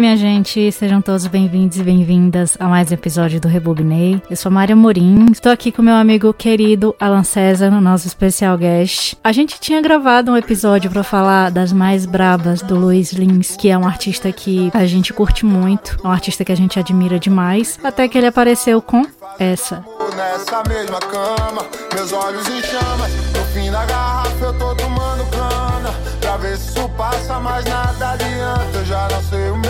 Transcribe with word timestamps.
Oi, 0.00 0.02
minha 0.02 0.16
gente, 0.16 0.72
sejam 0.72 1.02
todos 1.02 1.26
bem-vindos 1.26 1.76
e 1.76 1.82
bem-vindas 1.82 2.56
a 2.58 2.66
mais 2.66 2.90
um 2.90 2.94
episódio 2.94 3.38
do 3.38 3.46
Rebobinei. 3.46 4.22
Eu 4.30 4.34
sou 4.34 4.50
Maria 4.50 4.74
Morim, 4.74 5.26
estou 5.30 5.52
aqui 5.52 5.70
com 5.70 5.82
meu 5.82 5.92
amigo 5.94 6.32
querido 6.32 6.96
Alan 6.98 7.22
César, 7.22 7.70
no 7.70 7.82
nosso 7.82 8.06
especial 8.06 8.56
guest. 8.56 9.14
A 9.22 9.30
gente 9.30 9.60
tinha 9.60 9.82
gravado 9.82 10.32
um 10.32 10.38
episódio 10.38 10.90
para 10.90 11.02
falar 11.02 11.50
das 11.50 11.70
mais 11.70 12.06
brabas 12.06 12.62
do 12.62 12.76
Luiz 12.76 13.12
Lins, 13.12 13.58
que 13.58 13.68
é 13.68 13.76
um 13.76 13.86
artista 13.86 14.32
que 14.32 14.70
a 14.72 14.86
gente 14.86 15.12
curte 15.12 15.44
muito, 15.44 15.98
um 16.02 16.10
artista 16.10 16.46
que 16.46 16.52
a 16.52 16.56
gente 16.56 16.78
admira 16.78 17.18
demais, 17.18 17.78
até 17.84 18.08
que 18.08 18.16
ele 18.16 18.26
apareceu 18.26 18.80
com 18.80 19.04
essa. 19.38 19.84
Nessa 20.16 20.62
mesma 20.66 20.98
cama, 20.98 21.62
meus 21.94 22.10
olhos 22.14 22.48
em 22.48 22.62
chamas, 22.62 23.12
no 23.36 23.44
fim 23.52 23.70
da 23.70 23.84
garrafa 23.84 24.44
eu 24.46 24.58
tô 24.58 24.74
tomando 24.74 25.24
cana, 25.30 25.94
pra 26.20 26.36
ver 26.38 26.56
se 26.56 26.70
isso 26.70 26.88
passa, 26.90 27.38
mas 27.38 27.64
nada 27.66 28.12
adianta, 28.12 28.78
eu 28.78 28.84
já 28.84 29.08
não 29.08 29.22
sei 29.22 29.50
o 29.50 29.56
mês, 29.56 29.69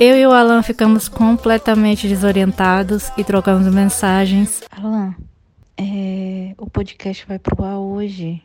Eu 0.00 0.16
e 0.16 0.26
o 0.26 0.32
Alan 0.32 0.62
ficamos 0.62 1.10
completamente 1.10 2.08
desorientados 2.08 3.12
e 3.18 3.22
trocamos 3.22 3.70
mensagens. 3.70 4.62
Alan, 4.70 5.14
é, 5.76 6.54
o 6.56 6.70
podcast 6.70 7.26
vai 7.28 7.38
pro 7.38 7.62
ar 7.62 7.78
hoje. 7.78 8.42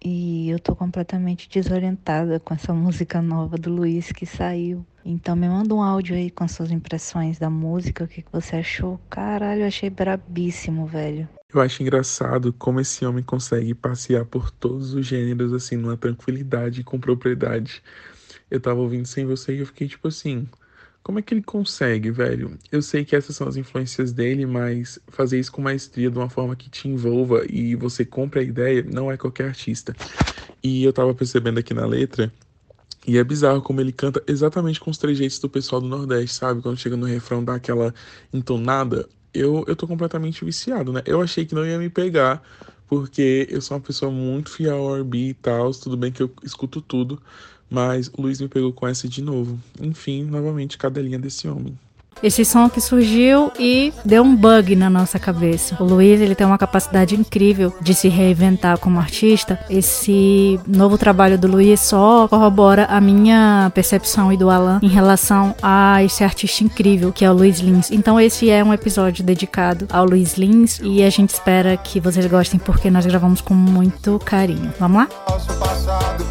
E 0.00 0.48
eu 0.48 0.60
tô 0.60 0.76
completamente 0.76 1.50
desorientada 1.50 2.38
com 2.38 2.54
essa 2.54 2.72
música 2.72 3.20
nova 3.20 3.58
do 3.58 3.68
Luiz 3.68 4.12
que 4.12 4.24
saiu. 4.24 4.86
Então 5.04 5.34
me 5.34 5.48
manda 5.48 5.74
um 5.74 5.82
áudio 5.82 6.14
aí 6.14 6.30
com 6.30 6.46
suas 6.46 6.70
impressões 6.70 7.36
da 7.36 7.50
música, 7.50 8.04
o 8.04 8.06
que, 8.06 8.22
que 8.22 8.30
você 8.30 8.54
achou. 8.54 9.00
Caralho, 9.10 9.62
eu 9.62 9.66
achei 9.66 9.90
brabíssimo, 9.90 10.86
velho. 10.86 11.28
Eu 11.52 11.60
acho 11.60 11.82
engraçado 11.82 12.52
como 12.52 12.78
esse 12.78 13.04
homem 13.04 13.24
consegue 13.24 13.74
passear 13.74 14.24
por 14.24 14.52
todos 14.52 14.94
os 14.94 15.04
gêneros, 15.04 15.52
assim, 15.52 15.76
numa 15.76 15.96
tranquilidade 15.96 16.82
e 16.82 16.84
com 16.84 17.00
propriedade. 17.00 17.82
Eu 18.48 18.60
tava 18.60 18.78
ouvindo 18.78 19.06
sem 19.06 19.26
você 19.26 19.56
e 19.56 19.58
eu 19.58 19.66
fiquei 19.66 19.88
tipo 19.88 20.06
assim, 20.06 20.46
como 21.02 21.18
é 21.18 21.22
que 21.22 21.34
ele 21.34 21.42
consegue, 21.42 22.10
velho? 22.10 22.58
Eu 22.70 22.80
sei 22.82 23.04
que 23.04 23.16
essas 23.16 23.34
são 23.36 23.48
as 23.48 23.56
influências 23.56 24.12
dele, 24.12 24.46
mas 24.46 24.98
fazer 25.08 25.38
isso 25.40 25.52
com 25.52 25.60
maestria 25.62 26.10
de 26.10 26.18
uma 26.18 26.30
forma 26.30 26.54
que 26.56 26.70
te 26.70 26.88
envolva 26.88 27.44
e 27.50 27.74
você 27.76 28.04
compre 28.04 28.40
a 28.40 28.42
ideia 28.42 28.82
não 28.84 29.10
é 29.10 29.16
qualquer 29.16 29.48
artista. 29.48 29.96
E 30.62 30.84
eu 30.84 30.92
tava 30.92 31.14
percebendo 31.14 31.58
aqui 31.60 31.74
na 31.74 31.86
letra, 31.86 32.32
e 33.06 33.18
é 33.18 33.24
bizarro 33.24 33.62
como 33.62 33.80
ele 33.80 33.92
canta 33.92 34.22
exatamente 34.28 34.78
com 34.80 34.90
os 34.90 34.98
trejeitos 34.98 35.38
do 35.40 35.48
pessoal 35.50 35.80
do 35.80 35.88
Nordeste, 35.88 36.36
sabe? 36.36 36.62
Quando 36.62 36.78
chega 36.78 36.96
no 36.96 37.06
refrão, 37.06 37.44
dá 37.44 37.54
aquela 37.56 37.92
entonada. 38.32 39.08
Eu, 39.34 39.64
eu 39.66 39.74
tô 39.74 39.88
completamente 39.88 40.44
viciado, 40.44 40.92
né? 40.92 41.02
Eu 41.06 41.20
achei 41.22 41.44
que 41.46 41.54
não 41.54 41.66
ia 41.66 41.78
me 41.78 41.90
pegar, 41.90 42.42
porque 42.86 43.46
eu 43.50 43.60
sou 43.60 43.76
uma 43.76 43.82
pessoa 43.82 44.10
muito 44.12 44.50
fiel 44.50 44.76
ao 44.76 44.96
R&B 44.96 45.18
e 45.30 45.34
tal. 45.34 45.72
Tudo 45.72 45.96
bem 45.96 46.12
que 46.12 46.22
eu 46.22 46.32
escuto 46.44 46.80
tudo, 46.82 47.20
mas 47.72 48.08
o 48.08 48.20
Luiz 48.20 48.40
me 48.40 48.48
pegou 48.48 48.72
com 48.72 48.86
essa 48.86 49.08
de 49.08 49.22
novo. 49.22 49.58
Enfim, 49.80 50.24
novamente, 50.24 50.76
cadelinha 50.76 51.18
desse 51.18 51.48
homem. 51.48 51.74
Esse 52.22 52.44
som 52.44 52.68
que 52.68 52.80
surgiu 52.80 53.50
e 53.58 53.92
deu 54.04 54.22
um 54.22 54.36
bug 54.36 54.76
na 54.76 54.88
nossa 54.88 55.18
cabeça. 55.18 55.76
O 55.80 55.84
Luiz, 55.84 56.20
ele 56.20 56.36
tem 56.36 56.46
uma 56.46 56.58
capacidade 56.58 57.16
incrível 57.16 57.74
de 57.80 57.94
se 57.94 58.08
reinventar 58.08 58.78
como 58.78 58.98
artista. 59.00 59.58
Esse 59.68 60.60
novo 60.66 60.96
trabalho 60.96 61.36
do 61.36 61.48
Luiz 61.48 61.80
só 61.80 62.28
corrobora 62.28 62.84
a 62.86 63.00
minha 63.00 63.72
percepção 63.74 64.32
e 64.32 64.36
do 64.36 64.50
Alan 64.50 64.78
em 64.82 64.88
relação 64.88 65.54
a 65.60 66.02
esse 66.04 66.22
artista 66.22 66.62
incrível 66.62 67.12
que 67.12 67.24
é 67.24 67.30
o 67.30 67.34
Luiz 67.34 67.58
Lins. 67.58 67.90
Então 67.90 68.20
esse 68.20 68.50
é 68.50 68.62
um 68.62 68.72
episódio 68.72 69.24
dedicado 69.24 69.86
ao 69.90 70.04
Luiz 70.04 70.34
Lins 70.34 70.78
e 70.82 71.02
a 71.02 71.10
gente 71.10 71.30
espera 71.30 71.76
que 71.76 71.98
vocês 71.98 72.26
gostem 72.26 72.60
porque 72.60 72.90
nós 72.90 73.04
gravamos 73.04 73.40
com 73.40 73.54
muito 73.54 74.20
carinho. 74.24 74.72
Vamos 74.78 74.98
lá? 74.98 75.08
Nosso 75.28 75.58
passado, 75.58 76.24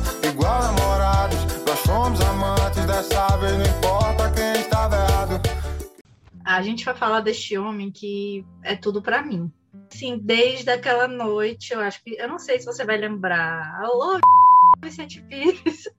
A 6.52 6.62
gente 6.62 6.84
vai 6.84 6.94
falar 6.94 7.22
deste 7.22 7.58
homem 7.58 7.90
que 7.90 8.46
é 8.62 8.76
tudo 8.76 9.02
para 9.02 9.24
mim. 9.24 9.52
Sim, 9.90 10.18
desde 10.22 10.70
aquela 10.70 11.08
noite, 11.08 11.74
eu 11.74 11.80
acho 11.80 12.04
que. 12.04 12.16
Eu 12.20 12.28
não 12.28 12.38
sei 12.38 12.60
se 12.60 12.66
você 12.66 12.84
vai 12.84 12.98
lembrar. 12.98 13.80
Alô, 13.82 14.20
Vicente 14.84 15.22
Pires. 15.24 15.90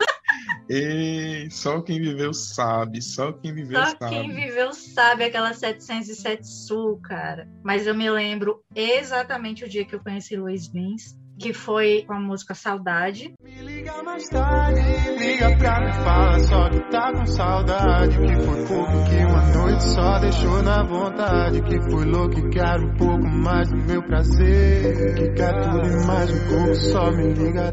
Ei, 0.69 1.51
só 1.51 1.81
quem 1.81 2.01
viveu 2.01 2.35
sabe, 2.35 3.01
só 3.01 3.33
quem 3.33 3.55
viveu 3.55 3.81
só 3.81 3.87
sabe. 3.87 3.99
Só 3.99 4.09
quem 4.09 4.35
viveu 4.35 4.73
sabe 4.73 5.25
aquela 5.25 5.55
707 5.55 6.47
Sul, 6.47 7.01
cara. 7.03 7.49
Mas 7.63 7.87
eu 7.87 7.95
me 7.95 8.11
lembro 8.11 8.63
exatamente 8.75 9.65
o 9.65 9.69
dia 9.69 9.85
que 9.85 9.95
eu 9.95 10.01
conheci 10.01 10.37
Luiz 10.37 10.69
Lins 10.69 11.17
que 11.43 11.53
foi 11.53 12.05
com 12.07 12.15
a 12.15 12.21
música 12.21 12.55
Saudade. 12.55 13.35
Me 13.43 13.51
liga 13.63 14.01
mais 14.05 14.29
tarde, 14.29 14.81
liga 15.19 15.59
pra 15.59 15.81
me 15.81 15.93
falar 15.93 16.39
só 16.39 16.71
que 16.71 16.81
tá 16.89 17.13
com 17.13 17.27
saudade. 17.27 18.17
Que 18.17 18.37
foi 18.37 18.67
pouco 18.67 19.05
que 19.11 19.17
uma 19.25 19.43
noite 19.53 19.83
só 19.83 20.19
deixou 20.21 20.63
na 20.63 20.85
vontade. 20.85 21.61
Que 21.63 21.83
foi 21.91 22.05
louco 22.05 22.39
e 22.39 22.51
quero 22.51 22.87
um 22.87 22.95
pouco 22.95 23.27
mais 23.27 23.69
do 23.69 23.77
meu 23.77 24.03
prazer. 24.05 25.15
Que 25.17 25.33
quer 25.33 25.61
tudo 25.61 25.85
e 25.85 26.07
mais 26.07 26.31
um 26.31 26.49
pouco, 26.49 26.75
só 26.77 27.11
me 27.11 27.35
liga. 27.35 27.73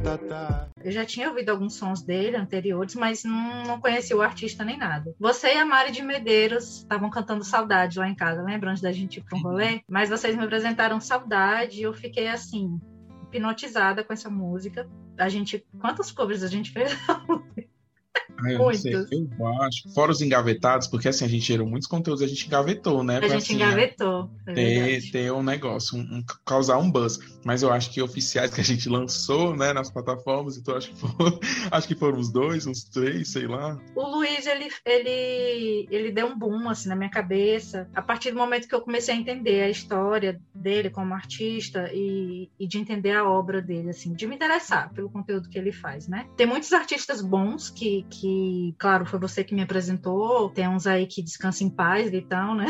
Eu 0.84 0.92
já 0.92 1.06
tinha 1.06 1.30
ouvido 1.30 1.50
alguns 1.50 1.76
sons 1.76 2.02
dele 2.02 2.38
anteriores, 2.38 2.96
mas 2.96 3.24
não, 3.24 3.64
não 3.64 3.80
conhecia 3.80 4.16
o 4.16 4.22
artista 4.22 4.64
nem 4.64 4.78
nada. 4.78 5.14
Você 5.20 5.54
e 5.54 5.58
a 5.58 5.66
Mari 5.66 5.92
de 5.92 6.02
Medeiros 6.02 6.78
estavam 6.78 7.10
cantando 7.10 7.44
Saudade 7.44 8.00
lá 8.00 8.08
em 8.08 8.16
casa, 8.16 8.42
lembra? 8.42 8.72
Antes 8.72 8.82
da 8.82 8.92
gente 8.92 9.18
ir 9.18 9.24
para 9.24 9.38
um 9.38 9.42
rolê? 9.42 9.82
Mas 9.90 10.10
vocês 10.10 10.36
me 10.36 10.44
apresentaram 10.44 11.00
Saudade 11.00 11.80
e 11.80 11.84
eu 11.84 11.94
fiquei 11.94 12.30
assim, 12.30 12.80
hipnotizada 13.32 14.04
com 14.04 14.14
essa 14.14 14.30
música. 14.30 14.90
A 15.18 15.30
gente. 15.30 15.66
Quantos 15.80 16.12
covers 16.12 16.44
a 16.44 16.48
gente 16.48 16.72
fez? 16.72 16.92
Eu 18.46 18.60
Muitos. 18.60 18.82
Sei, 18.82 18.94
eu 18.94 19.48
acho. 19.62 19.90
Fora 19.94 20.12
os 20.12 20.22
engavetados, 20.22 20.88
porque 20.88 21.08
assim, 21.08 21.26
a 21.26 21.28
gente 21.28 21.46
gerou 21.46 21.68
muitos 21.68 21.88
conteúdos, 21.88 22.22
a 22.22 22.28
gente 22.28 22.46
engavetou, 22.48 23.04
né? 23.04 23.18
A 23.18 23.22
gente 23.22 23.36
assim, 23.36 23.56
engavetou. 23.56 24.30
É 24.48 24.54
ter, 24.54 25.12
ter 25.12 25.32
um 25.32 25.44
negócio, 25.44 25.98
um, 25.98 26.02
um, 26.02 26.24
causar 26.46 26.78
um 26.78 26.90
buzz. 26.90 27.20
Mas 27.44 27.64
eu 27.64 27.72
acho 27.72 27.92
que 27.92 28.02
oficiais 28.02 28.54
que 28.54 28.62
a 28.62 28.64
gente 28.64 28.90
lançou, 28.90 29.56
né, 29.56 29.72
nas 29.72 29.90
plataformas, 29.90 30.58
então 30.58 30.76
acho 30.76 30.90
que, 30.90 31.00
for, 31.00 31.10
acho 31.72 31.88
que 31.88 31.96
foram 31.96 32.18
uns 32.18 32.32
dois, 32.32 32.68
uns 32.68 32.84
três, 32.84 33.30
sei 33.30 33.48
lá. 33.48 33.80
O 33.96 34.08
Luiz, 34.08 34.46
ele, 34.46 34.70
ele, 34.86 35.88
ele 35.90 36.12
deu 36.12 36.28
um 36.28 36.38
boom, 36.38 36.70
assim, 36.70 36.90
na 36.90 36.96
minha 36.96 37.10
cabeça. 37.10 37.88
A 37.94 38.02
partir 38.02 38.32
do 38.32 38.38
momento 38.38 38.68
que 38.68 38.76
eu 38.76 38.82
comecei 38.82 39.14
a 39.14 39.18
entender 39.18 39.64
a 39.64 39.70
história 39.70 40.40
dele 40.54 40.90
como 40.90 41.14
artista 41.14 41.90
e, 41.94 42.50
e 42.60 42.68
de 42.68 42.78
entender 42.78 43.16
a 43.16 43.30
obra 43.30 43.62
dele, 43.62 43.90
assim, 43.90 44.14
de 44.14 44.28
me 44.28 44.36
interessar 44.36 44.92
pelo 44.94 45.10
conteúdo 45.10 45.50
que 45.50 45.58
ele 45.58 45.72
faz, 45.72 46.08
né? 46.08 46.28
Tem 46.36 46.46
muitos 46.46 46.74
artistas 46.74 47.22
bons 47.22 47.70
que, 47.70 48.06
que 48.10 48.29
que, 48.30 48.76
claro, 48.78 49.06
foi 49.06 49.20
você 49.20 49.44
que 49.44 49.56
me 49.56 49.62
apresentou. 49.62 50.50
Tem 50.50 50.68
uns 50.68 50.86
aí 50.86 51.08
que 51.08 51.22
descansam 51.22 51.68
em 51.68 51.70
paz 51.70 52.14
e 52.14 52.22
tal, 52.22 52.56
né? 52.56 52.68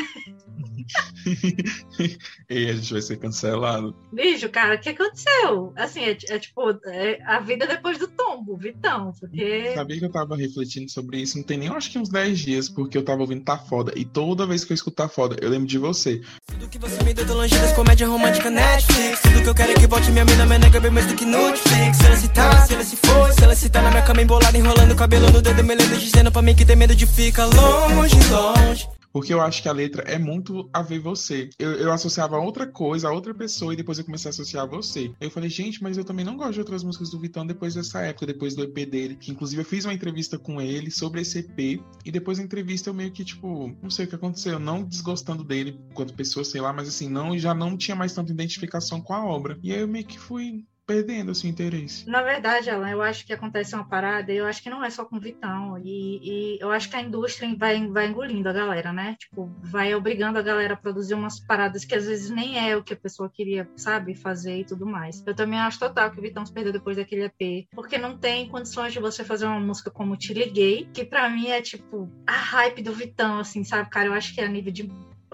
e 2.50 2.70
a 2.70 2.74
gente 2.74 2.94
vai 2.94 3.02
ser 3.02 3.18
cancelado. 3.18 3.96
Bicho, 4.12 4.50
cara, 4.50 4.76
o 4.76 4.80
que 4.80 4.90
aconteceu? 4.90 5.74
Assim, 5.76 6.02
é, 6.02 6.18
é 6.30 6.40
tipo, 6.40 6.62
é 6.86 7.22
a 7.26 7.40
vida 7.40 7.68
depois 7.68 7.98
do 7.98 8.08
tombo, 8.08 8.58
Vitão, 8.58 9.14
porque... 9.20 9.74
Sabia 9.74 10.00
que 10.00 10.06
eu 10.06 10.12
tava 10.12 10.36
refletindo 10.36 10.90
sobre 10.90 11.22
isso, 11.22 11.38
não 11.38 11.44
tem 11.44 11.58
nem, 11.58 11.70
acho 11.70 11.92
que 11.92 12.00
uns 12.00 12.10
10 12.10 12.40
dias, 12.40 12.70
porque 12.70 12.98
eu 12.98 13.04
tava 13.04 13.22
ouvindo 13.22 13.44
Tá 13.44 13.58
Foda, 13.58 13.94
e 13.96 14.06
toda 14.06 14.46
vez 14.46 14.64
que 14.64 14.72
eu 14.72 14.76
escuto 14.76 14.96
Tá 14.96 15.10
Foda, 15.10 15.38
eu 15.42 15.50
lembro 15.50 15.68
de 15.68 15.78
você. 15.78 16.22
Tudo 16.48 16.68
que 16.68 16.78
você 16.78 17.04
me 17.04 17.14
deu, 17.14 17.26
tô 17.26 17.34
longe 17.34 17.58
das 17.58 17.74
comédia 17.74 18.08
romântica 18.08 18.50
Netflix, 18.50 19.22
tudo 19.22 19.42
que 19.42 19.50
eu 19.50 19.56
quero 19.56 19.72
é 19.72 19.76
que 19.76 19.88
volte 19.88 20.12
minha 20.12 20.26
mina, 20.26 20.46
minha 20.46 20.60
nega 20.60 20.80
bem 20.80 20.92
mais 20.92 21.06
do 21.06 21.16
que 21.16 21.26
Netflix, 21.26 21.98
se 21.98 22.06
ela 22.06 22.16
se 22.16 22.30
tá, 22.30 22.66
se 22.66 22.74
ela 22.74 22.84
se 22.84 22.96
foi, 22.96 23.32
se 23.34 23.44
ela 23.44 23.56
se 23.56 23.70
tá 23.70 23.82
na 23.82 23.92
minha 23.92 24.04
cama 24.04 24.22
embolada, 24.22 24.58
enrolando 24.58 24.92
o 24.92 24.96
cabelo 24.96 25.32
no 25.32 25.42
me 25.64 25.76
lendo, 25.76 25.98
dizendo 25.98 26.32
pra 26.32 26.42
mim 26.42 26.56
que 26.56 26.66
tem 26.66 26.76
medo 26.76 26.96
de 26.96 27.06
ficar 27.06 27.46
longe, 27.46 28.16
longe 28.30 28.88
porque 29.12 29.34
eu 29.34 29.42
acho 29.42 29.62
que 29.62 29.70
a 29.70 29.74
letra 29.74 30.04
é 30.04 30.18
muito 30.18 30.70
a 30.72 30.82
ver 30.82 31.00
você. 31.00 31.50
Eu, 31.58 31.72
eu 31.72 31.92
associava 31.92 32.38
outra 32.38 32.68
coisa, 32.68 33.08
a 33.08 33.12
outra 33.12 33.34
pessoa, 33.34 33.74
e 33.74 33.78
depois 33.78 33.98
eu 33.98 34.06
comecei 34.06 34.30
a 34.30 34.32
associar 34.32 34.64
a 34.64 34.68
você. 34.68 35.12
Eu 35.20 35.32
falei, 35.32 35.50
gente, 35.50 35.82
mas 35.82 35.98
eu 35.98 36.04
também 36.04 36.26
não 36.26 36.38
gosto 36.38 36.54
de 36.54 36.60
outras 36.60 36.84
músicas 36.84 37.10
do 37.10 37.20
Vitão 37.20 37.46
depois 37.46 37.74
dessa 37.74 38.02
época, 38.02 38.26
depois 38.26 38.56
do 38.56 38.64
EP 38.64 38.90
dele. 38.90 39.16
Que 39.16 39.32
inclusive 39.32 39.62
eu 39.62 39.66
fiz 39.66 39.86
uma 39.86 39.94
entrevista 39.94 40.38
com 40.38 40.62
ele 40.62 40.92
sobre 40.92 41.22
esse 41.22 41.40
EP, 41.40 41.82
e 42.06 42.12
depois 42.12 42.38
da 42.38 42.44
entrevista 42.44 42.90
eu 42.90 42.94
meio 42.94 43.12
que, 43.12 43.26
tipo, 43.26 43.76
não 43.82 43.90
sei 43.90 44.06
o 44.06 44.08
que 44.08 44.16
aconteceu, 44.16 44.60
não 44.60 44.84
desgostando 44.84 45.44
dele 45.44 45.80
quanto 45.94 46.14
pessoa, 46.14 46.44
sei 46.44 46.62
lá, 46.62 46.72
mas 46.72 46.88
assim, 46.88 47.10
não, 47.10 47.38
já 47.38 47.54
não 47.54 47.76
tinha 47.76 47.96
mais 47.96 48.14
tanta 48.14 48.32
identificação 48.32 49.02
com 49.02 49.14
a 49.14 49.26
obra. 49.26 49.58
E 49.64 49.74
aí 49.74 49.80
eu 49.80 49.88
meio 49.88 50.06
que 50.06 50.20
fui 50.20 50.64
perdendo 50.90 51.30
assim, 51.30 51.50
interesse. 51.50 52.10
Na 52.10 52.24
verdade, 52.24 52.68
Alan, 52.68 52.90
eu 52.90 53.04
acho 53.04 53.24
que 53.24 53.32
acontece 53.32 53.76
uma 53.76 53.88
parada, 53.88 54.34
eu 54.34 54.48
acho 54.48 54.64
que 54.64 54.72
não 54.72 54.84
é 54.84 54.90
só 54.90 55.06
com 55.06 55.20
Vitão, 55.20 55.78
e, 55.78 56.20
e, 56.24 56.58
eu 56.60 56.72
acho 56.72 56.90
que 56.90 56.96
a 56.96 57.02
indústria 57.02 57.56
vai, 57.56 57.88
vai 57.88 58.08
engolindo 58.08 58.50
a 58.50 58.54
galera, 58.54 58.92
né? 58.92 59.16
Tipo, 59.20 59.52
vai 59.62 59.94
obrigando 59.94 60.40
a 60.40 60.42
galera 60.42 60.74
a 60.74 60.78
produzir 60.78 61.14
umas 61.14 61.40
paradas 61.40 61.86
que 61.86 61.94
às 61.94 62.08
vezes 62.08 62.32
nem 62.32 62.58
é 62.58 62.76
o 62.76 62.84
que 62.84 62.94
a 62.94 62.98
pessoa 62.98 63.30
queria, 63.32 63.70
sabe, 63.76 64.16
fazer 64.16 64.62
e 64.62 64.66
tudo 64.66 64.84
mais. 64.88 65.24
Eu 65.28 65.36
também 65.36 65.60
acho 65.60 65.78
total 65.78 66.10
que 66.10 66.18
o 66.18 66.24
Vitão 66.24 66.44
se 66.44 66.52
perdeu 66.52 66.74
depois 66.74 66.98
daquele 66.98 67.26
EP, 67.26 67.68
porque 67.72 68.00
não 68.00 68.18
tem 68.18 68.50
condições 68.50 68.92
de 68.92 69.00
você 69.00 69.24
fazer 69.24 69.46
uma 69.46 69.60
música 69.60 69.92
como 69.92 70.18
Te 70.18 70.34
Liguei, 70.34 70.90
que 70.92 71.06
para 71.06 71.30
mim 71.30 71.50
é 71.50 71.62
tipo 71.62 72.10
a 72.26 72.32
hype 72.32 72.82
do 72.82 72.94
Vitão, 72.94 73.38
assim, 73.38 73.64
sabe, 73.64 73.92
cara? 73.92 74.08
Eu 74.08 74.14
acho 74.14 74.34
que 74.34 74.42
é 74.42 74.46
a 74.46 74.50
nível 74.50 74.74
de 74.74 74.90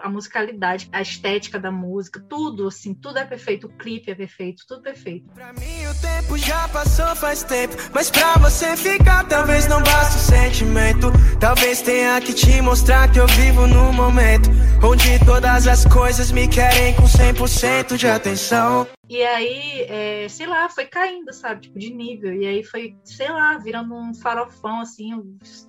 a 0.05 0.09
musicalidade, 0.09 0.87
a 0.91 1.01
estética 1.01 1.59
da 1.59 1.71
música, 1.71 2.23
tudo, 2.29 2.67
assim, 2.67 2.93
tudo 2.93 3.17
é 3.17 3.25
perfeito. 3.25 3.65
O 3.65 3.69
clipe 3.69 4.11
é 4.11 4.15
perfeito, 4.15 4.63
tudo 4.67 4.83
perfeito. 4.83 5.27
Pra 5.33 5.51
mim 5.53 5.87
o 5.89 5.95
tempo 5.99 6.37
já 6.37 6.67
passou 6.67 7.15
faz 7.15 7.41
tempo, 7.41 7.75
mas 7.91 8.11
pra 8.11 8.35
você 8.35 8.77
ficar 8.77 9.23
talvez 9.27 9.67
não 9.67 9.81
basta 9.81 10.15
o 10.15 10.19
sentimento. 10.19 11.11
Talvez 11.39 11.81
tenha 11.81 12.21
que 12.21 12.33
te 12.33 12.61
mostrar 12.61 13.11
que 13.11 13.19
eu 13.19 13.25
vivo 13.27 13.65
no 13.65 13.91
momento 13.91 14.51
onde 14.83 15.17
todas 15.25 15.67
as 15.67 15.83
coisas 15.85 16.31
me 16.31 16.47
querem 16.47 16.93
com 16.93 17.03
100% 17.03 17.97
de 17.97 18.07
atenção. 18.07 18.87
E 19.07 19.21
aí, 19.21 19.81
é, 19.87 20.27
sei 20.27 20.47
lá, 20.47 20.67
foi 20.67 20.85
caindo, 20.85 21.31
sabe? 21.31 21.61
Tipo, 21.61 21.77
de 21.77 21.93
nível. 21.93 22.33
E 22.33 22.45
aí 22.47 22.63
foi, 22.63 22.95
sei 23.03 23.29
lá, 23.29 23.57
virando 23.57 23.93
um 23.93 24.13
farofão, 24.13 24.81
assim. 24.81 25.11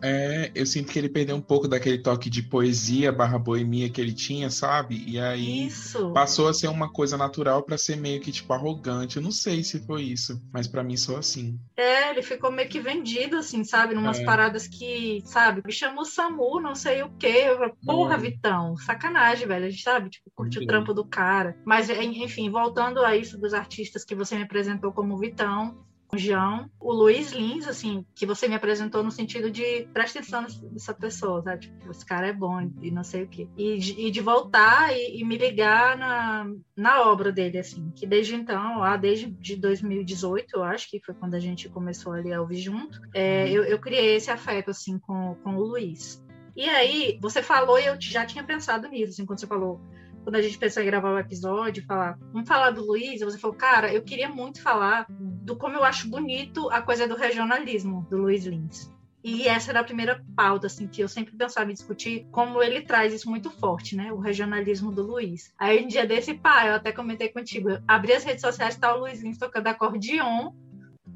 É, 0.02 0.50
eu 0.54 0.64
sinto 0.64 0.90
que 0.90 0.98
ele 0.98 1.08
perdeu 1.08 1.36
um 1.36 1.40
pouco 1.40 1.68
daquele 1.68 1.98
toque 1.98 2.30
de 2.30 2.42
poesia 2.42 3.12
barra 3.12 3.38
boemia 3.38 3.90
que 3.90 4.00
ele 4.00 4.12
tinha, 4.12 4.48
sabe? 4.48 5.04
E 5.06 5.18
aí 5.18 5.66
isso. 5.66 6.12
passou 6.12 6.48
a 6.48 6.54
ser 6.54 6.68
uma 6.68 6.90
coisa 6.90 7.16
natural 7.16 7.62
para 7.62 7.76
ser 7.76 7.96
meio 7.96 8.20
que, 8.20 8.32
tipo, 8.32 8.52
arrogante. 8.52 9.18
Eu 9.18 9.22
não 9.22 9.32
sei 9.32 9.62
se 9.62 9.84
foi 9.86 10.02
isso, 10.02 10.40
mas 10.52 10.66
para 10.66 10.82
mim 10.82 10.96
sou 10.96 11.16
assim. 11.16 11.58
É, 11.76 12.10
ele 12.10 12.22
ficou 12.22 12.50
meio 12.50 12.68
que 12.68 12.80
vendido, 12.80 13.36
assim, 13.36 13.64
sabe? 13.64 13.94
Numas 13.94 14.18
é. 14.18 14.24
paradas 14.24 14.66
que, 14.66 15.22
sabe? 15.26 15.62
Me 15.64 15.72
chamou 15.72 16.04
Samu, 16.04 16.60
não 16.60 16.74
sei 16.74 17.02
o 17.02 17.10
quê. 17.18 17.44
Eu, 17.46 17.76
Porra, 17.84 18.14
é. 18.14 18.18
Vitão, 18.18 18.76
sacanagem, 18.78 19.46
velho. 19.46 19.66
A 19.66 19.70
gente 19.70 19.82
sabe, 19.82 20.08
tipo, 20.08 20.30
curte 20.34 20.58
o 20.58 20.66
trampo 20.66 20.94
do 20.94 21.04
cara. 21.04 21.56
Mas, 21.64 21.90
enfim, 21.90 22.50
voltando 22.50 23.04
aí 23.04 23.25
isso 23.26 23.38
dos 23.38 23.52
artistas 23.52 24.04
que 24.04 24.14
você 24.14 24.36
me 24.36 24.44
apresentou 24.44 24.92
como 24.92 25.18
Vitão, 25.18 25.76
o 26.12 26.16
João, 26.16 26.70
o 26.78 26.92
Luiz 26.92 27.32
Lins, 27.32 27.66
assim, 27.66 28.06
que 28.14 28.24
você 28.24 28.46
me 28.46 28.54
apresentou 28.54 29.02
no 29.02 29.10
sentido 29.10 29.50
de 29.50 29.88
presta 29.92 30.20
atenção 30.20 30.46
nessa 30.70 30.94
pessoa, 30.94 31.42
sabe? 31.42 31.62
Tipo, 31.62 31.90
esse 31.90 32.06
cara 32.06 32.28
é 32.28 32.32
bom 32.32 32.60
e 32.80 32.90
não 32.92 33.02
sei 33.02 33.24
o 33.24 33.28
quê. 33.28 33.48
E, 33.56 33.76
de, 33.76 34.00
e 34.00 34.10
de 34.10 34.20
voltar 34.20 34.96
e, 34.96 35.20
e, 35.20 35.24
me 35.24 35.36
ligar 35.36 35.98
na, 35.98 36.48
na 36.76 37.02
obra 37.02 37.32
dele, 37.32 37.58
assim, 37.58 37.90
que 37.94 38.06
desde 38.06 38.36
então, 38.36 38.78
lá 38.78 38.96
desde 38.96 39.26
de 39.26 39.56
2018, 39.56 40.54
eu 40.54 40.62
acho 40.62 40.88
que 40.88 41.00
foi 41.04 41.14
quando 41.14 41.34
a 41.34 41.40
gente 41.40 41.68
começou 41.68 42.12
ali 42.12 42.32
a 42.32 42.40
ouvir 42.40 42.60
junto, 42.60 43.00
é, 43.12 43.44
uhum. 43.44 43.50
eu, 43.50 43.64
eu 43.64 43.78
criei 43.80 44.14
esse 44.14 44.30
afeto, 44.30 44.70
assim, 44.70 44.98
com, 45.00 45.34
com 45.42 45.56
o 45.56 45.60
Luiz. 45.60 46.24
E 46.54 46.68
aí, 46.68 47.18
você 47.20 47.42
falou, 47.42 47.78
e 47.78 47.86
eu 47.86 48.00
já 48.00 48.24
tinha 48.24 48.44
pensado 48.44 48.88
nisso, 48.88 49.12
assim, 49.12 49.26
quando 49.26 49.40
você 49.40 49.46
falou 49.46 49.80
quando 50.26 50.34
a 50.34 50.42
gente 50.42 50.58
pensou 50.58 50.82
em 50.82 50.86
gravar 50.86 51.12
o 51.12 51.18
episódio, 51.20 51.84
falar, 51.84 52.18
vamos 52.32 52.48
falar 52.48 52.72
do 52.72 52.84
Luiz, 52.84 53.20
você 53.20 53.38
falou, 53.38 53.56
cara, 53.56 53.94
eu 53.94 54.02
queria 54.02 54.28
muito 54.28 54.60
falar 54.60 55.06
do 55.08 55.54
como 55.54 55.76
eu 55.76 55.84
acho 55.84 56.10
bonito 56.10 56.68
a 56.70 56.82
coisa 56.82 57.06
do 57.06 57.14
regionalismo 57.14 58.04
do 58.10 58.16
Luiz 58.16 58.44
Lins. 58.44 58.90
E 59.22 59.46
essa 59.46 59.70
era 59.70 59.78
a 59.78 59.84
primeira 59.84 60.20
pauta, 60.34 60.66
assim, 60.66 60.88
que 60.88 61.00
eu 61.00 61.06
sempre 61.06 61.36
pensava 61.36 61.70
em 61.70 61.74
discutir, 61.74 62.26
como 62.32 62.60
ele 62.60 62.80
traz 62.80 63.14
isso 63.14 63.30
muito 63.30 63.50
forte, 63.50 63.94
né? 63.94 64.12
O 64.12 64.18
regionalismo 64.18 64.90
do 64.90 65.04
Luiz. 65.04 65.52
Aí, 65.56 65.84
um 65.84 65.86
dia 65.86 66.04
desse, 66.04 66.34
pá, 66.34 66.66
eu 66.66 66.74
até 66.74 66.90
comentei 66.90 67.28
contigo, 67.28 67.78
abri 67.86 68.12
as 68.12 68.24
redes 68.24 68.40
sociais, 68.40 68.76
tá 68.76 68.96
o 68.96 68.98
Luiz 68.98 69.22
Lins 69.22 69.38
tocando 69.38 69.68
acordeon, 69.68 70.50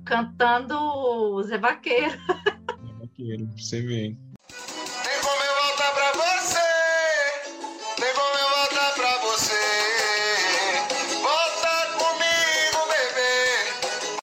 cantando 0.05 1.43
Zé 1.43 1.59
Vaqueiro. 1.59 2.13
Zé 2.13 2.93
Vaqueiro, 3.01 3.51
você 3.57 3.83
vê. 3.83 4.17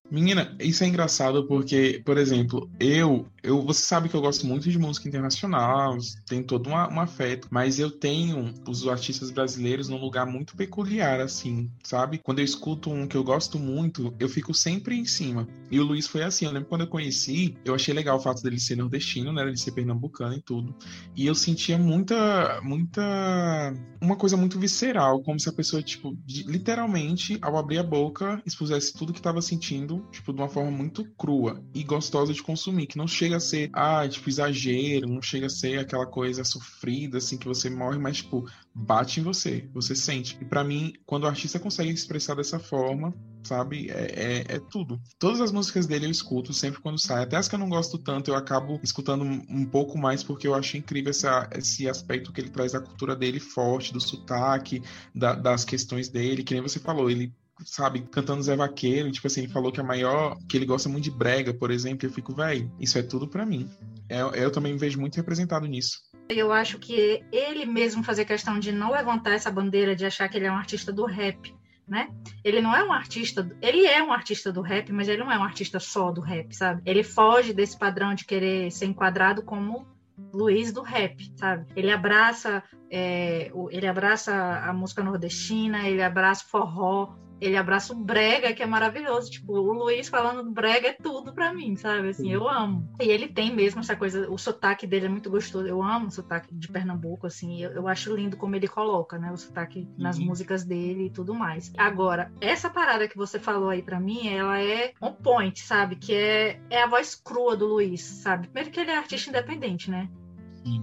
Menina, 0.09 0.55
isso 0.59 0.83
é 0.83 0.87
engraçado 0.87 1.45
porque, 1.47 2.01
por 2.05 2.17
exemplo, 2.17 2.69
eu, 2.79 3.27
eu 3.47 3.61
você 3.61 3.81
sabe 3.81 4.09
que 4.09 4.15
eu 4.15 4.21
gosto 4.21 4.45
muito 4.45 4.69
de 4.69 4.77
música 4.77 5.07
internacional, 5.07 5.97
tem 6.25 6.43
todo 6.43 6.67
uma, 6.67 6.91
um 6.91 6.99
afeto, 6.99 7.47
mas 7.49 7.79
eu 7.79 7.89
tenho 7.89 8.53
os 8.67 8.87
artistas 8.87 9.31
brasileiros 9.31 9.87
num 9.87 9.97
lugar 9.97 10.25
muito 10.25 10.55
peculiar, 10.55 11.21
assim, 11.21 11.71
sabe? 11.83 12.17
Quando 12.17 12.39
eu 12.39 12.45
escuto 12.45 12.89
um 12.89 13.07
que 13.07 13.15
eu 13.15 13.23
gosto 13.23 13.57
muito, 13.57 14.13
eu 14.19 14.27
fico 14.27 14.53
sempre 14.53 14.95
em 14.95 15.05
cima. 15.05 15.47
E 15.71 15.79
o 15.79 15.83
Luiz 15.83 16.07
foi 16.07 16.23
assim, 16.23 16.45
eu 16.45 16.51
lembro 16.51 16.67
quando 16.67 16.81
eu 16.81 16.87
conheci, 16.87 17.55
eu 17.63 17.73
achei 17.73 17.93
legal 17.93 18.17
o 18.17 18.21
fato 18.21 18.43
dele 18.43 18.59
ser 18.59 18.75
nordestino, 18.75 19.31
né? 19.31 19.43
Ele 19.43 19.57
ser 19.57 19.71
pernambucano 19.71 20.33
e 20.33 20.41
tudo. 20.41 20.75
E 21.15 21.25
eu 21.25 21.35
sentia 21.35 21.77
muita, 21.77 22.59
muita. 22.61 23.73
Uma 24.01 24.15
coisa 24.15 24.35
muito 24.35 24.59
visceral, 24.59 25.21
como 25.21 25.39
se 25.39 25.49
a 25.49 25.53
pessoa, 25.53 25.81
tipo, 25.81 26.17
de, 26.25 26.43
literalmente, 26.43 27.37
ao 27.41 27.57
abrir 27.57 27.79
a 27.79 27.83
boca, 27.83 28.41
expusesse 28.45 28.93
tudo 28.93 29.13
que 29.13 29.21
tava 29.21 29.41
sentindo 29.41 30.05
tipo, 30.11 30.33
de 30.33 30.41
uma 30.41 30.49
forma 30.49 30.71
muito 30.71 31.05
crua 31.17 31.63
e 31.73 31.83
gostosa 31.83 32.33
de 32.33 32.43
consumir, 32.43 32.87
que 32.87 32.97
não 32.97 33.07
chega 33.07 33.36
a 33.37 33.39
ser, 33.39 33.69
ah, 33.73 34.07
tipo, 34.07 34.29
exagero, 34.29 35.07
não 35.07 35.21
chega 35.21 35.47
a 35.47 35.49
ser 35.49 35.79
aquela 35.79 36.05
coisa 36.05 36.43
sofrida, 36.43 37.17
assim, 37.17 37.37
que 37.37 37.47
você 37.47 37.69
morre, 37.69 37.97
mas, 37.97 38.17
tipo, 38.17 38.45
bate 38.73 39.19
em 39.19 39.23
você, 39.23 39.67
você 39.73 39.95
sente. 39.95 40.37
E 40.41 40.45
para 40.45 40.63
mim, 40.63 40.93
quando 41.05 41.23
o 41.23 41.27
artista 41.27 41.59
consegue 41.59 41.91
expressar 41.91 42.35
dessa 42.35 42.59
forma, 42.59 43.13
sabe, 43.43 43.89
é, 43.89 43.93
é, 43.93 44.55
é, 44.55 44.59
tudo. 44.59 45.01
Todas 45.17 45.41
as 45.41 45.51
músicas 45.51 45.87
dele 45.87 46.05
eu 46.05 46.11
escuto 46.11 46.53
sempre 46.53 46.81
quando 46.81 46.99
sai, 46.99 47.23
até 47.23 47.37
as 47.37 47.47
que 47.47 47.55
eu 47.55 47.59
não 47.59 47.69
gosto 47.69 47.97
tanto, 47.97 48.29
eu 48.29 48.35
acabo 48.35 48.79
escutando 48.83 49.23
um 49.23 49.65
pouco 49.65 49.97
mais 49.97 50.23
porque 50.23 50.47
eu 50.47 50.53
acho 50.53 50.77
incrível 50.77 51.09
essa, 51.09 51.49
esse 51.55 51.89
aspecto 51.89 52.31
que 52.31 52.41
ele 52.41 52.49
traz 52.49 52.73
da 52.73 52.81
cultura 52.81 53.15
dele 53.15 53.39
forte, 53.39 53.93
do 53.93 54.01
sotaque, 54.01 54.83
da, 55.15 55.33
das 55.33 55.63
questões 55.63 56.09
dele, 56.09 56.43
que 56.43 56.53
nem 56.53 56.61
você 56.61 56.79
falou, 56.79 57.09
ele 57.09 57.33
sabe, 57.65 58.01
cantando 58.11 58.41
Zé 58.41 58.55
Vaqueiro, 58.55 59.11
tipo 59.11 59.27
assim, 59.27 59.41
ele 59.41 59.51
falou 59.51 59.71
que 59.71 59.79
a 59.79 59.83
maior, 59.83 60.37
que 60.47 60.57
ele 60.57 60.65
gosta 60.65 60.89
muito 60.89 61.05
de 61.05 61.11
brega, 61.11 61.53
por 61.53 61.71
exemplo, 61.71 62.07
eu 62.07 62.11
fico, 62.11 62.33
velho, 62.33 62.71
isso 62.79 62.97
é 62.97 63.03
tudo 63.03 63.27
para 63.27 63.45
mim. 63.45 63.69
Eu, 64.09 64.33
é, 64.33 64.43
eu 64.43 64.51
também 64.51 64.73
me 64.73 64.79
vejo 64.79 64.99
muito 64.99 65.15
representado 65.15 65.65
nisso. 65.67 65.99
Eu 66.29 66.51
acho 66.51 66.77
que 66.77 67.23
ele 67.31 67.65
mesmo 67.65 68.03
fazer 68.03 68.25
questão 68.25 68.59
de 68.59 68.71
não 68.71 68.91
levantar 68.91 69.31
essa 69.31 69.49
bandeira 69.49 69.95
de 69.95 70.05
achar 70.05 70.27
que 70.27 70.37
ele 70.37 70.45
é 70.45 70.51
um 70.51 70.57
artista 70.57 70.91
do 70.91 71.05
rap, 71.05 71.55
né? 71.87 72.09
Ele 72.43 72.61
não 72.61 72.75
é 72.75 72.83
um 72.83 72.91
artista, 72.91 73.49
ele 73.61 73.85
é 73.85 74.03
um 74.03 74.11
artista 74.11 74.51
do 74.51 74.61
rap, 74.61 74.91
mas 74.91 75.07
ele 75.07 75.23
não 75.23 75.31
é 75.31 75.39
um 75.39 75.43
artista 75.43 75.79
só 75.79 76.11
do 76.11 76.19
rap, 76.19 76.53
sabe? 76.53 76.81
Ele 76.85 77.01
foge 77.01 77.53
desse 77.53 77.77
padrão 77.77 78.13
de 78.13 78.25
querer 78.25 78.69
ser 78.71 78.87
enquadrado 78.87 79.41
como 79.41 79.87
Luiz 80.33 80.73
do 80.73 80.81
rap, 80.81 81.31
sabe? 81.37 81.65
Ele 81.75 81.91
abraça, 81.91 82.61
é, 82.91 83.51
ele 83.69 83.87
abraça 83.87 84.33
a 84.33 84.73
música 84.73 85.03
nordestina, 85.03 85.87
ele 85.87 86.01
abraça 86.01 86.43
forró, 86.49 87.13
ele 87.39 87.55
abraça 87.55 87.93
o 87.93 87.95
brega, 87.95 88.53
que 88.53 88.63
é 88.63 88.65
maravilhoso. 88.65 89.31
Tipo, 89.31 89.53
o 89.53 89.73
Luiz 89.73 90.07
falando 90.07 90.43
do 90.43 90.51
brega 90.51 90.89
é 90.89 90.93
tudo 90.93 91.33
pra 91.33 91.53
mim, 91.53 91.75
sabe? 91.75 92.09
Assim, 92.09 92.31
eu 92.31 92.47
amo. 92.47 92.89
E 92.99 93.09
ele 93.09 93.27
tem 93.27 93.53
mesmo 93.55 93.79
essa 93.79 93.95
coisa, 93.95 94.29
o 94.29 94.37
sotaque 94.37 94.87
dele 94.87 95.05
é 95.05 95.09
muito 95.09 95.29
gostoso. 95.29 95.67
Eu 95.67 95.81
amo 95.81 96.07
o 96.07 96.11
sotaque 96.11 96.53
de 96.53 96.67
Pernambuco, 96.67 97.27
assim. 97.27 97.61
Eu, 97.61 97.71
eu 97.71 97.87
acho 97.87 98.15
lindo 98.15 98.37
como 98.37 98.55
ele 98.55 98.67
coloca, 98.67 99.17
né? 99.17 99.31
O 99.31 99.37
sotaque 99.37 99.87
nas 99.97 100.17
uhum. 100.17 100.25
músicas 100.25 100.63
dele 100.63 101.05
e 101.05 101.09
tudo 101.09 101.33
mais. 101.33 101.71
Agora, 101.77 102.31
essa 102.41 102.69
parada 102.69 103.07
que 103.07 103.17
você 103.17 103.39
falou 103.39 103.69
aí 103.69 103.81
pra 103.81 103.99
mim, 103.99 104.27
ela 104.27 104.61
é 104.61 104.93
on 105.01 105.13
point, 105.13 105.59
sabe? 105.59 105.95
Que 105.95 106.13
é, 106.13 106.59
é 106.69 106.83
a 106.83 106.87
voz 106.87 107.15
crua 107.15 107.55
do 107.55 107.67
Luiz, 107.67 108.01
sabe? 108.01 108.47
Primeiro 108.47 108.71
que 108.71 108.79
ele 108.79 108.91
é 108.91 108.97
artista 108.97 109.29
independente, 109.29 109.91
né? 109.91 110.09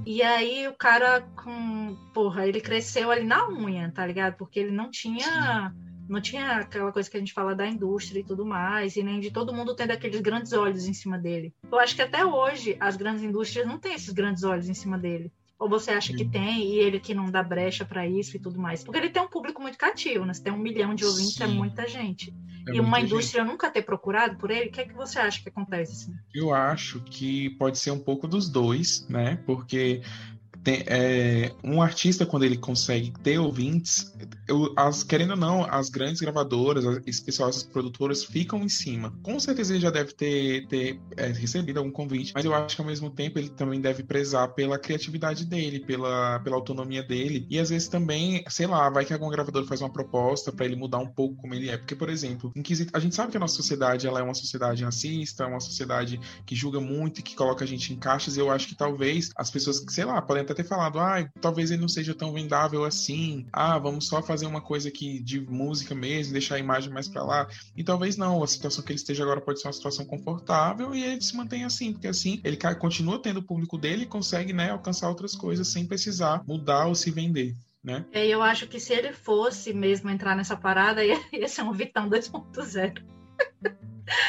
E 0.07 0.23
aí 0.23 0.67
o 0.67 0.75
cara 0.75 1.21
com. 1.37 1.97
Porra, 2.15 2.47
ele 2.47 2.61
cresceu 2.61 3.11
ali 3.11 3.25
na 3.25 3.49
unha, 3.49 3.91
tá 3.93 4.07
ligado? 4.07 4.37
Porque 4.37 4.59
ele 4.59 4.71
não 4.71 4.91
tinha. 4.91 5.75
Não 6.09 6.21
tinha 6.21 6.59
aquela 6.59 6.93
coisa 6.93 7.11
que 7.11 7.17
a 7.17 7.21
gente 7.21 7.33
fala 7.33 7.55
da 7.55 7.67
indústria 7.67 8.21
e 8.21 8.25
tudo 8.25 8.45
mais, 8.45 8.97
e 8.97 9.03
nem 9.03 9.21
de 9.21 9.31
todo 9.31 9.55
mundo 9.55 9.75
tendo 9.75 9.93
aqueles 9.93 10.21
grandes 10.21 10.53
olhos 10.53 10.87
em 10.87 10.93
cima 10.93 11.19
dele. 11.19 11.53
Eu 11.71 11.79
acho 11.79 11.95
que 11.97 12.03
até 12.03 12.25
hoje 12.25 12.77
as 12.81 12.97
grandes 12.97 13.23
indústrias 13.23 13.67
não 13.67 13.79
têm 13.79 13.95
esses 13.95 14.13
grandes 14.13 14.45
olhos 14.45 14.69
em 14.69 14.75
cima 14.75 14.99
dele. 14.99 15.33
Ou 15.59 15.69
você 15.69 15.93
acha 15.93 16.13
que 16.13 16.25
tem 16.25 16.65
e 16.65 16.79
ele 16.79 16.99
que 16.99 17.15
não 17.15 17.31
dá 17.31 17.43
brecha 17.43 17.85
para 17.85 18.07
isso 18.07 18.37
e 18.37 18.41
tudo 18.41 18.59
mais? 18.59 18.83
Porque 18.83 18.99
ele 18.99 19.09
tem 19.09 19.23
um 19.23 19.29
público 19.29 19.63
muito 19.63 19.79
cativo, 19.79 20.27
né? 20.27 20.35
Se 20.35 20.43
tem 20.43 20.53
um 20.53 20.59
milhão 20.59 20.95
de 20.95 21.05
ouvintes, 21.05 21.41
é 21.41 21.47
Sim. 21.47 21.53
é 21.53 21.55
muita 21.55 21.89
gente. 21.89 22.35
É 22.69 22.75
e 22.75 22.81
uma 22.81 23.01
indústria 23.01 23.43
gente. 23.43 23.53
nunca 23.53 23.71
ter 23.71 23.83
procurado 23.83 24.37
por 24.37 24.51
ele, 24.51 24.69
o 24.69 24.73
que 24.73 24.81
é 24.81 24.85
que 24.85 24.95
você 24.95 25.19
acha 25.19 25.41
que 25.41 25.49
acontece? 25.49 25.93
Assim? 25.93 26.19
Eu 26.35 26.53
acho 26.53 27.01
que 27.01 27.51
pode 27.51 27.79
ser 27.79 27.93
um 27.93 27.99
pouco 27.99 28.27
dos 28.27 28.49
dois, 28.49 29.07
né? 29.09 29.37
Porque 29.47 30.03
tem, 30.65 30.83
é, 30.87 31.53
um 31.63 31.83
artista, 31.83 32.25
quando 32.25 32.45
ele 32.45 32.57
consegue 32.57 33.13
ter 33.23 33.39
ouvintes, 33.39 34.13
eu, 34.49 34.73
as, 34.77 35.03
querendo 35.03 35.33
ou 35.33 35.37
não, 35.37 35.65
as 35.65 35.91
grandes 35.91 36.23
gravadoras, 36.23 37.03
esse 37.07 37.23
pessoal, 37.23 37.51
essas 37.51 37.63
produtoras 37.63 38.25
ficam 38.25 38.63
em 38.63 38.69
cima. 38.69 39.13
Com 39.23 39.39
certeza 39.39 39.75
ele 39.75 39.83
já 39.83 39.91
deve 39.91 40.15
ter, 40.15 40.67
ter 40.67 40.99
é, 41.19 41.27
recebido 41.29 41.79
algum 41.79 41.91
convite, 41.91 42.33
mas 42.35 42.45
eu 42.47 42.55
acho 42.55 42.75
que 42.75 42.81
ao 42.81 42.89
mesmo 42.89 43.11
tempo 43.11 43.39
ele 43.39 43.51
também 43.51 43.79
deve 43.79 44.03
prezar 44.03 44.55
pela 44.55 44.79
criatividade 44.79 45.45
dele, 45.45 45.81
pela, 45.81 46.41
pela 46.41 46.57
autonomia 46.57 47.03
dele. 47.03 47.47
E 47.51 47.59
às 47.59 47.69
vezes 47.69 47.87
também, 47.87 48.43
sei 48.49 48.67
lá, 48.67 48.89
vai 48.89 49.05
que 49.05 49.13
algum 49.13 49.29
gravador 49.29 49.67
faz 49.67 49.83
uma 49.83 49.93
proposta 49.93 50.51
para 50.51 50.65
ele 50.65 50.77
mudar 50.77 50.99
um 50.99 51.09
pouco 51.09 51.37
como 51.37 51.55
ele 51.55 51.69
é. 51.69 51.77
Porque, 51.77 51.95
por 51.95 52.09
exemplo, 52.09 52.51
a 52.95 52.99
gente 52.99 53.15
sabe 53.15 53.31
que 53.31 53.37
a 53.37 53.41
nossa 53.41 53.57
sociedade 53.57 54.07
ela 54.07 54.21
é 54.21 54.23
uma 54.23 54.35
sociedade 54.35 54.83
racista, 54.83 55.47
uma 55.47 55.61
sociedade 55.61 56.19
que 56.47 56.55
julga 56.55 56.81
muito 56.81 57.21
e 57.21 57.23
que 57.23 57.37
coloca 57.37 57.65
a 57.65 57.69
gente 57.69 57.93
em 57.93 57.97
caixas. 57.97 58.39
E 58.39 58.41
eu 58.41 58.51
acho 58.51 58.69
que 58.69 58.75
talvez 58.75 59.31
as 59.37 59.51
pessoas, 59.51 59.85
sei 59.89 60.07
lá, 60.07 60.23
podem 60.23 60.43
até 60.43 60.54
ter 60.55 60.65
falado, 60.65 60.99
ah, 60.99 61.29
talvez 61.41 61.71
ele 61.71 61.81
não 61.81 61.89
seja 61.89 62.15
tão 62.15 62.33
vendável 62.33 62.85
assim, 62.85 63.47
ah, 63.53 63.79
vamos 63.79 64.07
só 64.07 64.23
fazer 64.23 64.47
uma 64.47 64.61
coisa 64.61 64.89
aqui 64.89 65.21
de 65.21 65.41
música 65.41 65.95
mesmo, 65.95 66.33
deixar 66.33 66.57
a 66.57 66.59
imagem 66.59 66.93
mais 66.93 67.09
para 67.09 67.23
lá. 67.23 67.49
E 67.77 67.83
talvez 67.83 68.17
não, 68.17 68.43
a 68.43 68.47
situação 68.47 68.85
que 68.85 68.93
ele 68.93 68.99
esteja 68.99 69.23
agora 69.23 69.41
pode 69.41 69.61
ser 69.61 69.67
uma 69.67 69.73
situação 69.73 70.05
confortável 70.05 70.95
e 70.95 71.03
ele 71.03 71.21
se 71.21 71.37
mantém 71.37 71.65
assim, 71.65 71.93
porque 71.93 72.09
assim 72.09 72.41
ele 72.45 72.57
continua 72.79 73.21
tendo 73.21 73.39
o 73.39 73.43
público 73.43 73.77
dele 73.79 74.05
e 74.05 74.07
consegue, 74.07 74.53
né, 74.53 74.71
alcançar 74.71 75.09
outras 75.09 75.35
coisas 75.35 75.69
sem 75.69 75.87
precisar 75.87 76.43
mudar 76.47 76.87
ou 76.87 76.95
se 76.95 77.11
vender. 77.11 77.57
né? 77.83 78.05
E 78.13 78.31
eu 78.31 78.43
acho 78.43 78.67
que 78.67 78.81
se 78.81 78.93
ele 78.93 79.13
fosse 79.13 79.73
mesmo 79.73 80.09
entrar 80.09 80.35
nessa 80.35 80.57
parada, 80.57 81.05
ia, 81.05 81.21
ia 81.33 81.49
ser 81.49 81.63
um 81.63 81.73
Vitão 81.73 82.09
2.0. 82.09 83.03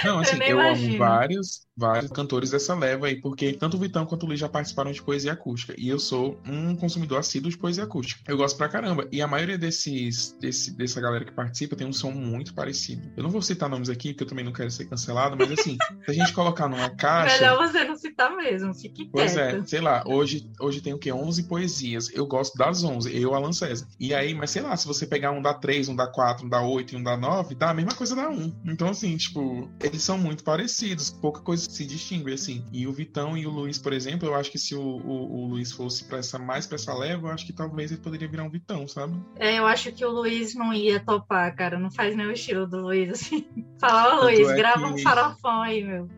Não, 0.03 0.19
assim, 0.19 0.37
eu, 0.37 0.59
eu 0.59 0.61
amo 0.61 0.97
vários, 0.97 1.64
vários 1.77 2.11
cantores 2.11 2.51
dessa 2.51 2.73
leva 2.73 3.07
aí, 3.07 3.19
porque 3.19 3.53
tanto 3.53 3.77
o 3.77 3.79
Vitão 3.79 4.05
quanto 4.05 4.23
o 4.23 4.27
Luiz 4.27 4.39
já 4.39 4.47
participaram 4.47 4.91
de 4.91 5.01
poesia 5.01 5.33
acústica. 5.33 5.73
E 5.77 5.89
eu 5.89 5.99
sou 5.99 6.39
um 6.47 6.75
consumidor 6.75 7.19
assíduo 7.19 7.51
de 7.51 7.57
poesia 7.57 7.83
acústica. 7.83 8.21
Eu 8.27 8.37
gosto 8.37 8.57
pra 8.57 8.69
caramba. 8.69 9.07
E 9.11 9.21
a 9.21 9.27
maioria 9.27 9.57
desses, 9.57 10.35
desse, 10.39 10.71
dessa 10.75 11.01
galera 11.01 11.25
que 11.25 11.31
participa 11.31 11.75
tem 11.75 11.85
um 11.85 11.93
som 11.93 12.11
muito 12.11 12.53
parecido. 12.53 13.11
Eu 13.17 13.23
não 13.23 13.29
vou 13.29 13.41
citar 13.41 13.69
nomes 13.69 13.89
aqui, 13.89 14.09
porque 14.13 14.23
eu 14.23 14.27
também 14.27 14.45
não 14.45 14.53
quero 14.53 14.71
ser 14.71 14.85
cancelado, 14.85 15.35
mas 15.37 15.51
assim, 15.51 15.77
se 16.05 16.11
a 16.11 16.13
gente 16.13 16.33
colocar 16.33 16.67
numa 16.67 16.89
caixa. 16.95 17.35
Melhor 17.39 17.67
você 17.67 17.83
não 17.83 17.97
citar 17.97 18.35
mesmo, 18.35 18.73
fique 18.73 19.09
Pois 19.11 19.33
quieto. 19.33 19.63
é, 19.63 19.65
sei 19.65 19.81
lá, 19.81 20.03
hoje, 20.05 20.49
hoje 20.59 20.81
tem 20.81 20.93
o 20.93 20.97
quê? 20.97 21.11
11 21.11 21.43
poesias. 21.43 22.09
Eu 22.13 22.25
gosto 22.25 22.57
das 22.57 22.83
11, 22.83 23.15
eu, 23.15 23.33
Alan 23.33 23.51
César. 23.51 23.87
E 23.99 24.13
aí, 24.13 24.33
mas 24.33 24.51
sei 24.51 24.61
lá, 24.61 24.75
se 24.77 24.87
você 24.87 25.05
pegar 25.05 25.31
um 25.31 25.41
da 25.41 25.53
3, 25.53 25.89
um 25.89 25.95
da 25.95 26.07
4, 26.07 26.45
um 26.45 26.49
da 26.49 26.61
8 26.61 26.93
e 26.93 26.97
um 26.97 27.03
da 27.03 27.17
9, 27.17 27.55
dá 27.55 27.71
a 27.71 27.73
mesma 27.73 27.93
coisa 27.93 28.15
da 28.15 28.29
1. 28.29 28.61
Então, 28.65 28.89
assim, 28.89 29.15
tipo, 29.17 29.69
eles 29.81 30.01
são 30.01 30.17
muito 30.17 30.43
parecidos, 30.43 31.09
pouca 31.09 31.41
coisa 31.41 31.64
se 31.69 31.85
distingue, 31.85 32.33
assim. 32.33 32.65
E 32.71 32.87
o 32.87 32.93
Vitão 32.93 33.37
e 33.37 33.45
o 33.45 33.49
Luiz, 33.49 33.77
por 33.77 33.93
exemplo, 33.93 34.27
eu 34.27 34.35
acho 34.35 34.51
que 34.51 34.59
se 34.59 34.75
o, 34.75 34.81
o, 34.81 35.43
o 35.43 35.47
Luiz 35.47 35.71
fosse 35.71 36.05
pra 36.05 36.19
essa, 36.19 36.37
mais 36.39 36.65
pra 36.65 36.75
essa 36.75 36.93
leva, 36.93 37.27
eu 37.27 37.31
acho 37.31 37.45
que 37.45 37.53
talvez 37.53 37.91
ele 37.91 38.01
poderia 38.01 38.27
virar 38.27 38.43
um 38.43 38.49
Vitão, 38.49 38.87
sabe? 38.87 39.15
É, 39.37 39.57
eu 39.59 39.65
acho 39.65 39.91
que 39.91 40.05
o 40.05 40.09
Luiz 40.09 40.55
não 40.55 40.73
ia 40.73 40.99
topar, 40.99 41.55
cara. 41.55 41.79
Não 41.79 41.91
faz 41.91 42.15
nem 42.15 42.25
o 42.25 42.31
estilo 42.31 42.67
do 42.67 42.81
Luiz, 42.81 43.09
assim. 43.11 43.47
Fala, 43.79 44.23
Luiz, 44.23 44.47
é 44.47 44.55
grava 44.55 44.87
que... 44.87 44.93
um 44.93 44.97
farofão 44.99 45.61
aí, 45.61 45.83
meu 45.83 46.09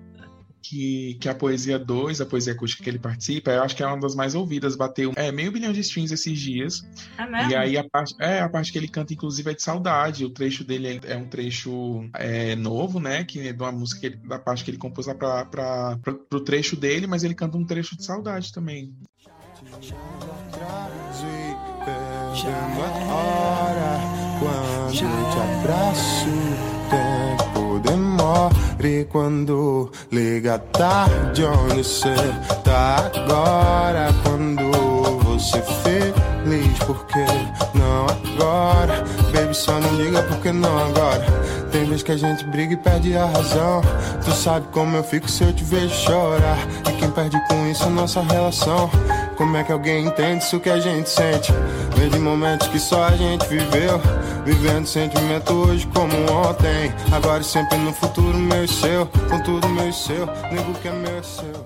que, 0.70 1.18
que 1.20 1.30
a 1.30 1.36
Poesia 1.36 1.80
2, 1.80 2.20
a 2.20 2.26
poesia 2.26 2.54
acústica 2.54 2.84
que 2.84 2.90
ele 2.90 3.00
participa, 3.00 3.52
eu 3.52 3.64
acho 3.64 3.76
que 3.76 3.82
é 3.82 3.88
uma 3.88 4.00
das 4.00 4.16
mais 4.16 4.36
ouvidas, 4.36 4.76
bateu 4.76 5.14
é, 5.16 5.32
meio 5.32 5.52
bilhão 5.52 5.72
de 5.72 5.80
streams 5.80 6.14
esses 6.14 6.38
dias. 6.38 6.86
É 7.18 7.26
mesmo? 7.26 7.52
E 7.52 7.56
aí 7.56 7.78
a 7.78 7.84
parte, 7.84 8.16
é, 8.20 8.42
a 8.42 8.50
parte 8.50 8.72
que 8.72 8.78
ele 8.78 8.88
canta, 8.88 9.14
inclusive, 9.14 9.50
é 9.50 9.54
de 9.54 9.62
saudade. 9.62 10.26
O 10.26 10.30
trecho 10.30 10.64
dele 10.64 11.00
é, 11.06 11.14
é 11.14 11.18
um 11.18 11.28
trecho 11.28 12.10
é, 12.14 12.56
novo, 12.56 13.00
né? 13.00 13.24
Que 13.24 13.48
é 13.48 13.54
de 13.54 13.62
uma 13.62 13.72
música, 13.72 14.08
ele, 14.08 14.18
da 14.18 14.38
parte 14.38 14.64
que 14.64 14.72
ele 14.72 14.78
compôs 14.78 15.08
lá 15.08 15.16
pra, 15.16 15.46
pra, 15.46 15.98
pra, 15.98 16.14
pro 16.14 16.42
trecho 16.42 16.76
dele, 16.76 17.08
mas 17.08 17.24
ele 17.24 17.34
canta 17.34 17.58
um 17.58 17.66
trecho 17.66 17.96
de 17.96 18.04
saudade 18.04 18.52
também. 18.52 18.94
Já 22.36 22.50
é 22.50 23.08
hora 23.10 24.00
quando 24.40 24.94
te 24.94 25.06
abraço, 25.06 26.26
tempo 26.90 27.47
demora 28.28 28.50
e 28.84 29.06
quando 29.06 29.90
liga 30.12 30.60
tarde 30.60 31.44
onde 31.44 31.84
cê 31.84 32.14
tá 32.64 33.10
agora 33.16 34.10
Quando 34.24 35.18
você 35.24 35.62
feliz, 35.62 36.78
porque 36.86 37.26
não 37.74 38.06
agora? 38.06 39.04
Baby, 39.34 39.54
só 39.54 39.80
não 39.80 39.96
liga 39.96 40.22
porque 40.24 40.52
não 40.52 40.78
agora. 40.78 41.26
Tem 41.72 41.86
vez 41.86 42.02
que 42.02 42.12
a 42.12 42.18
gente 42.18 42.44
briga 42.46 42.74
e 42.74 42.78
perde 42.78 43.16
a 43.16 43.26
razão. 43.26 43.82
Tu 44.24 44.32
sabe 44.32 44.68
como 44.72 44.98
eu 44.98 45.04
fico 45.04 45.30
se 45.30 45.44
eu 45.44 45.54
te 45.54 45.64
vejo 45.64 45.94
chorar. 45.94 46.58
E 46.90 46.94
quem 46.94 47.12
perde 47.12 47.40
com 47.48 47.68
isso 47.68 47.84
é 47.84 47.90
nossa 47.90 48.22
relação. 48.22 48.90
Como 49.36 49.56
é 49.56 49.64
que 49.64 49.72
alguém 49.72 50.06
entende 50.06 50.44
isso 50.44 50.60
que 50.60 50.70
a 50.70 50.80
gente 50.80 51.10
sente? 51.10 51.54
Vem 51.96 52.10
de 52.10 52.20
momentos 52.20 52.68
que 52.68 52.80
só 52.80 53.04
a 53.04 53.12
gente 53.12 53.46
viveu. 53.48 54.02
Vivendo 54.48 54.88
sentimento 54.88 55.52
hoje 55.52 55.86
como 55.88 56.14
ontem. 56.32 56.90
Agora 57.14 57.42
e 57.42 57.44
sempre 57.44 57.78
no 57.80 57.92
futuro, 57.92 58.38
meu 58.38 58.64
e 58.64 58.68
seu. 58.70 59.06
Com 59.06 59.44
tudo 59.44 59.68
meu 59.68 59.90
e 59.90 59.92
seu. 59.92 60.26
Nego 60.26 60.74
que 60.82 60.88
é 60.88 60.92
meu 60.94 61.18
é 61.18 61.22
seu. 61.22 61.66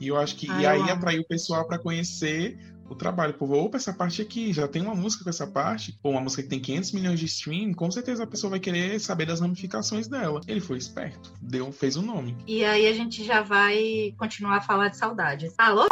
E 0.00 0.08
eu 0.08 0.16
acho 0.16 0.34
que. 0.34 0.50
Ai, 0.50 0.62
e 0.62 0.66
aí 0.66 0.90
atraiu 0.90 1.20
o 1.20 1.26
pessoal 1.26 1.66
para 1.66 1.78
conhecer 1.78 2.56
o 2.88 2.94
trabalho. 2.94 3.34
Pô, 3.34 3.46
vou 3.46 3.68
pra 3.68 3.76
essa 3.76 3.92
parte 3.92 4.22
aqui, 4.22 4.54
já 4.54 4.66
tem 4.66 4.80
uma 4.80 4.94
música 4.94 5.22
com 5.22 5.28
essa 5.28 5.46
parte, 5.46 5.94
ou 6.02 6.12
uma 6.12 6.20
música 6.22 6.42
que 6.42 6.48
tem 6.48 6.60
500 6.60 6.92
milhões 6.92 7.20
de 7.20 7.26
stream, 7.26 7.74
com 7.74 7.90
certeza 7.90 8.24
a 8.24 8.26
pessoa 8.26 8.52
vai 8.52 8.58
querer 8.58 8.98
saber 9.00 9.26
das 9.26 9.42
ramificações 9.42 10.08
dela. 10.08 10.40
Ele 10.48 10.60
foi 10.60 10.78
esperto, 10.78 11.30
deu, 11.42 11.70
fez 11.72 11.94
o 11.94 12.00
um 12.00 12.06
nome. 12.06 12.34
E 12.46 12.64
aí 12.64 12.86
a 12.86 12.94
gente 12.94 13.22
já 13.22 13.42
vai 13.42 14.14
continuar 14.16 14.56
a 14.56 14.60
falar 14.62 14.88
de 14.88 14.96
saudade. 14.96 15.52
Alô? 15.58 15.86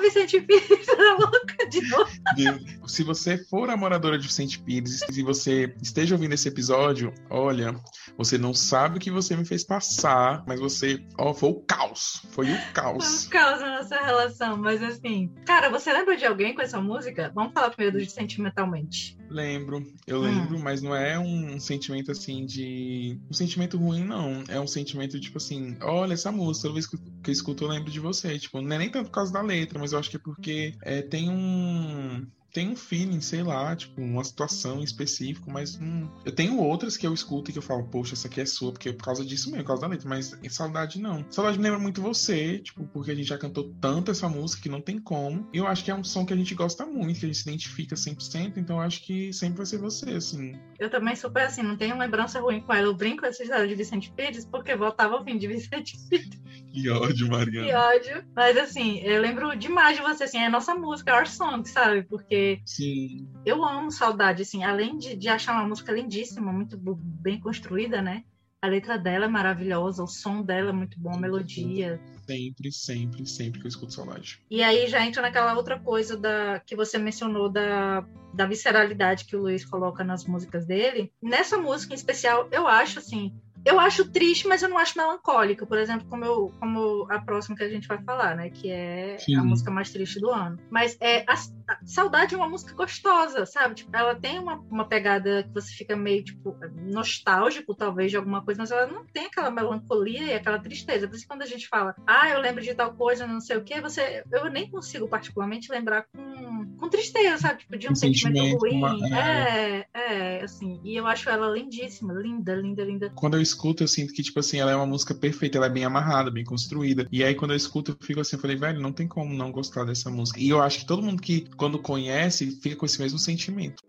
Vicente 0.00 0.40
Pires 0.40 0.86
tá 0.86 1.16
louca 1.18 1.68
de 1.68 1.80
novo. 1.88 2.88
Se 2.88 3.02
você 3.02 3.38
for 3.38 3.68
a 3.70 3.76
moradora 3.76 4.18
de 4.18 4.26
Vicente 4.26 4.58
Pires, 4.60 5.00
se 5.10 5.22
você 5.22 5.74
esteja 5.82 6.14
ouvindo 6.14 6.34
esse 6.34 6.48
episódio, 6.48 7.12
olha, 7.30 7.74
você 8.16 8.38
não 8.38 8.54
sabe 8.54 8.96
o 8.96 9.00
que 9.00 9.10
você 9.10 9.36
me 9.36 9.44
fez 9.44 9.64
passar, 9.64 10.44
mas 10.46 10.60
você, 10.60 11.02
ó, 11.18 11.34
foi 11.34 11.50
o 11.50 11.60
caos. 11.60 12.22
Foi 12.30 12.50
o 12.50 12.72
caos. 12.72 13.24
Foi 13.24 13.26
o 13.26 13.30
caos 13.30 13.60
na 13.60 13.78
nossa 13.78 13.96
relação, 14.00 14.56
mas 14.56 14.82
assim, 14.82 15.32
cara, 15.44 15.68
você 15.70 15.92
lembra 15.92 16.16
de 16.16 16.24
alguém 16.24 16.54
com 16.54 16.62
essa 16.62 16.80
música? 16.80 17.30
Vamos 17.34 17.52
falar 17.52 17.70
primeiro 17.70 17.98
de 17.98 18.10
sentimentalmente. 18.10 19.16
Lembro, 19.30 19.86
eu 20.06 20.20
lembro, 20.20 20.56
hum. 20.56 20.62
mas 20.62 20.80
não 20.80 20.94
é 20.94 21.18
um 21.18 21.60
sentimento 21.60 22.10
assim 22.10 22.46
de. 22.46 23.20
Um 23.30 23.34
sentimento 23.34 23.76
ruim, 23.76 24.04
não. 24.04 24.42
É 24.48 24.58
um 24.58 24.66
sentimento 24.66 25.20
tipo 25.20 25.38
assim: 25.38 25.76
olha 25.82 26.14
essa 26.14 26.32
música, 26.32 26.62
toda 26.62 26.74
vez 26.74 26.86
que 26.86 26.96
eu 26.96 27.32
escuto 27.32 27.64
eu 27.64 27.68
lembro 27.68 27.90
de 27.90 28.00
você. 28.00 28.38
Tipo, 28.38 28.60
não 28.60 28.74
é 28.74 28.78
nem 28.78 28.90
tanto 28.90 29.06
por 29.06 29.14
causa 29.14 29.32
da 29.32 29.42
letra, 29.42 29.78
mas 29.78 29.92
eu 29.92 29.98
acho 29.98 30.10
que 30.10 30.16
é 30.16 30.20
porque 30.20 30.74
é, 30.82 31.02
tem 31.02 31.28
um 31.30 32.26
tem 32.58 32.70
um 32.70 32.76
feeling, 32.76 33.20
sei 33.20 33.44
lá, 33.44 33.76
tipo, 33.76 34.00
uma 34.00 34.24
situação 34.24 34.80
em 34.80 34.82
específico, 34.82 35.48
mas 35.48 35.78
hum, 35.80 36.08
eu 36.24 36.32
tenho 36.32 36.58
outras 36.58 36.96
que 36.96 37.06
eu 37.06 37.14
escuto 37.14 37.50
e 37.50 37.52
que 37.52 37.58
eu 37.60 37.62
falo, 37.62 37.84
poxa, 37.84 38.14
essa 38.14 38.26
aqui 38.26 38.40
é 38.40 38.44
sua, 38.44 38.72
porque 38.72 38.88
é 38.88 38.92
por 38.92 39.04
causa 39.04 39.24
disso 39.24 39.48
mesmo, 39.48 39.62
por 39.62 39.68
causa 39.68 39.82
da 39.82 39.86
letra, 39.86 40.08
mas 40.08 40.36
em 40.42 40.48
saudade 40.48 41.00
não. 41.00 41.24
Saudade 41.30 41.56
me 41.56 41.62
lembra 41.62 41.78
muito 41.78 42.02
você, 42.02 42.58
tipo, 42.58 42.84
porque 42.88 43.12
a 43.12 43.14
gente 43.14 43.28
já 43.28 43.38
cantou 43.38 43.72
tanto 43.80 44.10
essa 44.10 44.28
música 44.28 44.60
que 44.60 44.68
não 44.68 44.80
tem 44.80 44.98
como. 44.98 45.48
E 45.52 45.58
eu 45.58 45.68
acho 45.68 45.84
que 45.84 45.90
é 45.92 45.94
um 45.94 46.02
som 46.02 46.26
que 46.26 46.32
a 46.32 46.36
gente 46.36 46.52
gosta 46.52 46.84
muito, 46.84 47.20
que 47.20 47.26
a 47.26 47.28
gente 47.28 47.38
se 47.38 47.48
identifica 47.48 47.94
100%, 47.94 48.56
então 48.56 48.78
eu 48.78 48.82
acho 48.82 49.04
que 49.04 49.32
sempre 49.32 49.58
vai 49.58 49.66
ser 49.66 49.78
você, 49.78 50.10
assim. 50.10 50.58
Eu 50.80 50.90
também 50.90 51.14
super 51.14 51.44
assim, 51.44 51.62
não 51.62 51.76
tenho 51.76 51.96
lembrança 51.96 52.40
ruim 52.40 52.60
com 52.60 52.74
ela. 52.74 52.88
Eu 52.88 52.94
brinco 52.96 53.24
essa 53.24 53.40
história 53.40 53.68
de 53.68 53.74
Vicente 53.76 54.10
Pires 54.10 54.44
porque 54.44 54.74
voltava 54.74 55.14
ao 55.14 55.22
fim 55.22 55.38
de 55.38 55.46
Vicente 55.46 55.96
Pires. 56.10 56.38
Que 56.72 56.88
ódio, 56.90 57.28
Mariana. 57.28 57.66
Que 57.66 57.74
ódio. 57.74 58.24
Mas 58.34 58.56
assim, 58.56 59.00
eu 59.00 59.20
lembro 59.20 59.56
demais 59.56 59.96
de 59.96 60.02
você, 60.02 60.24
assim, 60.24 60.38
é 60.38 60.46
a 60.46 60.50
nossa 60.50 60.74
música, 60.74 61.14
our 61.16 61.26
song, 61.26 61.68
sabe? 61.68 62.02
Porque 62.02 62.47
Sim. 62.64 63.28
eu 63.44 63.64
amo 63.64 63.90
Saudade, 63.90 64.42
assim, 64.42 64.64
além 64.64 64.98
de, 64.98 65.16
de 65.16 65.28
achar 65.28 65.52
uma 65.52 65.68
música 65.68 65.92
lindíssima, 65.92 66.52
muito 66.52 66.76
bem 66.76 67.40
construída, 67.40 68.00
né? 68.02 68.24
A 68.60 68.66
letra 68.66 68.98
dela 68.98 69.26
é 69.26 69.28
maravilhosa, 69.28 70.02
o 70.02 70.08
som 70.08 70.42
dela 70.42 70.70
é 70.70 70.72
muito 70.72 70.98
bom, 70.98 71.14
a 71.14 71.18
melodia. 71.18 72.00
Sempre, 72.26 72.72
sempre, 72.72 73.26
sempre 73.26 73.60
que 73.60 73.66
eu 73.66 73.68
escuto 73.68 73.94
Saudade. 73.94 74.40
E 74.50 74.62
aí 74.62 74.88
já 74.88 75.04
entra 75.06 75.22
naquela 75.22 75.54
outra 75.54 75.78
coisa 75.78 76.16
da 76.16 76.60
que 76.66 76.74
você 76.74 76.98
mencionou 76.98 77.48
da, 77.48 78.04
da 78.34 78.46
visceralidade 78.46 79.26
que 79.26 79.36
o 79.36 79.42
Luiz 79.42 79.64
coloca 79.64 80.02
nas 80.02 80.24
músicas 80.24 80.66
dele. 80.66 81.12
Nessa 81.22 81.56
música 81.56 81.94
em 81.94 81.96
especial, 81.96 82.48
eu 82.50 82.66
acho 82.66 82.98
assim, 82.98 83.32
eu 83.64 83.78
acho 83.78 84.10
triste, 84.10 84.48
mas 84.48 84.62
eu 84.62 84.68
não 84.68 84.78
acho 84.78 84.96
melancólica, 84.96 85.66
por 85.66 85.78
exemplo, 85.78 86.08
como, 86.08 86.24
eu, 86.24 86.52
como 86.58 87.06
a 87.10 87.20
próxima 87.20 87.56
que 87.56 87.62
a 87.62 87.68
gente 87.68 87.86
vai 87.86 88.02
falar, 88.02 88.36
né? 88.36 88.50
Que 88.50 88.70
é 88.70 89.18
Sim. 89.18 89.36
a 89.36 89.44
música 89.44 89.70
mais 89.70 89.90
triste 89.90 90.20
do 90.20 90.30
ano. 90.30 90.58
Mas 90.70 90.96
é 91.00 91.24
a, 91.26 91.34
a, 91.34 91.36
Saudade 91.84 92.34
é 92.34 92.38
uma 92.38 92.48
música 92.48 92.74
gostosa, 92.74 93.44
sabe? 93.46 93.74
Tipo, 93.76 93.96
ela 93.96 94.14
tem 94.14 94.38
uma, 94.38 94.56
uma 94.70 94.86
pegada 94.86 95.42
que 95.42 95.52
você 95.52 95.72
fica 95.72 95.96
meio, 95.96 96.24
tipo, 96.24 96.56
nostálgico, 96.82 97.74
talvez, 97.74 98.10
de 98.10 98.16
alguma 98.16 98.42
coisa, 98.42 98.60
mas 98.60 98.70
ela 98.70 98.86
não 98.86 99.04
tem 99.04 99.26
aquela 99.26 99.50
melancolia 99.50 100.24
e 100.24 100.34
aquela 100.34 100.58
tristeza. 100.58 101.06
Por 101.06 101.16
isso, 101.16 101.26
quando 101.26 101.42
a 101.42 101.46
gente 101.46 101.68
fala, 101.68 101.94
ah, 102.06 102.28
eu 102.30 102.40
lembro 102.40 102.62
de 102.62 102.74
tal 102.74 102.94
coisa, 102.94 103.26
não 103.26 103.40
sei 103.40 103.56
o 103.56 103.64
quê, 103.64 103.80
você, 103.80 104.22
eu 104.30 104.50
nem 104.50 104.70
consigo 104.70 105.08
particularmente 105.08 105.70
lembrar 105.70 106.06
com, 106.12 106.76
com 106.78 106.88
tristeza, 106.88 107.38
sabe? 107.38 107.60
Tipo, 107.60 107.76
de 107.76 107.88
um, 107.88 107.92
um 107.92 107.94
sentimento, 107.94 108.60
sentimento, 108.60 108.60
ruim. 108.60 109.06
Uma... 109.06 109.18
É, 109.18 109.86
é, 109.94 110.42
assim. 110.42 110.80
E 110.82 110.96
eu 110.96 111.06
acho 111.06 111.28
ela 111.28 111.50
lindíssima, 111.50 112.14
linda, 112.14 112.54
linda, 112.54 112.84
linda. 112.84 113.10
Quando 113.14 113.36
eu 113.36 113.42
escuto, 113.42 113.82
eu 113.82 113.88
sinto 113.88 114.12
que, 114.12 114.22
tipo 114.22 114.40
assim, 114.40 114.58
ela 114.58 114.70
é 114.70 114.76
uma 114.76 114.86
música 114.86 115.14
perfeita, 115.14 115.58
ela 115.58 115.66
é 115.66 115.70
bem 115.70 115.84
amarrada, 115.84 116.30
bem 116.30 116.44
construída. 116.44 117.06
E 117.10 117.22
aí, 117.22 117.34
quando 117.34 117.52
eu 117.52 117.56
escuto, 117.56 117.92
eu 117.92 117.96
fico 118.00 118.20
assim, 118.20 118.36
eu 118.36 118.40
falei, 118.40 118.56
velho, 118.56 118.80
não 118.80 118.92
tem 118.92 119.06
como 119.06 119.34
não 119.34 119.52
gostar 119.52 119.84
dessa 119.84 120.10
música. 120.10 120.40
E 120.40 120.48
eu 120.48 120.62
acho 120.62 120.80
que 120.80 120.86
todo 120.86 121.02
mundo 121.02 121.20
que, 121.20 121.42
quando 121.58 121.78
conhece, 121.78 122.52
fica 122.62 122.76
com 122.76 122.86
esse 122.86 123.00
mesmo 123.00 123.18
sentimento. 123.18 123.82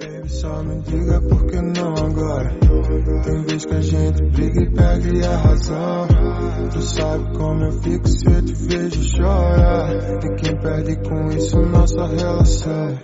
Baby, 0.00 0.28
só 0.30 0.62
me 0.62 0.80
diga 0.82 1.20
por 1.20 1.46
que 1.46 1.60
não 1.60 1.94
agora. 1.94 2.58
Tem 3.22 3.42
vez 3.44 3.66
que 3.66 3.74
a 3.74 3.80
gente 3.82 4.22
briga 4.30 4.62
e 4.62 4.72
perde 4.72 5.24
a 5.24 5.36
razão. 5.36 6.08
Tu 6.72 6.80
sabe 6.80 7.36
como 7.36 7.64
eu 7.64 7.72
fico 7.82 8.08
se 8.08 8.26
eu 8.26 8.44
te 8.44 8.54
vejo 8.54 9.16
chorar. 9.16 10.24
E 10.24 10.36
quem 10.36 10.58
perde 10.58 10.96
com 11.06 11.28
isso, 11.28 11.60
nossa 11.60 12.06
relação. 12.06 12.98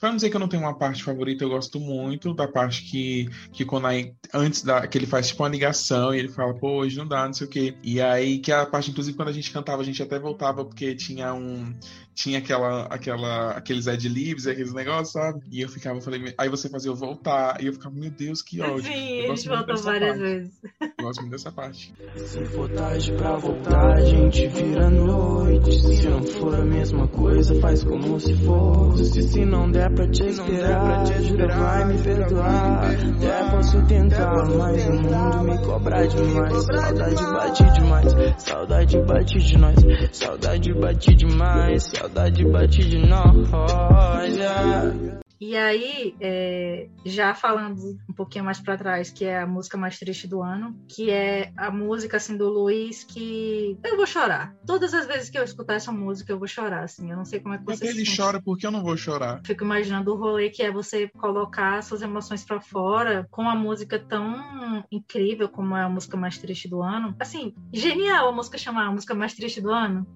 Pra 0.00 0.08
não 0.08 0.16
dizer 0.16 0.30
que 0.30 0.36
eu 0.36 0.40
não 0.40 0.48
tenho 0.48 0.64
uma 0.64 0.76
parte 0.76 1.04
favorita, 1.04 1.44
eu 1.44 1.50
gosto 1.50 1.78
muito 1.78 2.34
da 2.34 2.48
parte 2.48 2.82
que, 2.82 3.28
que 3.52 3.64
quando 3.64 3.86
aí, 3.86 4.12
antes 4.34 4.64
da, 4.64 4.84
que 4.84 4.98
ele 4.98 5.06
faz 5.06 5.28
tipo 5.28 5.44
uma 5.44 5.48
ligação 5.48 6.12
e 6.12 6.18
ele 6.18 6.28
fala, 6.28 6.52
pô, 6.54 6.80
hoje 6.80 6.98
não 6.98 7.06
dá, 7.06 7.24
não 7.24 7.32
sei 7.32 7.46
o 7.46 7.50
quê. 7.50 7.76
E 7.84 8.00
aí, 8.00 8.40
que 8.40 8.50
a 8.50 8.66
parte, 8.66 8.90
inclusive, 8.90 9.16
quando 9.16 9.28
a 9.28 9.32
gente 9.32 9.52
cantava, 9.52 9.80
a 9.80 9.84
gente 9.84 10.02
até 10.02 10.18
voltava 10.18 10.64
porque 10.64 10.96
tinha 10.96 11.32
um 11.32 11.72
tinha 12.14 12.38
aquela, 12.38 12.84
aquela, 12.84 13.52
aqueles 13.52 13.88
ad 13.88 14.08
libs, 14.08 14.46
aqueles 14.46 14.72
negócios, 14.72 15.12
sabe? 15.12 15.40
E 15.50 15.60
eu 15.60 15.68
ficava, 15.68 15.98
eu 15.98 16.02
falei, 16.02 16.34
aí 16.36 16.48
você 16.48 16.68
fazia 16.68 16.90
eu 16.90 16.94
voltar, 16.94 17.60
e 17.62 17.66
eu 17.66 17.72
ficava, 17.72 17.94
meu 17.94 18.10
Deus, 18.10 18.42
que 18.42 18.60
ódio. 18.60 18.84
Sim, 18.84 19.20
a 19.24 19.34
gente 19.34 19.48
voltou 19.48 19.76
várias 19.78 20.16
parte. 20.16 20.22
vezes. 20.22 20.60
Eu 20.80 21.04
gosto 21.04 21.20
muito 21.20 21.32
dessa 21.32 21.52
parte. 21.52 21.94
Se 22.16 22.44
for 22.46 22.68
tarde 22.70 23.12
pra 23.12 23.36
voltar, 23.36 23.92
a 23.94 24.04
gente 24.04 24.46
vira 24.48 24.90
noite. 24.90 25.72
Se 25.72 26.08
não 26.08 26.22
for 26.22 26.54
a 26.54 26.64
mesma 26.64 27.08
coisa, 27.08 27.60
faz 27.60 27.82
como 27.82 28.20
se 28.20 28.34
fosse. 28.44 29.22
Se 29.22 29.44
não 29.44 29.70
der 29.70 29.92
pra 29.94 30.08
te 30.10 30.24
esperar, 30.24 31.06
jura 31.22 31.48
vai 31.48 31.84
me 31.86 32.02
perdoar. 32.02 32.90
Até 32.90 33.50
posso 33.50 33.86
tentar, 33.86 34.48
mas 34.56 34.86
o 34.86 34.92
mundo 34.92 35.44
me 35.44 35.64
cobra 35.64 36.06
demais. 36.06 36.64
Saudade 36.64 37.24
bate 37.24 37.72
demais, 37.72 38.42
saudade 38.42 38.98
bate 39.02 39.38
de 39.38 39.58
nós. 39.58 39.76
Saudade 40.12 40.74
bate 40.74 41.14
demais 41.14 42.01
saudade 42.02 42.44
bate 42.44 42.88
de 42.88 42.98
nós. 42.98 43.36
E 45.40 45.56
aí, 45.56 46.14
é, 46.20 46.88
já 47.04 47.34
falando 47.34 47.98
um 48.08 48.14
pouquinho 48.14 48.44
mais 48.44 48.60
para 48.60 48.78
trás, 48.78 49.10
que 49.10 49.24
é 49.24 49.40
a 49.40 49.46
música 49.46 49.76
mais 49.76 49.98
triste 49.98 50.28
do 50.28 50.40
ano, 50.40 50.78
que 50.88 51.10
é 51.10 51.52
a 51.56 51.68
música 51.68 52.16
assim 52.16 52.36
do 52.36 52.48
Luiz 52.48 53.02
que 53.02 53.76
eu 53.84 53.96
vou 53.96 54.06
chorar. 54.06 54.54
Todas 54.64 54.94
as 54.94 55.04
vezes 55.04 55.30
que 55.30 55.36
eu 55.36 55.42
escutar 55.42 55.74
essa 55.74 55.90
música, 55.90 56.32
eu 56.32 56.38
vou 56.38 56.46
chorar, 56.46 56.84
assim. 56.84 57.10
Eu 57.10 57.16
não 57.16 57.24
sei 57.24 57.40
como 57.40 57.56
é 57.56 57.58
que 57.58 57.64
você. 57.64 57.88
ele 57.88 58.04
chora, 58.04 58.40
porque 58.40 58.64
eu 58.64 58.70
não 58.70 58.84
vou 58.84 58.96
chorar? 58.96 59.40
Fico 59.44 59.64
imaginando 59.64 60.12
o 60.12 60.16
rolê 60.16 60.48
que 60.48 60.62
é 60.62 60.70
você 60.70 61.08
colocar 61.08 61.82
suas 61.82 62.02
emoções 62.02 62.44
para 62.44 62.60
fora 62.60 63.26
com 63.28 63.42
uma 63.42 63.56
música 63.56 63.98
tão 63.98 64.84
incrível 64.92 65.48
como 65.48 65.76
é 65.76 65.82
a 65.82 65.88
música 65.88 66.16
mais 66.16 66.38
triste 66.38 66.68
do 66.68 66.80
ano. 66.82 67.16
Assim, 67.18 67.52
genial 67.72 68.28
a 68.28 68.32
música 68.32 68.56
chamar 68.56 68.86
a 68.86 68.92
música 68.92 69.12
mais 69.12 69.34
triste 69.34 69.60
do 69.60 69.70
ano. 69.72 70.06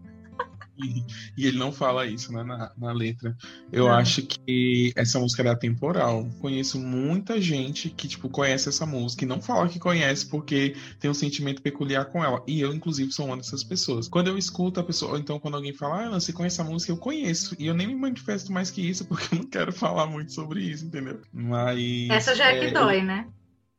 E, 0.79 1.05
e, 1.37 1.47
ele 1.47 1.59
não 1.59 1.73
fala 1.73 2.07
isso 2.07 2.33
né, 2.33 2.43
na, 2.43 2.73
na 2.77 2.93
letra. 2.93 3.37
Eu 3.73 3.89
acho 3.89 4.23
que 4.23 4.93
essa 4.95 5.19
música 5.19 5.43
é 5.43 5.49
atemporal. 5.49 6.29
Conheço 6.41 6.79
muita 6.79 7.41
gente 7.41 7.89
que, 7.89 8.09
tipo, 8.09 8.29
conhece 8.29 8.69
essa 8.69 8.85
música 8.85 9.25
e 9.25 9.29
não 9.29 9.41
fala 9.41 9.69
que 9.69 9.79
conhece 9.79 10.27
porque 10.27 10.77
tem 11.01 11.11
um 11.11 11.15
sentimento 11.15 11.63
peculiar 11.63 12.07
com 12.07 12.23
ela. 12.23 12.43
E 12.47 12.61
eu, 12.61 12.75
inclusive, 12.75 13.13
sou 13.13 13.27
uma 13.27 13.37
dessas 13.37 13.65
pessoas. 13.65 14.09
Quando 14.09 14.29
eu 14.29 14.39
escuto 14.39 14.81
a 14.81 14.85
pessoa, 14.85 15.13
ou 15.13 15.19
então 15.19 15.39
quando 15.39 15.57
alguém 15.57 15.73
fala, 15.73 16.07
ah, 16.07 16.21
você 16.21 16.33
conhece 16.33 16.61
a 16.61 16.65
música, 16.65 16.93
eu 16.93 16.97
conheço. 16.97 17.57
E 17.59 17.67
eu 17.67 17.75
nem 17.75 17.87
me 17.87 17.95
manifesto 17.95 18.53
mais 18.53 18.71
que 18.71 18.83
isso 18.83 19.05
porque 19.09 19.35
eu 19.35 19.39
não 19.39 19.47
quero 19.47 19.73
falar 19.73 20.07
muito 20.07 20.33
sobre 20.33 20.63
isso, 20.63 20.85
entendeu? 20.85 21.21
Mas. 21.33 22.11
Essa 22.11 22.35
já 22.35 22.51
é, 22.51 22.59
é 22.59 22.67
que 22.67 22.73
dói, 22.73 23.03
né? 23.03 23.27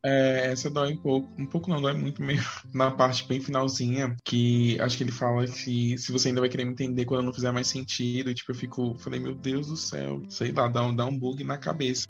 É, 0.04 0.50
essa 0.52 0.70
dói 0.70 0.92
um 0.92 0.96
pouco. 0.96 1.28
Um 1.38 1.46
pouco 1.46 1.70
não, 1.70 1.80
dói 1.80 1.94
muito 1.94 2.22
meio 2.22 2.42
na 2.72 2.90
parte 2.90 3.26
bem 3.26 3.40
finalzinha. 3.40 4.16
Que 4.24 4.80
acho 4.80 4.96
que 4.96 5.04
ele 5.04 5.12
fala 5.12 5.46
que 5.46 5.98
se 5.98 6.12
você 6.12 6.28
ainda 6.28 6.40
vai 6.40 6.48
querer 6.48 6.64
me 6.64 6.72
entender 6.72 7.04
quando 7.04 7.24
não 7.24 7.32
fizer 7.32 7.50
mais 7.52 7.66
sentido. 7.66 8.30
E 8.30 8.34
tipo, 8.34 8.52
eu 8.52 8.56
fico. 8.56 8.96
Falei, 8.98 9.20
meu 9.20 9.34
Deus 9.34 9.68
do 9.68 9.76
céu. 9.76 10.22
Sei 10.28 10.52
lá, 10.52 10.68
dá 10.68 10.82
um, 10.82 10.94
dá 10.94 11.06
um 11.06 11.18
bug 11.18 11.42
na 11.44 11.58
cabeça. 11.58 12.06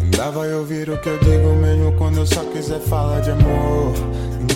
Ainda 0.00 0.30
vai 0.30 0.52
ouvir 0.52 0.88
o 0.90 1.00
que 1.00 1.08
eu 1.08 1.18
digo 1.18 1.54
mesmo 1.56 1.96
quando 1.96 2.18
eu 2.18 2.26
só 2.26 2.44
quiser 2.52 2.80
falar 2.80 3.20
de 3.20 3.30
amor. 3.30 3.94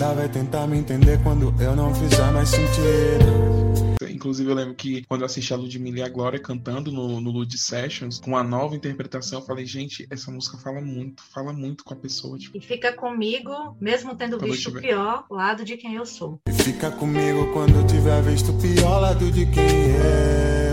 Ainda 0.00 0.14
vai 0.14 0.28
tentar 0.30 0.66
me 0.66 0.78
entender 0.78 1.22
quando 1.22 1.54
eu 1.62 1.76
não 1.76 1.94
fizer 1.94 2.32
mais 2.32 2.48
sentido. 2.48 4.08
Inclusive, 4.10 4.50
eu 4.50 4.54
lembro 4.54 4.74
que 4.74 5.04
quando 5.04 5.20
eu 5.20 5.26
assisti 5.26 5.52
a 5.52 5.56
Ludmilla 5.58 5.98
e 5.98 6.02
a 6.02 6.08
Glória 6.08 6.38
cantando 6.38 6.90
no, 6.90 7.20
no 7.20 7.30
Lud 7.30 7.58
Sessions, 7.58 8.18
com 8.18 8.34
a 8.34 8.42
nova 8.42 8.74
interpretação, 8.74 9.40
eu 9.40 9.44
falei, 9.44 9.66
gente, 9.66 10.06
essa 10.10 10.30
música 10.30 10.56
fala 10.56 10.80
muito, 10.80 11.22
fala 11.24 11.52
muito 11.52 11.84
com 11.84 11.92
a 11.92 11.96
pessoa. 11.98 12.38
Tipo. 12.38 12.56
E 12.56 12.62
fica 12.62 12.94
comigo, 12.94 13.76
mesmo 13.78 14.16
tendo 14.16 14.38
quando 14.38 14.50
visto 14.50 14.70
o 14.70 14.80
pior 14.80 15.26
lado 15.30 15.66
de 15.66 15.76
quem 15.76 15.96
eu 15.96 16.06
sou. 16.06 16.40
E 16.48 16.52
fica 16.62 16.90
comigo 16.90 17.52
quando 17.52 17.76
eu 17.76 17.86
tiver 17.86 18.22
visto 18.22 18.52
o 18.52 18.58
pior 18.58 19.00
lado 19.00 19.30
de 19.30 19.44
quem 19.44 19.96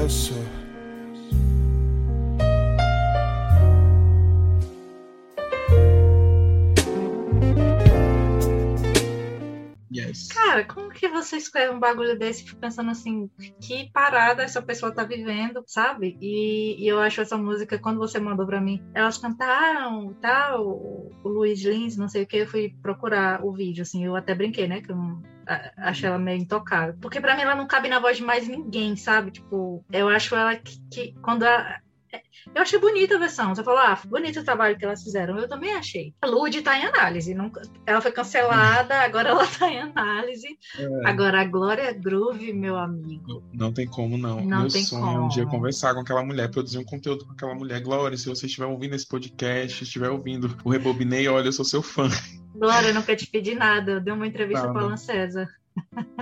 eu 0.02 0.10
sou. 0.10 0.57
Yes. 10.18 10.28
Cara, 10.38 10.66
como 10.66 10.90
que 10.90 11.08
você 11.08 11.38
escreve 11.38 11.74
um 11.74 11.80
bagulho 11.80 12.18
desse 12.18 12.44
e 12.44 12.48
fica 12.48 12.62
pensando 12.62 12.90
assim, 12.90 13.30
que 13.62 13.92
parada 13.92 14.44
essa 14.44 14.62
pessoa 14.62 14.92
tá 14.92 15.04
vivendo, 15.04 15.64
sabe? 15.68 16.18
E, 16.22 16.84
e 16.84 16.88
eu 16.88 17.00
acho 17.00 17.22
essa 17.22 17.38
música, 17.38 17.78
quando 17.78 17.98
você 17.98 18.20
mandou 18.20 18.46
pra 18.46 18.62
mim, 18.62 18.84
elas 18.94 19.18
cantaram 19.18 20.14
tal, 20.22 20.68
o 20.68 21.12
Luiz 21.24 21.64
Lins, 21.64 21.98
não 21.98 22.08
sei 22.08 22.24
o 22.24 22.28
que, 22.28 22.38
eu 22.38 22.48
fui 22.48 22.76
procurar 22.82 23.44
o 23.44 23.52
vídeo, 23.52 23.84
assim, 23.84 24.06
eu 24.06 24.16
até 24.16 24.34
brinquei, 24.34 24.68
né? 24.68 24.82
Que 24.82 24.92
eu 24.92 24.96
não, 24.96 25.22
achei 25.78 26.08
ela 26.08 26.20
meio 26.20 26.40
intocável. 26.40 26.96
Porque 27.02 27.22
para 27.22 27.36
mim 27.36 27.42
ela 27.42 27.56
não 27.56 27.68
cabe 27.68 27.90
na 27.90 28.00
voz 28.00 28.18
de 28.18 28.24
mais 28.24 28.48
ninguém, 28.48 28.96
sabe? 28.96 29.32
Tipo, 29.32 29.84
eu 29.92 30.08
acho 30.08 30.36
ela 30.36 30.56
que, 30.56 30.80
que 30.90 31.14
quando 31.22 31.44
a, 31.44 31.80
eu 32.54 32.62
achei 32.62 32.80
bonita 32.80 33.16
a 33.16 33.20
versão. 33.20 33.54
Você 33.54 33.64
falou, 33.64 33.80
ah, 33.80 34.00
bonito 34.06 34.40
o 34.40 34.44
trabalho 34.44 34.78
que 34.78 34.86
elas 34.86 35.04
fizeram. 35.04 35.38
Eu 35.38 35.48
também 35.48 35.74
achei. 35.74 36.14
A 36.22 36.28
Lud 36.28 36.62
tá 36.62 36.78
em 36.78 36.86
análise. 36.86 37.34
Não, 37.34 37.52
ela 37.86 38.02
foi 38.02 38.12
cancelada, 38.12 38.96
agora 39.02 39.30
ela 39.30 39.46
tá 39.48 39.70
em 39.70 39.80
análise. 39.80 40.48
É. 40.78 41.10
Agora 41.10 41.42
a 41.42 41.46
Glória 41.46 41.92
Groove, 41.94 42.54
meu 42.54 42.76
amigo. 42.76 43.44
Não, 43.54 43.68
não 43.68 43.74
tem 43.74 43.88
como, 43.88 44.18
não. 44.18 44.42
não 44.44 44.62
meu 44.62 44.70
sonho 44.70 45.02
como. 45.02 45.18
é 45.18 45.22
um 45.22 45.28
dia 45.28 45.46
conversar 45.46 45.94
com 45.94 46.02
aquela 46.02 46.24
mulher, 46.24 46.50
produzir 46.50 46.78
um 46.78 46.84
conteúdo 46.84 47.26
com 47.26 47.34
aquela 47.34 47.56
mulher. 47.56 47.82
Glória, 47.82 48.18
se 48.18 48.30
você 48.30 48.46
estiver 48.46 48.66
ouvindo 48.66 48.96
esse 48.96 49.08
podcast, 49.08 49.84
estiver 49.84 50.10
ouvindo 50.10 50.58
o 50.64 50.70
Rebobinei, 50.70 51.28
olha, 51.28 51.48
eu 51.48 51.54
sou 51.54 51.66
seu 51.66 51.82
fã. 51.82 52.10
Glória, 52.56 52.88
eu 52.88 52.94
nunca 52.94 53.16
te 53.16 53.28
pedi 53.28 53.54
nada. 53.54 53.94
Eu 53.94 54.02
dei 54.02 54.14
uma 54.14 54.28
entrevista 54.28 54.68
tá, 54.68 54.74
para 54.74 54.82
Alan 54.82 54.98
César. 54.98 55.48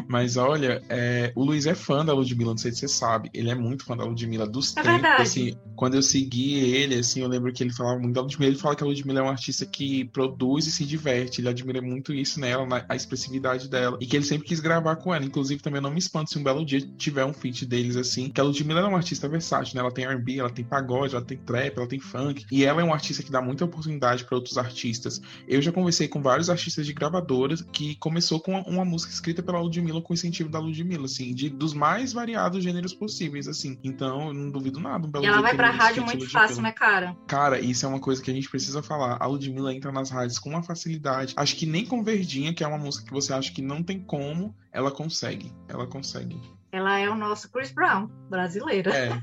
Mas 0.07 0.37
olha, 0.37 0.81
é, 0.89 1.31
o 1.35 1.43
Luiz 1.43 1.65
é 1.65 1.75
fã 1.75 2.05
da 2.05 2.13
Ludmilla, 2.13 2.51
não 2.51 2.57
sei 2.57 2.71
se 2.71 2.79
você 2.79 2.87
sabe. 2.87 3.29
Ele 3.33 3.49
é 3.49 3.55
muito 3.55 3.85
fã 3.85 3.95
da 3.95 4.03
Ludmilla 4.03 4.47
dos 4.47 4.71
é 4.71 4.81
tempos. 4.81 4.91
Verdade. 4.91 5.21
Assim, 5.21 5.57
quando 5.75 5.95
eu 5.95 6.01
segui 6.01 6.59
ele, 6.59 6.95
assim, 6.95 7.21
eu 7.21 7.27
lembro 7.27 7.51
que 7.51 7.63
ele 7.63 7.73
falava 7.73 7.99
muito 7.99 8.13
da 8.13 8.21
Ludmilla. 8.21 8.51
Ele 8.51 8.59
fala 8.59 8.75
que 8.75 8.83
a 8.83 8.87
Ludmilla 8.87 9.19
é 9.19 9.23
uma 9.23 9.31
artista 9.31 9.65
que 9.65 10.05
produz 10.05 10.67
e 10.67 10.71
se 10.71 10.85
diverte. 10.85 11.41
Ele 11.41 11.49
admira 11.49 11.81
muito 11.81 12.13
isso 12.13 12.39
nela, 12.39 12.65
na, 12.65 12.85
a 12.87 12.95
expressividade 12.95 13.69
dela. 13.69 13.97
E 13.99 14.05
que 14.05 14.15
ele 14.15 14.25
sempre 14.25 14.47
quis 14.47 14.59
gravar 14.59 14.95
com 14.97 15.13
ela. 15.13 15.25
Inclusive, 15.25 15.61
também 15.61 15.81
não 15.81 15.91
me 15.91 15.99
espanto 15.99 16.31
se 16.31 16.39
um 16.39 16.43
belo 16.43 16.65
dia 16.65 16.81
tiver 16.97 17.25
um 17.25 17.33
feat 17.33 17.65
deles, 17.65 17.95
assim. 17.95 18.29
Que 18.29 18.39
a 18.39 18.43
Ludmilla 18.43 18.81
é 18.81 18.85
uma 18.85 18.97
artista 18.97 19.27
versátil, 19.27 19.75
né? 19.75 19.81
Ela 19.81 19.91
tem 19.91 20.05
R&B, 20.05 20.39
ela 20.39 20.49
tem 20.49 20.63
pagode, 20.63 21.15
ela 21.15 21.25
tem 21.25 21.37
trap, 21.37 21.77
ela 21.77 21.87
tem 21.87 21.99
funk. 21.99 22.45
E 22.51 22.63
ela 22.63 22.81
é 22.81 22.83
uma 22.83 22.95
artista 22.95 23.23
que 23.23 23.31
dá 23.31 23.41
muita 23.41 23.65
oportunidade 23.65 24.23
para 24.23 24.35
outros 24.35 24.57
artistas. 24.57 25.21
Eu 25.47 25.61
já 25.61 25.71
conversei 25.71 26.07
com 26.07 26.21
vários 26.21 26.49
artistas 26.49 26.85
de 26.85 26.93
gravadoras 26.93 27.61
que 27.61 27.95
começou 27.95 28.39
com 28.39 28.51
uma, 28.51 28.63
uma 28.67 28.85
música 28.85 29.11
escrita 29.11 29.43
pela 29.43 29.59
Ludmilla 29.65 30.01
com 30.01 30.13
incentivo 30.13 30.49
da 30.49 30.59
Ludmilla, 30.59 31.05
assim, 31.05 31.33
de, 31.33 31.49
dos 31.49 31.73
mais 31.73 32.13
variados 32.13 32.63
gêneros 32.63 32.93
possíveis, 32.93 33.47
assim. 33.47 33.79
Então, 33.83 34.27
eu 34.27 34.33
não 34.33 34.49
duvido 34.49 34.79
nada. 34.79 35.05
Um 35.05 35.11
belo 35.11 35.25
e 35.25 35.27
ela 35.27 35.41
vai 35.41 35.55
pra 35.55 35.69
rádio 35.69 36.03
muito 36.03 36.29
fácil, 36.29 36.61
né, 36.61 36.71
cara? 36.71 37.15
Cara, 37.27 37.59
isso 37.59 37.85
é 37.85 37.89
uma 37.89 37.99
coisa 37.99 38.21
que 38.21 38.31
a 38.31 38.33
gente 38.33 38.49
precisa 38.49 38.81
falar. 38.81 39.17
A 39.19 39.25
Ludmilla 39.25 39.73
entra 39.73 39.91
nas 39.91 40.09
rádios 40.09 40.39
com 40.39 40.49
uma 40.49 40.63
facilidade. 40.63 41.33
Acho 41.37 41.55
que 41.55 41.65
nem 41.65 41.85
com 41.85 42.03
Verdinha, 42.03 42.53
que 42.53 42.63
é 42.63 42.67
uma 42.67 42.77
música 42.77 43.05
que 43.05 43.13
você 43.13 43.33
acha 43.33 43.51
que 43.51 43.61
não 43.61 43.83
tem 43.83 43.99
como, 43.99 44.55
ela 44.71 44.91
consegue. 44.91 45.51
Ela 45.67 45.87
consegue. 45.87 46.39
Ela 46.71 46.99
é 46.99 47.09
o 47.09 47.15
nosso 47.15 47.49
Chris 47.51 47.71
Brown, 47.71 48.07
brasileira. 48.29 48.91
É. 48.93 49.19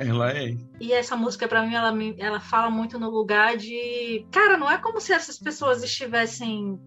Ela 0.00 0.32
é. 0.32 0.56
e 0.80 0.92
essa 0.92 1.14
música, 1.14 1.46
para 1.46 1.62
mim, 1.62 1.74
ela, 1.74 1.92
ela 2.18 2.40
fala 2.40 2.70
muito 2.70 2.98
no 2.98 3.10
lugar 3.10 3.56
de. 3.56 4.26
Cara, 4.32 4.56
não 4.56 4.70
é 4.70 4.78
como 4.78 5.00
se 5.00 5.12
essas 5.12 5.38
pessoas 5.38 5.82
estivessem 5.84 6.80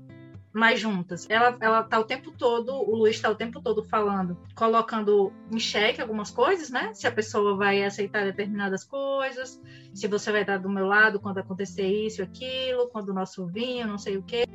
mais 0.57 0.79
juntas. 0.79 1.25
Ela, 1.29 1.55
ela 1.61 1.83
tá 1.83 1.99
o 1.99 2.03
tempo 2.03 2.31
todo, 2.31 2.73
o 2.73 2.95
Luiz 2.95 3.19
tá 3.19 3.29
o 3.29 3.35
tempo 3.35 3.61
todo 3.61 3.83
falando, 3.83 4.37
colocando 4.55 5.31
em 5.51 5.59
xeque 5.59 6.01
algumas 6.01 6.31
coisas, 6.31 6.69
né? 6.69 6.91
Se 6.93 7.07
a 7.07 7.11
pessoa 7.11 7.55
vai 7.55 7.83
aceitar 7.83 8.25
determinadas 8.25 8.83
coisas, 8.83 9.61
se 9.93 10.07
você 10.07 10.31
vai 10.31 10.41
estar 10.41 10.57
do 10.57 10.69
meu 10.69 10.85
lado 10.85 11.19
quando 11.19 11.37
acontecer 11.37 11.87
isso 11.87 12.21
aquilo, 12.21 12.89
quando 12.89 13.09
o 13.09 13.13
nosso 13.13 13.45
vinho, 13.45 13.87
não 13.87 13.97
sei 13.97 14.17
o 14.17 14.23
quê. 14.23 14.45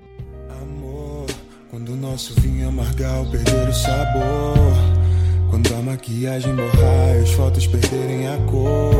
Amor, 0.60 1.26
quando 1.70 1.90
o 1.90 1.96
nosso 1.96 2.38
vinho 2.40 2.68
amargar 2.68 3.20
ou 3.20 3.30
perder 3.30 3.68
o 3.68 3.72
sabor, 3.72 4.56
quando 5.50 5.72
a 5.74 5.82
maquiagem 5.82 6.54
borrar 6.54 7.16
e 7.16 7.22
as 7.22 7.30
fotos 7.30 7.66
perderem 7.66 8.28
a 8.28 8.36
cor, 8.50 8.94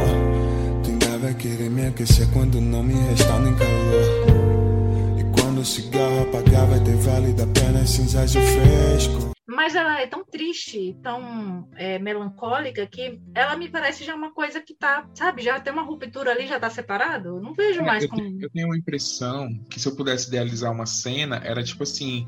tu 0.85 0.91
ainda 0.91 1.19
vai 1.19 1.35
querer 1.35 1.69
me 1.69 1.87
aquecer 1.87 2.31
quando 2.33 2.61
não 2.61 2.83
me 2.83 2.95
restar 2.95 3.41
nem 3.41 3.55
calor 3.57 4.42
cigarro 5.65 6.23
apagar 6.23 6.67
vai 6.67 6.83
ter 6.83 6.97
vale 6.97 7.33
da 7.33 7.47
pena 7.47 7.87
cinzas 7.87 8.35
e 8.35 8.41
fresco. 8.41 9.33
Mas 9.47 9.75
ela 9.75 10.01
é 10.01 10.07
tão 10.07 10.25
triste, 10.25 10.97
tão 11.03 11.69
é, 11.77 11.99
melancólica, 11.99 12.87
que 12.87 13.21
ela 13.35 13.57
me 13.57 13.69
parece 13.69 14.05
já 14.05 14.15
uma 14.15 14.33
coisa 14.33 14.61
que 14.61 14.75
tá, 14.75 15.07
sabe, 15.15 15.43
já 15.43 15.61
tem 15.61 15.73
uma 15.73 15.83
ruptura 15.83 16.31
ali, 16.31 16.47
já 16.47 16.59
tá 16.59 16.71
separado. 16.71 17.41
Não 17.41 17.53
vejo 17.53 17.81
é, 17.81 17.85
mais 17.85 18.03
eu 18.05 18.09
como. 18.09 18.23
Tenho, 18.23 18.43
eu 18.43 18.51
tenho 18.51 18.67
uma 18.69 18.77
impressão 18.77 19.49
que 19.69 19.79
se 19.79 19.87
eu 19.87 19.95
pudesse 19.95 20.29
idealizar 20.29 20.73
uma 20.73 20.87
cena, 20.87 21.41
era 21.45 21.63
tipo 21.63 21.83
assim: 21.83 22.27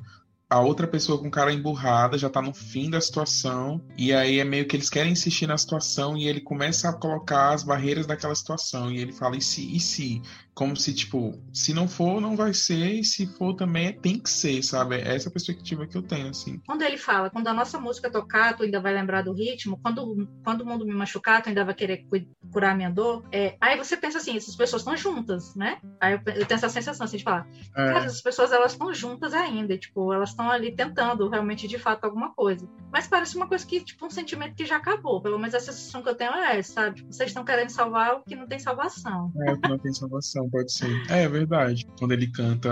a 0.49 0.61
outra 0.61 0.87
pessoa 0.87 1.18
com 1.18 1.31
cara 1.31 1.53
emburrada 1.53 2.18
já 2.18 2.29
tá 2.29 2.42
no 2.42 2.53
fim 2.53 2.90
da 2.90 3.01
situação, 3.01 3.81
e 3.97 4.12
aí 4.12 4.38
é 4.38 4.44
meio 4.44 4.66
que 4.66 4.77
eles 4.77 4.90
querem 4.90 5.12
insistir 5.12 5.47
na 5.47 5.57
situação 5.57 6.16
e 6.16 6.29
ele 6.29 6.40
começa 6.40 6.88
a 6.88 6.92
colocar 6.92 7.55
as 7.55 7.64
barreiras 7.64 8.07
daquela 8.07 8.35
situação, 8.35 8.90
e 8.92 8.99
ele 8.99 9.12
fala, 9.12 9.37
e 9.37 9.40
se, 9.40 9.75
e 9.75 9.81
se? 9.81 10.23
Como 10.55 10.77
se, 10.77 10.95
tipo, 10.95 11.40
se 11.53 11.75
não 11.75 11.88
for, 11.88 12.21
não 12.21 12.37
vai 12.37 12.55
ser, 12.55 13.01
e 13.01 13.05
se 13.05 13.27
for 13.27 13.55
também, 13.55 13.93
tem 13.93 14.19
que 14.19 14.31
ser, 14.31 14.62
sabe? 14.62 14.97
É 14.97 15.14
essa 15.14 15.31
perspectiva 15.31 15.87
que 15.87 15.97
eu 15.97 16.03
tenho, 16.03 16.29
assim. 16.29 16.61
Quando 16.67 16.83
ele 16.83 16.97
fala, 16.97 17.29
quando 17.29 17.49
a 17.49 17.53
nossa 17.53 17.79
música 17.79 18.11
tocar, 18.11 18.57
tu 18.57 18.62
ainda 18.62 18.81
vai 18.81 18.95
lembrar 18.95 19.23
do 19.23 19.33
ritmo, 19.33 19.79
quando, 19.83 20.29
quando 20.45 20.61
o 20.61 20.67
mundo 20.67 20.87
me 20.87 20.95
machucar, 20.95 21.43
tu 21.43 21.49
ainda 21.49 21.64
vai 21.64 21.75
querer 21.75 22.07
curar 22.53 22.77
minha 22.77 22.90
dor, 22.90 23.25
é, 23.33 23.57
aí 23.61 23.77
você 23.77 23.97
pensa 23.97 24.19
assim, 24.19 24.37
essas 24.37 24.55
pessoas 24.55 24.83
estão 24.83 24.97
juntas, 24.97 25.55
né? 25.57 25.79
Aí 26.01 26.14
eu, 26.14 26.19
eu, 26.35 26.47
tenho 26.47 26.57
essa 26.57 26.69
sensação, 26.69 27.05
assim, 27.05 27.17
de 27.17 27.25
falar, 27.25 27.49
é. 27.77 27.93
cara, 27.93 28.05
essas 28.05 28.23
pessoas, 28.23 28.53
elas 28.53 28.73
estão 28.73 28.95
juntas 28.95 29.35
ainda, 29.35 29.77
tipo, 29.77 30.12
elas 30.12 30.31
estão 30.31 30.49
ali 30.49 30.71
tentando 30.75 31.29
realmente, 31.29 31.67
de 31.67 31.79
fato, 31.79 32.05
alguma 32.05 32.33
coisa. 32.33 32.69
Mas 32.93 33.09
parece 33.09 33.37
uma 33.37 33.49
coisa 33.49 33.67
que, 33.67 33.81
tipo, 33.81 34.07
um 34.07 34.11
sentimento 34.11 34.55
que 34.55 34.64
já 34.64 34.77
acabou, 34.77 35.21
pelo 35.21 35.38
menos 35.38 35.55
a 35.55 35.61
sensação 35.61 36.01
que 36.01 36.09
eu 36.09 36.14
tenho 36.14 36.33
é 36.33 36.59
essa, 36.59 36.73
sabe? 36.75 36.97
Tipo, 36.97 37.12
vocês 37.12 37.31
estão 37.31 37.45
querendo 37.45 37.71
salvar 37.71 38.14
o 38.14 38.23
que 38.23 38.37
não 38.37 38.47
tem 38.47 38.59
salvação. 38.59 39.33
É, 39.47 39.53
o 39.53 39.61
que 39.61 39.69
não 39.69 39.79
tem 39.79 39.93
salvação 39.93 40.44
pode 40.51 40.73
ser. 40.73 40.91
É, 41.11 41.23
é 41.23 41.29
verdade. 41.29 41.87
Quando 41.99 42.13
ele 42.13 42.27
canta 42.29 42.71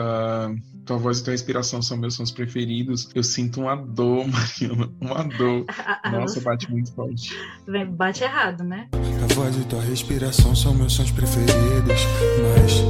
Tua 0.85 0.97
voz 0.97 1.21
e 1.21 1.25
tua 1.25 1.35
inspiração 1.35 1.81
são 1.81 1.97
meus 1.97 2.15
sons 2.15 2.33
preferidos, 2.33 3.09
eu 3.15 3.23
sinto 3.23 3.61
uma 3.61 3.77
dor, 3.77 4.27
Mariana. 4.29 4.91
Uma 5.01 5.23
dor. 5.23 5.65
Nossa, 6.11 6.41
bate 6.41 6.69
muito 6.71 6.93
forte. 6.93 7.37
Bate 7.91 8.25
errado, 8.25 8.65
né? 8.65 8.89
Tua 8.91 9.29
voz 9.29 9.57
e 9.57 9.65
tua 9.65 9.81
respiração 9.81 10.57
são 10.57 10.75
meus 10.75 10.93
sons 10.93 11.13
preferidos. 11.13 12.01
Mas 12.43 12.81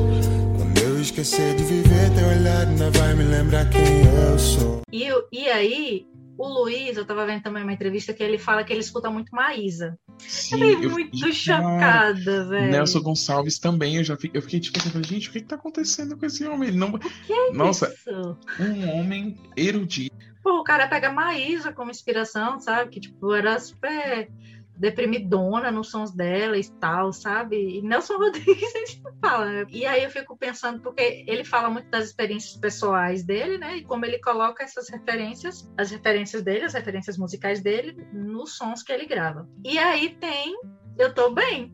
quando 0.57 0.79
eu 0.79 1.01
esquecer 1.03 1.55
de 1.57 1.65
viver, 1.65 2.11
teu 2.15 2.27
olhar 2.29 2.67
ainda 2.67 2.91
vai 2.93 3.15
me 3.15 3.25
lembrar 3.25 3.69
quem 3.69 3.83
eu 3.83 4.39
sou. 4.39 4.81
E, 4.91 5.09
e 5.31 5.49
aí, 5.49 6.07
o 6.39 6.49
Luiz, 6.49 6.97
eu 6.97 7.05
tava 7.05 7.27
vendo 7.27 7.43
também 7.43 7.63
uma 7.63 7.73
entrevista 7.73 8.13
que 8.13 8.23
ele 8.23 8.39
fala 8.39 8.65
que 8.65 8.73
ele 8.73 8.81
escuta 8.81 9.11
muito 9.11 9.35
Maísa. 9.35 9.99
Sim, 10.19 10.63
eu 10.63 10.71
fiquei 10.71 10.89
muito 10.89 11.27
eu, 11.27 11.33
chocada, 11.33 12.49
velho. 12.49 12.71
Nelson 12.71 13.01
Gonçalves 13.01 13.59
também, 13.59 13.97
eu 13.97 14.05
já 14.05 14.17
fiquei, 14.17 14.39
eu 14.39 14.43
fiquei 14.43 14.61
tipo 14.61 14.79
assim, 14.79 15.05
gente, 15.05 15.29
o 15.29 15.33
que, 15.33 15.41
que 15.41 15.47
tá 15.47 15.57
acontecendo 15.57 16.17
com 16.17 16.27
esse 16.27 16.47
homem? 16.47 16.71
Ele 16.71 16.79
não... 16.79 16.99
que 16.99 17.33
é 17.33 17.53
Nossa, 17.53 17.93
isso? 17.93 18.37
um 18.61 18.99
homem 18.99 19.39
erudito. 19.57 20.17
Pô, 20.43 20.59
o 20.59 20.65
cara 20.65 20.89
pega 20.89 21.13
Maísa 21.13 21.73
como 21.73 21.91
inspiração, 21.91 22.59
sabe? 22.59 22.91
Que, 22.91 23.01
tipo, 23.01 23.33
era 23.33 23.61
super 23.61 24.29
deprimidona 24.77 25.71
nos 25.71 25.91
sons 25.91 26.11
dela 26.15 26.57
e 26.59 26.65
tal, 26.79 27.13
sabe? 27.13 27.79
E 27.79 27.83
Nelson 27.83 28.17
Rodrigues 28.19 29.01
não 29.03 29.13
fala, 29.21 29.47
né? 29.47 29.67
E 29.71 29.87
aí 29.87 30.03
eu 30.03 30.11
fico 30.11 30.37
pensando, 30.37 30.81
porque 30.81 31.25
ele 31.27 31.45
fala 31.45 31.71
muito 31.71 31.89
das 31.89 32.07
experiências 32.07 32.57
pessoais 32.57 33.25
dele, 33.25 33.59
né? 33.59 33.79
E 33.79 33.85
como 33.85 34.05
ele 34.05 34.19
coloca 34.19 34.65
essas 34.65 34.89
referências, 34.89 35.71
as 35.77 35.91
referências 35.91 36.43
dele, 36.43 36.65
as 36.65 36.75
referências 36.75 37.17
musicais 37.17 37.63
dele, 37.63 37.97
nos 38.13 38.57
sons 38.57 38.83
que 38.83 38.93
ele 38.93 39.07
grava. 39.07 39.49
E 39.65 39.79
aí 39.79 40.17
tem 40.17 40.59
Eu 40.99 41.15
Tô 41.15 41.31
Bem, 41.31 41.73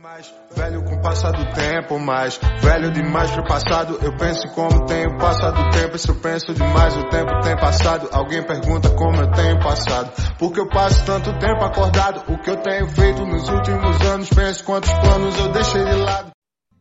mais 0.00 0.32
velho 0.56 0.82
com 0.82 0.94
o 0.94 1.02
passar 1.02 1.30
do 1.32 1.52
tempo, 1.52 1.98
mais 1.98 2.40
velho 2.62 2.90
demais 2.90 3.30
pro 3.32 3.44
passado. 3.44 3.98
Eu 4.02 4.16
penso 4.16 4.48
como 4.54 4.86
tenho 4.86 5.18
passado 5.18 5.60
o 5.60 5.70
tempo. 5.70 5.98
Se 5.98 6.08
eu 6.08 6.14
penso 6.14 6.54
demais, 6.54 6.96
o 6.96 7.08
tempo 7.10 7.40
tem 7.42 7.54
passado. 7.56 8.08
Alguém 8.10 8.42
pergunta 8.42 8.88
como 8.96 9.16
eu 9.16 9.30
tenho 9.30 9.60
passado. 9.60 10.10
Porque 10.38 10.58
eu 10.58 10.68
passo 10.68 11.04
tanto 11.04 11.38
tempo 11.38 11.62
acordado. 11.62 12.32
O 12.32 12.38
que 12.38 12.48
eu 12.48 12.56
tenho 12.62 12.88
feito 12.88 13.26
nos 13.26 13.46
últimos 13.50 14.00
anos. 14.00 14.30
Penso 14.30 14.64
quantos 14.64 14.90
planos 14.90 15.38
eu 15.38 15.52
deixei 15.52 15.84
de 15.84 15.96
lado. 15.96 16.30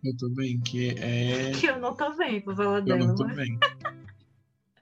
Eu 0.02 0.16
tô 0.18 0.30
bem, 0.34 0.60
que 0.62 0.90
é. 0.92 1.52
Que 1.52 1.66
eu 1.68 1.80
não 1.80 1.94
tô 1.94 2.16
bem, 2.16 2.40
pra 2.40 2.56
falar 2.56 2.80
dela. 2.80 3.02
Eu 3.02 3.08
não 3.08 3.16
tô 3.16 3.26
mas... 3.26 3.36
bem. 3.36 3.60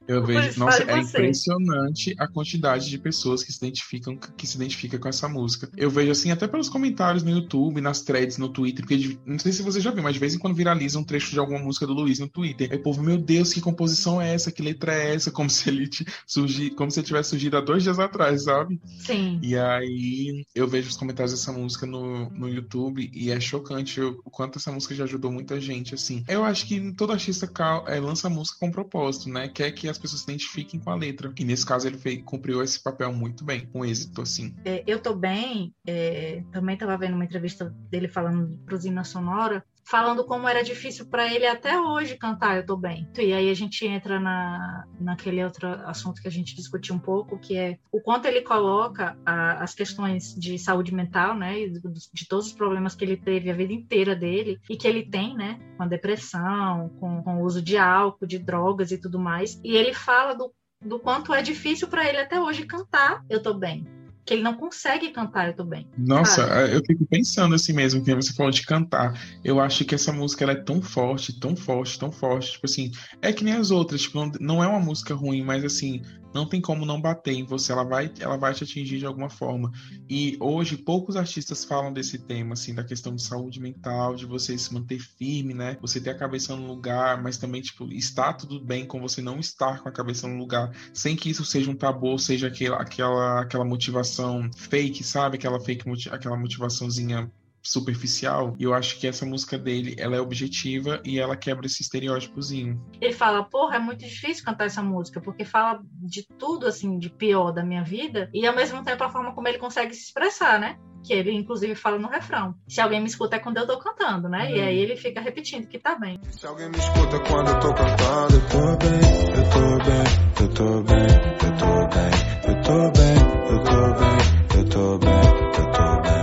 Eu 0.08 0.24
vejo, 0.24 0.60
nossa, 0.60 0.84
é 0.84 1.00
impressionante 1.00 2.16
a 2.18 2.28
quantidade 2.28 2.90
de 2.90 2.98
pessoas 2.98 3.44
que 3.44 3.52
se 3.52 3.58
identificam 3.58 4.18
que 4.38 4.48
se 4.48 4.56
identifica 4.56 4.98
com 4.98 5.10
essa 5.10 5.28
música. 5.28 5.70
Eu 5.76 5.90
vejo 5.90 6.12
assim 6.12 6.32
até 6.32 6.48
pelos 6.48 6.70
comentários 6.70 7.24
no 7.24 7.32
YouTube, 7.32 7.82
nas 7.82 8.02
threads, 8.02 8.38
no 8.38 8.50
Twitter, 8.50 8.86
porque 8.86 9.18
não 9.26 9.38
sei 9.40 9.52
se 9.52 9.62
você 9.62 9.80
já 9.82 9.92
viu, 9.92 10.04
mas 10.04 10.14
de 10.14 10.20
vez 10.20 10.34
em 10.34 10.40
quando 10.40 10.56
viraliza 10.56 10.98
um 10.98 11.04
trecho 11.04 11.32
de 11.32 11.40
alguma 11.40 11.60
música 11.60 11.86
do 11.86 11.94
Luiz 11.94 12.20
no 12.20 12.30
Twitter. 12.30 12.70
Aí 12.72 12.78
o 12.78 12.84
povo, 12.84 13.04
meu 13.04 13.18
Deus, 13.18 13.54
que 13.54 13.62
composição 13.62 14.22
é 14.22 14.34
essa? 14.34 14.52
Que 14.52 14.62
letra 14.62 14.94
é 14.94 15.16
essa? 15.16 15.32
Como 15.32 15.50
se 15.50 15.70
ele 15.70 15.90
surgi, 16.26 16.70
como 16.72 16.90
se 16.90 17.00
ele 17.00 17.08
tivesse 17.08 17.32
surgido 17.32 17.58
há 17.58 17.62
dois 17.62 17.84
dias 17.84 18.00
atrás, 18.00 18.44
sabe? 18.44 18.80
Sim. 19.00 19.40
E 19.42 19.58
aí 19.58 20.46
eu 20.56 20.68
vejo 20.68 20.90
os 20.90 20.98
comentários 20.98 21.34
dessa 21.34 21.52
música 21.52 21.86
no, 21.86 22.30
no 22.30 22.48
YouTube 22.48 23.10
e 23.14 23.32
é 23.32 23.40
chocante 23.40 24.00
o, 24.02 24.16
quanto 24.24 24.58
essa 24.58 24.72
música 24.72 24.96
já 24.96 25.04
ajudou 25.04 25.32
muita 25.32 25.60
gente, 25.60 25.94
assim. 25.94 26.24
Eu 26.28 26.44
acho 26.44 26.66
que 26.66 26.94
todo 26.94 27.14
artista 27.14 27.50
é, 27.88 28.00
lança 28.00 28.30
música 28.30 28.58
com 28.60 28.72
propósito, 28.72 29.30
né? 29.30 29.48
Quer 29.48 29.72
que 29.72 29.90
as 29.90 29.97
as 29.98 30.02
pessoas 30.02 30.22
se 30.22 30.32
identifiquem 30.32 30.80
com 30.80 30.90
a 30.92 30.96
letra. 30.96 31.34
E 31.38 31.44
nesse 31.44 31.66
caso 31.66 31.88
ele 31.88 31.98
fez, 31.98 32.22
cumpriu 32.24 32.64
esse 32.64 32.82
papel 32.82 33.12
muito 33.12 33.44
bem, 33.44 33.66
com 33.66 33.84
êxito, 33.84 34.22
assim. 34.22 34.56
É, 34.64 34.84
eu 34.88 35.00
tô 35.00 35.14
bem, 35.14 35.74
é, 35.86 36.44
também 36.52 36.76
estava 36.76 36.98
vendo 36.98 37.16
uma 37.16 37.26
entrevista 37.26 37.66
dele 37.90 38.08
falando 38.08 38.58
pro 38.66 38.78
Zina 38.78 39.04
Sonora, 39.04 39.64
falando 39.90 40.26
como 40.26 40.48
era 40.48 40.64
difícil 40.64 41.08
para 41.08 41.34
ele 41.34 41.48
até 41.48 41.80
hoje 41.80 42.18
cantar 42.18 42.58
Eu 42.58 42.66
Tô 42.66 42.76
Bem. 42.76 43.10
E 43.18 43.34
aí 43.34 43.50
a 43.50 43.54
gente 43.54 43.86
entra 43.86 44.20
na, 44.20 44.86
naquele 45.00 45.44
outro 45.44 45.68
assunto 45.86 46.22
que 46.22 46.28
a 46.28 46.32
gente 46.32 46.56
discutiu 46.56 46.94
um 46.94 47.00
pouco, 47.00 47.40
que 47.40 47.58
é 47.58 47.78
o 47.92 48.02
quanto 48.02 48.26
ele 48.26 48.42
coloca 48.42 49.18
a, 49.26 49.64
as 49.64 49.74
questões 49.74 50.36
de 50.36 50.60
saúde 50.60 50.94
mental, 50.94 51.36
né, 51.36 51.54
de, 51.68 51.82
de, 52.14 52.28
todos 52.28 52.48
os 52.48 52.54
problemas 52.54 52.96
que 52.96 53.06
ele 53.06 53.18
teve 53.18 53.50
a 53.50 53.54
vida 53.54 53.72
inteira 53.72 54.16
dele 54.16 54.60
e 54.70 54.76
que 54.76 54.88
ele 54.88 55.10
tem, 55.10 55.36
né, 55.36 55.60
com 55.78 55.84
a 55.84 55.88
depressão, 55.88 56.90
com, 57.00 57.24
com 57.24 57.38
o 57.38 57.46
uso 57.46 57.62
de 57.62 57.78
álcool, 57.78 58.28
de 58.28 58.40
drogas 58.40 58.92
e 58.92 58.98
tudo 58.98 59.18
mais. 59.18 59.60
E 59.64 59.76
ele 59.76 59.94
fala 59.94 60.34
do, 60.34 60.54
do 60.82 61.00
quanto 61.00 61.34
é 61.34 61.42
difícil 61.42 61.88
para 61.88 62.08
ele 62.08 62.18
até 62.18 62.40
hoje 62.40 62.66
cantar 62.66 63.24
Eu 63.30 63.42
Tô 63.42 63.54
Bem 63.54 63.97
que 64.28 64.34
ele 64.34 64.44
não 64.44 64.56
consegue 64.56 65.10
cantar 65.10 65.56
Tô 65.56 65.64
Bem. 65.64 65.88
Nossa, 65.98 66.46
sabe? 66.46 66.76
eu 66.76 66.82
fico 66.86 67.06
pensando 67.08 67.56
assim 67.56 67.72
mesmo, 67.72 68.04
que 68.04 68.14
você 68.14 68.34
falou 68.34 68.52
de 68.52 68.62
cantar. 68.66 69.18
Eu 69.42 69.62
acho 69.62 69.86
que 69.86 69.96
essa 69.96 70.12
música 70.12 70.44
ela 70.44 70.52
é 70.52 70.62
tão 70.62 70.82
forte, 70.82 71.40
tão 71.40 71.56
forte, 71.56 71.98
tão 71.98 72.12
forte. 72.12 72.52
Tipo 72.52 72.66
assim, 72.66 72.92
é 73.22 73.32
que 73.32 73.46
nem 73.46 73.54
as 73.54 73.72
outras. 73.72 74.02
Tipo, 74.02 74.20
não, 74.20 74.32
não 74.40 74.64
é 74.64 74.68
uma 74.68 74.82
música 74.82 75.16
ruim, 75.16 75.44
mas 75.44 75.64
assim, 75.64 76.02
não 76.38 76.46
tem 76.46 76.62
como 76.62 76.86
não 76.86 77.02
bater 77.02 77.34
em 77.34 77.44
você, 77.44 77.72
ela 77.72 77.84
vai, 77.84 78.12
ela 78.20 78.38
vai 78.38 78.54
te 78.54 78.64
atingir 78.64 79.00
de 79.00 79.06
alguma 79.08 79.30
forma. 79.30 79.72
E 80.08 80.38
hoje 80.40 80.78
poucos 80.78 81.16
artistas 81.16 81.66
falam 81.66 81.92
desse 81.92 82.20
tema, 82.20 82.54
assim, 82.54 82.76
da 82.76 82.84
questão 82.84 83.16
de 83.16 83.24
saúde 83.24 83.60
mental, 83.60 84.16
de 84.16 84.26
você 84.26 84.56
se 84.56 84.72
manter 84.72 85.00
firme, 85.00 85.56
né? 85.56 85.78
Você 85.82 86.00
ter 86.00 86.12
a 86.12 86.18
cabeça 86.18 86.56
no 86.56 86.68
lugar, 86.68 87.22
mas 87.24 87.38
também, 87.38 87.62
tipo, 87.62 87.92
está 87.92 88.32
tudo 88.32 88.60
bem 88.60 88.86
com 88.86 89.02
você 89.02 89.20
não 89.20 89.40
estar 89.40 89.82
com 89.82 89.90
a 89.90 89.92
cabeça 89.92 90.28
no 90.28 90.38
lugar, 90.38 90.72
sem 90.94 91.16
que 91.16 91.30
isso 91.30 91.44
seja 91.44 91.72
um 91.72 91.76
tabu, 91.76 92.20
seja 92.20 92.48
aquela, 92.48 92.78
aquela, 92.78 93.42
aquela 93.42 93.66
motivação 93.66 94.48
fake, 94.56 95.04
sabe? 95.04 95.38
Aquela 95.38 95.60
fake, 95.60 95.86
aquela 96.12 96.38
motivaçãozinha 96.38 97.32
superficial. 97.68 98.56
E 98.58 98.64
eu 98.64 98.74
acho 98.74 99.00
que 99.00 99.08
essa 99.08 99.26
música 99.26 99.58
dele, 99.58 99.96
ela 100.00 100.16
é 100.16 100.22
objetiva 100.22 101.02
e 101.04 101.20
ela 101.20 101.36
quebra 101.36 101.66
esse 101.66 101.82
estereótipozinho. 101.82 102.82
Ele 103.02 103.14
fala, 103.14 103.44
porra, 103.44 103.76
é 103.76 103.80
muito 103.80 104.00
difícil 104.00 104.46
cantar 104.46 104.66
essa 104.66 104.82
música, 104.82 105.20
porque 105.20 105.44
fala 105.44 105.82
de 106.02 106.26
tudo, 106.38 106.66
assim, 106.66 106.98
de 106.98 107.10
pior 107.10 107.52
da 107.52 107.64
minha 107.64 107.84
vida, 107.84 108.30
e 108.34 108.48
ao 108.48 108.56
mesmo 108.56 108.84
tempo 108.84 109.04
a 109.04 109.10
forma 109.10 109.34
como 109.34 109.48
ele 109.48 109.58
consegue 109.58 109.94
se 109.94 110.06
expressar, 110.06 110.60
né? 110.60 110.78
Que 111.06 111.14
ele, 111.14 111.32
inclusive, 111.32 111.76
fala 111.76 112.00
no 112.00 112.08
refrão. 112.08 112.56
Se 112.68 112.82
alguém 112.82 113.00
me 113.00 113.08
escuta 113.08 113.36
é 113.36 113.40
quando 113.40 113.58
eu 113.58 113.68
tô 113.68 113.78
cantando, 113.78 114.28
né? 114.28 114.48
Hum. 114.50 114.56
E 114.56 114.62
aí 114.62 114.78
ele 114.78 114.96
fica 114.96 115.22
repetindo 115.22 115.68
que 115.68 115.78
tá 115.78 115.96
bem. 115.96 116.20
Se 116.32 116.46
alguém 116.48 116.70
me 116.70 116.78
escuta 116.78 117.20
quando 117.20 117.50
eu 117.50 117.60
tô 117.60 117.74
cantando, 117.74 118.36
eu 118.36 118.48
tô 118.50 118.78
bem, 118.78 119.00
eu 119.36 119.50
tô 119.50 119.78
bem, 119.86 120.04
eu 120.42 120.54
tô 120.54 120.84
bem, 120.84 121.08
eu 121.44 121.54
tô 121.54 121.88
bem, 121.88 122.28
eu 122.48 122.62
tô 122.62 122.92
bem, 122.92 123.16
eu 123.50 123.64
tô 123.64 123.94
bem, 123.94 124.18
eu 124.58 124.70
tô 124.70 124.98
bem, 124.98 125.12
eu 125.58 125.72
tô 125.72 126.02
bem. 126.02 126.17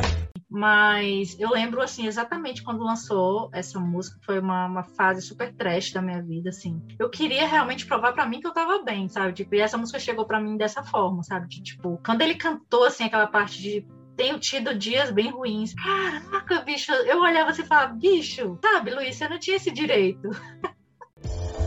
Mas 0.56 1.36
eu 1.40 1.50
lembro, 1.50 1.82
assim, 1.82 2.06
exatamente 2.06 2.62
quando 2.62 2.84
lançou 2.84 3.50
essa 3.52 3.80
música, 3.80 4.16
foi 4.24 4.38
uma, 4.38 4.66
uma 4.66 4.84
fase 4.84 5.20
super 5.20 5.52
trash 5.52 5.92
da 5.92 6.00
minha 6.00 6.22
vida, 6.22 6.50
assim. 6.50 6.80
Eu 6.96 7.10
queria 7.10 7.44
realmente 7.44 7.84
provar 7.84 8.12
para 8.12 8.24
mim 8.24 8.40
que 8.40 8.46
eu 8.46 8.52
tava 8.52 8.80
bem, 8.84 9.08
sabe? 9.08 9.32
Tipo, 9.32 9.56
e 9.56 9.60
essa 9.60 9.76
música 9.76 9.98
chegou 9.98 10.24
para 10.24 10.40
mim 10.40 10.56
dessa 10.56 10.84
forma, 10.84 11.24
sabe? 11.24 11.48
De, 11.48 11.60
tipo, 11.60 12.00
quando 12.06 12.22
ele 12.22 12.36
cantou, 12.36 12.84
assim, 12.84 13.02
aquela 13.02 13.26
parte 13.26 13.60
de 13.60 13.84
tenho 14.16 14.38
tido 14.38 14.78
dias 14.78 15.10
bem 15.10 15.32
ruins. 15.32 15.74
Caraca, 15.74 16.60
bicho, 16.60 16.92
eu 16.92 17.20
olhava 17.20 17.50
assim 17.50 17.62
e 17.62 17.66
falava, 17.66 17.92
bicho, 17.94 18.56
sabe, 18.62 18.94
Luiz, 18.94 19.16
você 19.16 19.28
não 19.28 19.40
tinha 19.40 19.56
esse 19.56 19.72
direito. 19.72 20.30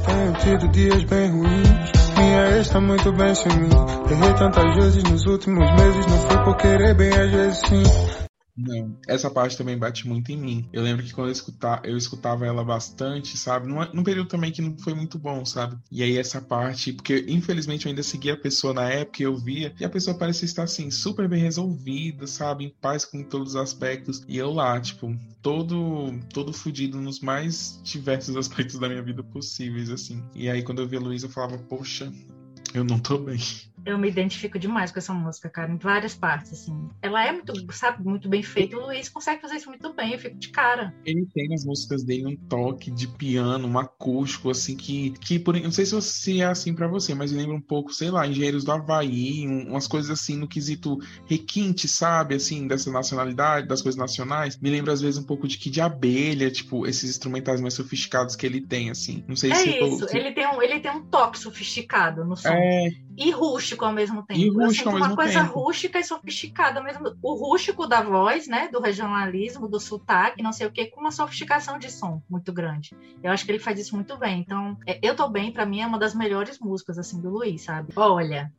Tenho 0.06 0.34
tido 0.39 0.71
dias 0.71 1.04
bem 1.04 1.30
ruins. 1.30 1.91
Minha 2.17 2.56
ex 2.56 2.69
tá 2.69 2.80
muito 2.80 3.12
bem 3.12 3.36
sem 3.36 3.52
mim. 3.52 3.69
Errei 4.10 4.34
tantas 4.36 4.76
vezes 4.76 5.04
nos 5.04 5.26
últimos 5.26 5.69
meses. 5.71 6.06
Não 6.06 6.19
foi 6.19 6.43
por 6.45 6.56
querer 6.56 6.95
bem, 6.95 7.12
às 7.12 7.32
vezes 7.32 7.60
sim. 7.67 8.07
Não, 8.58 8.98
essa 9.08 9.30
parte 9.30 9.56
também 9.56 9.78
bate 9.78 10.08
muito 10.08 10.32
em 10.32 10.38
mim. 10.38 10.70
Eu 10.74 10.82
lembro 10.82 11.06
que 11.06 11.13
quando 11.13 11.28
eu 11.28 11.32
escutava, 11.32 11.86
eu 11.86 11.96
escutava 11.96 12.43
ela 12.46 12.63
bastante, 12.65 13.38
sabe? 13.38 13.67
Num, 13.67 13.80
num 13.93 14.04
período 14.04 14.28
também 14.28 14.52
que 14.52 14.63
não 14.63 14.76
foi 14.80 14.96
muito 14.96 15.20
bom, 15.20 15.46
sabe? 15.46 15.78
E 15.91 16.02
aí 16.02 16.17
essa 16.17 16.41
parte, 16.41 16.91
porque 16.91 17.24
infelizmente 17.28 17.86
eu 17.86 17.89
ainda 17.91 18.02
seguia 18.02 18.34
a 18.34 18.38
pessoa 18.38 18.74
na 18.74 18.89
época 18.89 19.22
e 19.22 19.26
eu 19.26 19.38
via, 19.38 19.76
e 19.80 19.86
a 19.86 19.89
pessoa 19.89 20.17
parecia 20.17 20.46
estar 20.46 20.63
assim, 20.63 20.89
super 20.89 21.28
bem 21.30 21.39
resolvida, 21.39 22.26
sabe? 22.26 22.65
Em 22.65 22.70
paz 22.82 23.06
com 23.06 23.24
todos 23.24 23.50
os 23.50 23.56
aspectos. 23.56 24.24
E 24.28 24.38
eu 24.38 24.52
lá, 24.52 24.80
tipo, 24.82 25.15
todo 25.41 26.20
todo 26.34 26.52
fudido 26.52 27.00
nos 27.00 27.20
mais 27.20 27.80
diversos 27.84 28.36
aspectos 28.38 28.80
da 28.80 28.89
minha 28.89 29.04
vida 29.04 29.24
possíveis, 29.24 29.91
assim. 29.91 30.24
E 30.34 30.50
aí 30.50 30.63
quando 30.63 30.82
eu 30.82 30.88
vi 30.88 30.98
a 30.98 31.00
Luísa, 31.00 31.28
eu 31.28 31.32
falava, 31.32 31.60
poxa, 31.60 32.12
Eu 32.74 32.84
não 32.84 33.00
tô 33.00 33.17
bem 33.17 33.39
eu 33.88 33.97
me 33.97 34.10
identifico 34.10 34.60
demais 34.60 34.91
com 34.91 35.00
essa 35.00 35.13
música, 35.13 35.50
cara, 35.50 35.71
em 35.71 35.78
várias 35.78 36.13
partes, 36.13 36.52
assim. 36.52 36.89
Ela 37.02 37.26
é 37.26 37.32
muito, 37.32 37.54
sabe, 37.71 38.04
muito 38.04 38.28
bem 38.28 38.43
feita. 38.43 38.76
O 38.76 38.86
Luiz 38.86 39.08
consegue 39.08 39.41
fazer 39.41 39.56
isso 39.56 39.69
muito 39.69 39.93
bem, 39.93 40.12
eu 40.12 40.19
fico 40.19 40.38
de 40.38 40.50
cara. 40.50 40.93
Ele 41.06 41.26
tem 41.34 41.47
nas 41.47 41.63
músicas 41.63 42.04
dele 42.04 42.28
um 42.28 42.36
toque 42.36 42.91
de 42.91 43.08
piano, 43.08 43.67
um 43.67 43.80
acústico, 43.80 44.50
assim, 44.50 44.76
que, 44.76 45.12
que 45.12 45.39
por, 45.39 45.60
não 45.60 45.71
sei 45.71 45.86
se 45.86 46.41
é 46.41 46.45
assim 46.45 46.73
para 46.73 46.88
você, 46.88 47.15
mas 47.15 47.32
lembra 47.32 47.56
um 47.56 47.62
pouco, 47.62 47.93
sei 47.93 48.12
lá, 48.12 48.28
Engenheiros 48.28 48.65
do 48.65 48.71
Havaí, 48.71 49.47
um, 49.47 49.69
umas 49.69 49.88
coisas 49.88 50.12
assim 50.12 50.36
no 50.36 50.47
quesito 50.47 50.97
requinte, 51.26 51.88
sabe, 51.88 52.36
assim, 52.36 52.67
dessa 52.67 52.91
nacionalidade, 52.91 53.67
das 53.67 53.82
coisas 53.82 53.97
nacionais. 53.97 54.60
Me 54.60 54.69
lembra 54.69 54.91
às 54.91 55.02
vezes 55.02 55.17
um 55.17 55.26
pouco 55.26 55.47
de 55.47 55.58
que 55.58 55.69
de 55.69 55.80
abelha, 55.80 56.52
tipo, 56.52 56.86
esses 56.86 57.10
instrumentais 57.10 57.62
mais 57.62 57.73
sofisticados 57.73 58.36
que 58.36 58.45
ele 58.45 58.60
tem, 58.60 58.89
assim. 58.89 59.23
Não 59.28 59.36
sei 59.36 59.52
é 59.52 59.56
se 59.56 59.69
isso, 59.69 60.06
ele 60.15 60.34
tem 60.34 60.45
um, 60.45 60.62
ele 60.62 60.80
tem 60.80 60.91
um 60.91 61.06
toque 61.06 61.39
sofisticado 61.39 62.26
no 62.26 62.36
som. 62.36 62.50
É... 62.50 62.89
E 63.17 63.32
rústico 63.32 63.76
rústico 63.77 63.85
ao 63.85 63.93
mesmo 63.93 64.23
tempo. 64.23 64.39
E 64.39 64.49
rústico 64.49 64.89
ao 64.89 64.95
mesmo 64.95 65.09
uma 65.09 65.15
coisa 65.15 65.41
tempo. 65.41 65.59
rústica 65.59 65.99
e 65.99 66.03
sofisticada 66.03 66.81
mesmo 66.81 67.15
O 67.21 67.33
rústico 67.35 67.87
da 67.87 68.01
voz, 68.01 68.47
né? 68.47 68.67
Do 68.69 68.81
regionalismo, 68.81 69.67
do 69.67 69.79
sotaque, 69.79 70.41
não 70.41 70.51
sei 70.51 70.67
o 70.67 70.71
que, 70.71 70.87
com 70.87 70.99
uma 70.99 71.11
sofisticação 71.11 71.77
de 71.77 71.91
som 71.91 72.21
muito 72.29 72.51
grande. 72.51 72.95
Eu 73.23 73.31
acho 73.31 73.45
que 73.45 73.51
ele 73.51 73.59
faz 73.59 73.79
isso 73.79 73.95
muito 73.95 74.17
bem. 74.17 74.39
Então, 74.41 74.77
é, 74.85 74.99
Eu 75.01 75.15
Tô 75.15 75.27
Bem, 75.27 75.51
para 75.51 75.65
mim, 75.65 75.81
é 75.81 75.87
uma 75.87 75.99
das 75.99 76.15
melhores 76.15 76.59
músicas, 76.59 76.97
assim, 76.97 77.19
do 77.19 77.29
Luiz, 77.29 77.63
sabe? 77.63 77.91
Olha, 77.95 78.51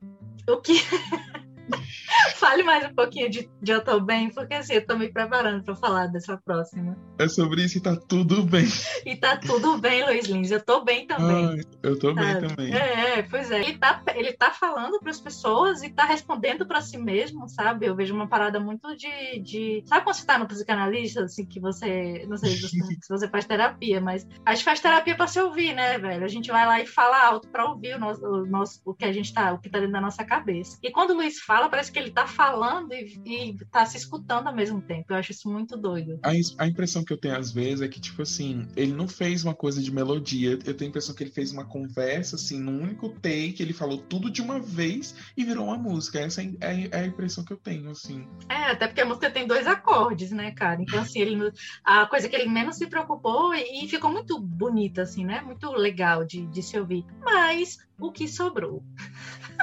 o 0.46 0.56
que. 0.58 0.74
Fale 2.36 2.62
mais 2.62 2.84
um 2.90 2.94
pouquinho 2.94 3.30
de, 3.30 3.50
de 3.60 3.72
Eu 3.72 3.82
Tô 3.82 4.00
Bem, 4.00 4.30
porque 4.30 4.54
assim, 4.54 4.74
eu 4.74 4.86
tô 4.86 4.96
me 4.96 5.12
preparando 5.12 5.62
para 5.64 5.74
falar 5.76 6.06
dessa 6.06 6.36
próxima. 6.36 6.96
É 7.18 7.28
sobre 7.28 7.64
isso 7.64 7.78
e 7.78 7.80
tá 7.80 7.96
tudo 7.96 8.42
bem. 8.44 8.66
E 9.04 9.16
tá 9.16 9.36
tudo 9.36 9.78
bem, 9.78 10.04
Luiz 10.04 10.26
Lins. 10.26 10.50
Eu 10.50 10.64
tô 10.64 10.84
bem 10.84 11.06
também. 11.06 11.46
Ai, 11.46 11.60
eu 11.82 11.98
tô 11.98 12.14
bem 12.14 12.40
também. 12.40 12.72
É, 12.72 13.22
pois 13.22 13.50
é. 13.50 13.60
Ele 13.60 13.78
tá, 13.78 14.02
ele 14.14 14.32
tá 14.32 14.50
falando 14.50 14.98
para 15.00 15.10
as 15.10 15.20
pessoas 15.20 15.82
e 15.82 15.90
tá 15.90 16.04
respondendo 16.04 16.66
para 16.66 16.80
si 16.80 16.96
mesmo, 16.96 17.48
sabe? 17.48 17.86
Eu 17.86 17.96
vejo 17.96 18.14
uma 18.14 18.28
parada 18.28 18.60
muito 18.60 18.96
de, 18.96 19.40
de. 19.40 19.82
Sabe 19.86 20.04
quando 20.04 20.16
você 20.16 20.26
tá 20.26 20.38
no 20.38 20.46
psicanalista, 20.46 21.24
assim, 21.24 21.44
que 21.44 21.60
você. 21.60 22.24
Não 22.28 22.36
sei 22.36 22.50
se 22.52 23.08
você 23.08 23.28
faz 23.28 23.44
terapia, 23.44 24.00
mas 24.00 24.26
a 24.44 24.54
gente 24.54 24.64
faz 24.64 24.80
terapia 24.80 25.16
para 25.16 25.26
se 25.26 25.40
ouvir, 25.40 25.74
né, 25.74 25.98
velho? 25.98 26.24
A 26.24 26.28
gente 26.28 26.50
vai 26.50 26.66
lá 26.66 26.80
e 26.80 26.86
fala 26.86 27.26
alto 27.26 27.48
para 27.48 27.68
ouvir 27.68 27.96
o 27.96 27.98
nosso, 27.98 28.24
o 28.24 28.46
nosso, 28.46 28.80
o 28.84 28.94
que 28.94 29.04
a 29.04 29.12
gente 29.12 29.32
tá, 29.32 29.52
o 29.52 29.58
que 29.58 29.68
tá 29.68 29.78
dentro 29.78 29.92
da 29.92 30.00
nossa 30.00 30.24
cabeça. 30.24 30.78
E 30.82 30.90
quando 30.90 31.10
o 31.10 31.14
Luiz 31.14 31.40
fala, 31.40 31.57
parece 31.68 31.90
que 31.90 31.98
ele 31.98 32.10
tá 32.10 32.26
falando 32.26 32.92
e, 32.92 33.20
e 33.24 33.58
tá 33.72 33.86
se 33.86 33.96
escutando 33.96 34.46
ao 34.46 34.54
mesmo 34.54 34.80
tempo. 34.82 35.06
Eu 35.12 35.16
acho 35.16 35.32
isso 35.32 35.50
muito 35.50 35.76
doido. 35.76 36.18
A, 36.22 36.30
a, 36.62 36.66
impressão 36.66 37.02
que 37.02 37.12
eu 37.12 37.16
tenho 37.16 37.36
às 37.36 37.50
vezes 37.50 37.80
é 37.80 37.88
que, 37.88 38.00
tipo 38.00 38.22
assim, 38.22 38.68
ele 38.76 38.92
não 38.92 39.08
fez 39.08 39.44
uma 39.44 39.54
coisa 39.54 39.82
de 39.82 39.90
melodia. 39.90 40.58
Eu 40.64 40.74
tenho 40.74 40.88
a 40.88 40.90
impressão 40.90 41.14
que 41.14 41.22
ele 41.22 41.30
fez 41.30 41.52
uma 41.52 41.64
conversa, 41.64 42.36
assim, 42.36 42.60
num 42.60 42.82
único 42.82 43.08
take, 43.08 43.62
ele 43.62 43.72
falou 43.72 43.98
tudo 43.98 44.30
de 44.30 44.42
uma 44.42 44.60
vez 44.60 45.14
e 45.36 45.44
virou 45.44 45.64
uma 45.64 45.78
música. 45.78 46.20
Essa 46.20 46.42
é, 46.42 46.52
é, 46.60 46.88
é 46.90 47.00
a 47.00 47.06
impressão 47.06 47.44
que 47.44 47.52
eu 47.52 47.56
tenho, 47.56 47.90
assim. 47.90 48.28
É, 48.48 48.70
até 48.72 48.86
porque 48.86 49.00
a 49.00 49.06
música 49.06 49.30
tem 49.30 49.46
dois 49.46 49.66
acordes, 49.66 50.30
né, 50.30 50.50
cara? 50.50 50.82
Então, 50.82 51.00
assim, 51.00 51.20
ele, 51.20 51.52
a 51.82 52.06
coisa 52.06 52.28
que 52.28 52.36
ele 52.36 52.48
menos 52.48 52.76
se 52.76 52.86
preocupou 52.86 53.54
e, 53.54 53.84
e 53.84 53.88
ficou 53.88 54.10
muito 54.10 54.38
bonita, 54.38 55.02
assim, 55.02 55.24
né? 55.24 55.40
Muito 55.40 55.70
legal 55.72 56.24
de, 56.24 56.46
de 56.46 56.62
se 56.62 56.78
ouvir. 56.78 57.04
Mas 57.22 57.78
o 57.98 58.12
que 58.12 58.28
sobrou? 58.28 58.82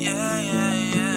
yeah, 0.00 0.40
yeah. 0.40 1.09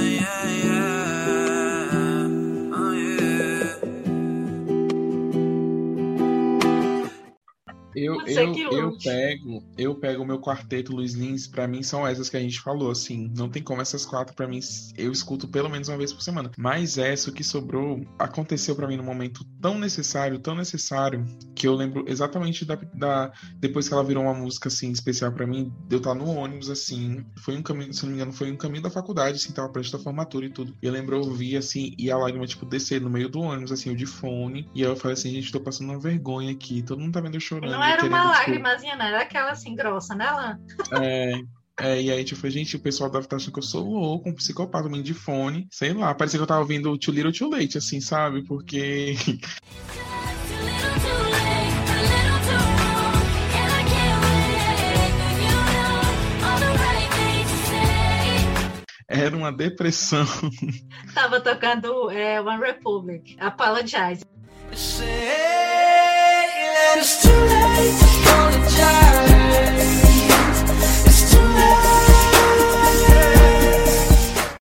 Eu, 7.95 8.25
eu, 8.27 8.53
eu 8.56 8.97
pego, 8.97 9.63
eu 9.77 9.95
pego 9.95 10.23
o 10.23 10.25
meu 10.25 10.39
quarteto 10.39 10.95
Luiz 10.95 11.13
Lins, 11.13 11.47
para 11.47 11.67
mim 11.67 11.84
são 11.84 12.06
essas 12.08 12.29
que 12.29 12.38
a 12.38 12.39
gente 12.39 12.60
falou, 12.60 12.91
assim, 12.91 13.32
não 13.36 13.49
tem 13.49 13.62
como 13.62 13.82
essas 13.82 14.06
quatro 14.06 14.36
para 14.36 14.47
mim 14.47 14.60
eu 14.97 15.12
escuto 15.12 15.47
pelo 15.47 15.69
menos 15.69 15.88
uma 15.88 15.97
vez 15.97 16.13
por 16.13 16.21
semana. 16.21 16.51
Mas 16.58 16.97
essa 16.97 17.32
que 17.32 17.43
sobrou 17.43 18.01
aconteceu 18.17 18.75
para 18.75 18.88
mim 18.88 18.97
num 18.97 19.03
momento 19.03 19.45
tão 19.62 19.77
necessário, 19.77 20.39
tão 20.39 20.56
necessário, 20.56 21.25
que 21.56 21.67
eu 21.67 21.73
lembro 21.73 22.06
exatamente 22.08 22.65
da, 22.65 22.75
da 22.93 23.32
depois 23.58 23.88
que 23.88 23.93
ela 23.93 24.03
virou 24.03 24.23
uma 24.23 24.34
música 24.34 24.67
assim 24.67 24.91
especial 24.91 25.32
para 25.32 25.47
mim, 25.47 25.71
eu 25.89 25.97
estar 25.97 26.13
no 26.13 26.25
ônibus 26.29 26.69
assim, 26.69 27.25
foi 27.38 27.56
um 27.58 27.62
caminho, 27.62 27.93
se 27.93 28.03
não 28.03 28.10
me 28.10 28.15
engano, 28.15 28.34
foi 28.34 28.51
um 28.51 28.58
caminho 28.58 28.84
da 28.84 28.89
faculdade, 28.89 29.38
assim, 29.38 29.53
tava 29.53 29.69
prestes 29.69 29.95
a 29.95 30.03
formatura 30.03 30.45
e 30.45 30.49
tudo. 30.49 30.73
E 30.82 30.86
eu 30.86 30.91
lembro 30.91 31.15
eu 31.15 31.21
ouvir 31.21 31.58
assim 31.58 31.93
e 31.97 32.12
a 32.12 32.17
lágrima 32.17 32.45
tipo 32.45 32.65
descer 32.65 33.01
no 33.01 33.10
meio 33.10 33.29
do 33.29 33.39
ônibus 33.39 33.71
assim, 33.71 33.89
eu 33.89 33.95
de 33.95 34.06
fone, 34.06 34.69
e 34.73 34.84
aí 34.84 34.89
eu 34.89 34.95
falei 34.95 35.13
assim, 35.13 35.32
gente, 35.32 35.51
tô 35.51 35.60
passando 35.60 35.89
uma 35.89 35.99
vergonha 35.99 36.51
aqui, 36.51 36.82
todo 36.82 36.99
mundo 36.99 37.13
tá 37.13 37.21
vendo 37.21 37.36
eu 37.36 37.39
chorando. 37.39 37.82
Não 37.83 37.89
era 37.89 38.05
uma 38.05 38.23
lágrimazinha, 38.31 38.95
não, 38.95 39.05
era 39.05 39.21
aquela 39.21 39.51
assim 39.51 39.75
grossa, 39.75 40.15
né, 40.15 40.31
Lan? 40.31 40.59
É. 41.01 41.33
É, 41.79 41.99
e 41.99 42.11
aí, 42.11 42.23
tipo, 42.23 42.47
gente, 42.51 42.75
o 42.75 42.79
pessoal 42.79 43.09
deve 43.09 43.25
estar 43.25 43.35
achando 43.35 43.51
que 43.51 43.57
eu 43.57 43.63
sou 43.63 43.83
louco, 43.83 44.29
um 44.29 44.35
psicopata, 44.35 44.87
um 44.87 45.01
de 45.01 45.13
fone, 45.13 45.67
sei 45.71 45.91
lá, 45.91 46.13
parecia 46.13 46.37
que 46.37 46.43
eu 46.43 46.47
tava 46.47 46.61
ouvindo 46.61 46.91
o 46.91 46.97
Too 46.99 47.13
Little 47.13 47.33
Too 47.33 47.49
Late, 47.49 47.79
assim, 47.79 47.99
sabe? 47.99 48.43
Porque. 48.43 49.15
Era 59.07 59.35
uma 59.35 59.51
depressão. 59.51 60.25
Tava 61.13 61.41
tocando 61.41 62.09
é, 62.09 62.39
One 62.41 62.59
Republic, 62.59 63.35
Apologize. 63.39 64.23
It's 66.95 67.23
too 67.23 67.32
late 67.32 67.97
to 67.99 68.06
apologize. 68.21 69.82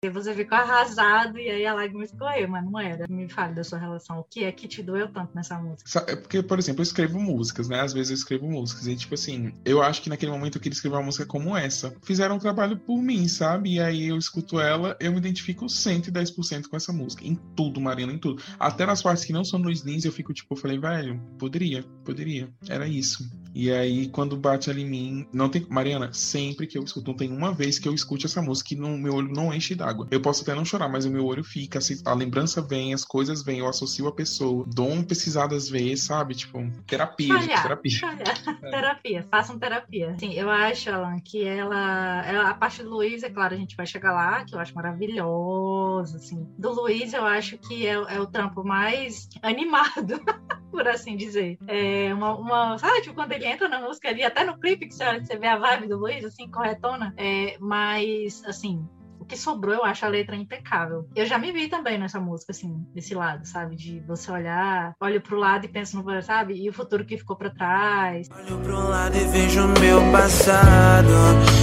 Você 0.10 0.34
ficou 0.34 0.58
arrasado 0.58 1.38
e 1.38 1.48
aí 1.48 1.64
a 1.64 1.76
lágrima 1.76 2.04
escorreu, 2.04 2.48
mas 2.48 2.66
não 2.66 2.80
era. 2.80 3.06
Me 3.08 3.30
fale 3.30 3.54
da 3.54 3.64
sua 3.64 3.78
relação. 3.78 4.20
O 4.20 4.24
que 4.24 4.44
é 4.44 4.52
que 4.52 4.68
te 4.68 4.82
doeu 4.82 5.08
tanto 5.08 5.36
nessa 5.36 5.60
música? 5.60 6.04
É 6.08 6.16
porque, 6.16 6.42
por 6.42 6.58
exemplo, 6.58 6.82
eu 6.82 6.84
escrevo 6.84 7.20
músicas, 7.20 7.70
né? 7.70 7.82
Às 7.82 7.94
vezes 7.94 8.10
eu 8.10 8.16
escrevo 8.16 8.50
músicas. 8.50 8.88
E, 8.88 8.96
tipo 8.96 9.14
assim, 9.14 9.54
eu 9.64 9.80
acho 9.80 10.02
que 10.02 10.10
naquele 10.10 10.32
momento 10.32 10.58
eu 10.58 10.62
queria 10.62 10.74
escrever 10.74 10.96
uma 10.96 11.04
música 11.04 11.24
como 11.28 11.56
essa. 11.56 11.94
Fizeram 12.02 12.38
um 12.38 12.40
trabalho 12.40 12.80
por 12.80 12.98
mim, 13.00 13.28
sabe? 13.28 13.76
E 13.76 13.80
aí 13.80 14.08
eu 14.08 14.18
escuto 14.18 14.60
ela, 14.60 14.98
eu 15.00 15.12
me 15.12 15.20
identifico 15.20 15.68
110% 15.68 16.68
com 16.68 16.76
essa 16.76 16.92
música. 16.92 17.24
Em 17.24 17.36
tudo, 17.56 17.80
Marina, 17.80 18.12
em 18.12 18.18
tudo. 18.18 18.42
Até 18.60 18.88
nas 18.88 19.04
partes 19.04 19.24
que 19.24 19.32
não 19.32 19.46
são 19.46 19.62
Luiz 19.62 19.82
Lins, 19.82 20.04
eu 20.04 20.12
fico 20.12 20.34
tipo, 20.34 20.56
eu 20.56 20.58
falei, 20.58 20.80
velho, 20.80 21.22
poderia, 21.38 21.84
poderia. 22.04 22.50
Era 22.68 22.88
isso. 22.88 23.30
E 23.54 23.72
aí, 23.72 24.08
quando 24.08 24.36
bate 24.36 24.72
ali 24.72 24.82
em 24.82 24.90
mim, 24.90 25.28
não 25.32 25.48
tem. 25.48 25.64
Mariana, 25.70 26.12
sempre 26.12 26.66
que 26.66 26.76
eu 26.76 26.84
escuto, 26.84 27.12
não 27.12 27.18
tem 27.18 27.32
uma 27.32 27.54
vez 27.54 27.78
que 27.78 27.88
eu 27.88 27.94
escute 27.94 28.26
essa 28.26 28.42
música 28.42 28.74
e 28.74 28.78
no, 28.78 28.98
meu 28.98 29.14
olho 29.14 29.32
não 29.32 29.54
enche 29.54 29.76
d'água. 29.76 29.91
Eu 30.10 30.22
posso 30.22 30.44
até 30.44 30.54
não 30.54 30.66
chorar, 30.66 30.90
mas 30.90 31.06
o 31.06 31.12
meu 31.12 31.26
olho 31.26 31.44
fica, 31.44 31.80
a 32.06 32.14
lembrança 32.14 32.62
vem, 32.62 32.94
as 32.94 33.06
coisas 33.06 33.44
vêm, 33.44 33.60
eu 33.60 33.68
associo 33.68 34.08
a 34.08 34.12
pessoa, 34.12 34.66
dou 34.68 34.90
um 34.90 35.04
pesquisada 35.04 35.56
às 35.56 35.70
vezes, 35.70 36.06
sabe? 36.06 36.36
Tipo, 36.36 36.60
terapia, 36.86 37.34
olha, 37.34 37.42
gente, 37.42 37.62
terapia. 37.62 37.92
É. 38.62 38.70
terapia, 38.70 39.28
façam 39.30 39.58
terapia. 39.58 40.16
Sim, 40.20 40.34
eu 40.34 40.50
acho, 40.50 40.90
Alan, 40.90 41.20
que 41.20 41.44
ela, 41.44 42.26
ela. 42.26 42.50
A 42.50 42.54
parte 42.54 42.84
do 42.84 42.90
Luiz, 42.90 43.24
é 43.24 43.30
claro, 43.30 43.54
a 43.54 43.58
gente 43.58 43.76
vai 43.76 43.86
chegar 43.86 44.14
lá, 44.14 44.44
que 44.44 44.54
eu 44.54 44.60
acho 44.60 44.76
maravilhoso, 44.76 46.18
assim. 46.18 46.48
Do 46.58 46.72
Luiz, 46.74 47.14
eu 47.14 47.26
acho 47.26 47.58
que 47.58 47.86
é, 47.88 47.94
é 47.94 48.20
o 48.20 48.28
trampo 48.28 48.64
mais 48.64 49.28
animado. 49.42 50.20
por 50.72 50.88
assim 50.88 51.18
dizer. 51.18 51.58
É 51.68 52.14
uma, 52.14 52.36
uma, 52.36 52.78
sabe, 52.78 53.02
tipo, 53.02 53.14
quando 53.14 53.34
ele 53.34 53.46
entra 53.46 53.68
na 53.68 53.82
música 53.82 54.10
ali, 54.10 54.24
até 54.24 54.44
no 54.44 54.58
clipe 54.58 54.88
que 54.88 54.96
você, 54.96 55.20
você 55.20 55.38
vê 55.38 55.48
a 55.48 55.58
vibe 55.58 55.88
do 55.88 55.98
Luiz, 55.98 56.24
assim, 56.24 56.50
corretona. 56.50 57.14
É, 57.18 57.58
mas, 57.60 58.42
assim, 58.46 58.88
que 59.32 59.38
sobrou, 59.38 59.74
eu 59.74 59.86
acho 59.86 60.06
a 60.06 60.10
letra 60.10 60.36
impecável. 60.36 61.08
Eu 61.16 61.26
já 61.26 61.38
me 61.38 61.54
vi 61.54 61.70
também 61.70 61.98
nessa 61.98 62.20
música, 62.20 62.52
assim, 62.52 62.86
desse 62.94 63.16
lado, 63.16 63.48
sabe? 63.48 63.78
De 63.78 64.02
você 64.02 64.30
olhar, 64.30 64.94
olho 65.00 65.22
pro 65.22 65.38
lado 65.38 65.64
e 65.66 65.70
penso 65.70 65.96
no, 65.96 66.22
sabe? 66.22 66.54
E 66.54 66.70
o 66.70 66.74
futuro 66.74 67.06
que 67.06 67.18
ficou 67.18 67.38
para 67.38 67.50
trás. 67.50 68.28
Olho 68.30 68.58
pro 68.60 68.90
lado 68.90 69.16
e 69.16 69.24
vejo 69.24 69.64
o 69.64 69.80
meu 69.80 70.12
passado. 70.12 71.14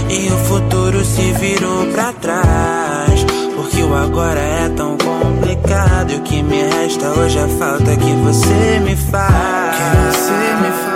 E 0.09 0.27
o 0.33 0.37
futuro 0.45 1.05
se 1.05 1.31
virou 1.33 1.85
para 1.93 2.11
trás. 2.13 3.23
Porque 3.55 3.83
o 3.83 3.93
agora 3.93 4.39
é 4.39 4.69
tão 4.69 4.97
complicado. 4.97 6.11
E 6.11 6.15
o 6.15 6.23
que 6.23 6.41
me 6.41 6.63
resta 6.63 7.07
hoje 7.19 7.37
é 7.37 7.43
a 7.43 7.47
falta 7.47 7.95
que 7.95 8.13
você 8.23 8.79
me 8.79 8.95
faz. 8.95 9.75
Que 9.77 10.17
você 10.17 10.55
me 10.55 10.71
faz. 10.71 10.88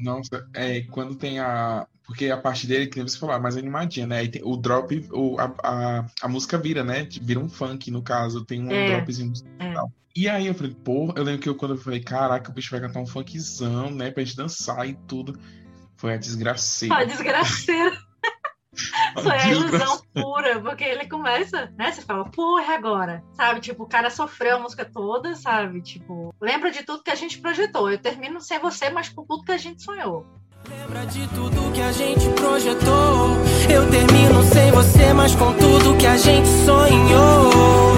Nossa, 0.00 0.48
é, 0.54 0.82
quando 0.82 1.14
tem 1.14 1.38
a. 1.38 1.86
Porque 2.06 2.28
a 2.28 2.36
parte 2.36 2.66
dele, 2.66 2.88
que 2.88 3.00
você 3.00 3.16
falou, 3.16 3.36
é 3.36 3.38
mais 3.38 3.56
animadinha, 3.56 4.06
né? 4.06 4.26
Tem, 4.26 4.42
o 4.44 4.56
drop, 4.56 5.08
o, 5.12 5.38
a, 5.38 5.54
a, 5.62 6.06
a, 6.22 6.28
música 6.28 6.58
vira, 6.58 6.82
né? 6.82 7.06
Vira 7.22 7.38
um 7.38 7.48
funk, 7.48 7.90
no 7.90 8.02
caso, 8.02 8.44
tem 8.44 8.60
um 8.60 8.70
é, 8.70 8.96
dropzinho 8.96 9.32
é. 9.60 9.74
E 10.16 10.28
aí 10.28 10.48
eu 10.48 10.54
falei, 10.54 10.74
pô, 10.84 11.12
eu 11.14 11.22
lembro 11.22 11.40
que 11.40 11.48
eu, 11.48 11.54
quando 11.54 11.74
eu 11.74 11.78
falei, 11.78 12.00
caraca, 12.00 12.50
o 12.50 12.54
bicho 12.54 12.72
vai 12.72 12.80
cantar 12.80 13.00
um 13.00 13.06
funkzão, 13.06 13.92
né? 13.92 14.10
Pra 14.10 14.24
gente 14.24 14.36
dançar 14.36 14.88
e 14.88 14.94
tudo. 15.06 15.38
Foi 15.96 16.14
a 16.14 16.16
desgraceira. 16.16 16.96
A 16.96 17.04
desgraceira. 17.04 17.96
Foi 19.14 19.32
a 19.32 19.48
ilusão 19.48 20.00
pura, 20.14 20.60
porque 20.60 20.84
ele 20.84 21.08
começa, 21.08 21.72
né? 21.76 21.92
Você 21.92 22.02
fala, 22.02 22.24
porra, 22.24 22.74
agora, 22.74 23.22
sabe? 23.34 23.60
Tipo, 23.60 23.84
o 23.84 23.88
cara 23.88 24.10
sofreu 24.10 24.56
a 24.56 24.60
música 24.60 24.84
toda, 24.84 25.34
sabe? 25.34 25.80
Tipo, 25.82 26.34
lembra 26.40 26.70
de 26.70 26.84
tudo 26.84 27.02
que 27.02 27.10
a 27.10 27.14
gente 27.14 27.38
projetou. 27.38 27.90
Eu 27.90 27.98
termino 27.98 28.40
sem 28.40 28.58
você, 28.58 28.90
mas 28.90 29.08
com 29.08 29.24
tudo 29.24 29.44
que 29.44 29.52
a 29.52 29.58
gente 29.58 29.82
sonhou. 29.82 30.26
Lembra 30.68 31.06
de 31.06 31.26
tudo 31.28 31.72
que 31.72 31.80
a 31.80 31.90
gente 31.90 32.28
projetou? 32.30 33.28
Eu 33.68 33.90
termino 33.90 34.42
sem 34.44 34.70
você, 34.70 35.12
mas 35.14 35.34
com 35.34 35.52
tudo 35.54 35.96
que 35.96 36.06
a 36.06 36.16
gente 36.16 36.48
sonhou. 36.64 37.90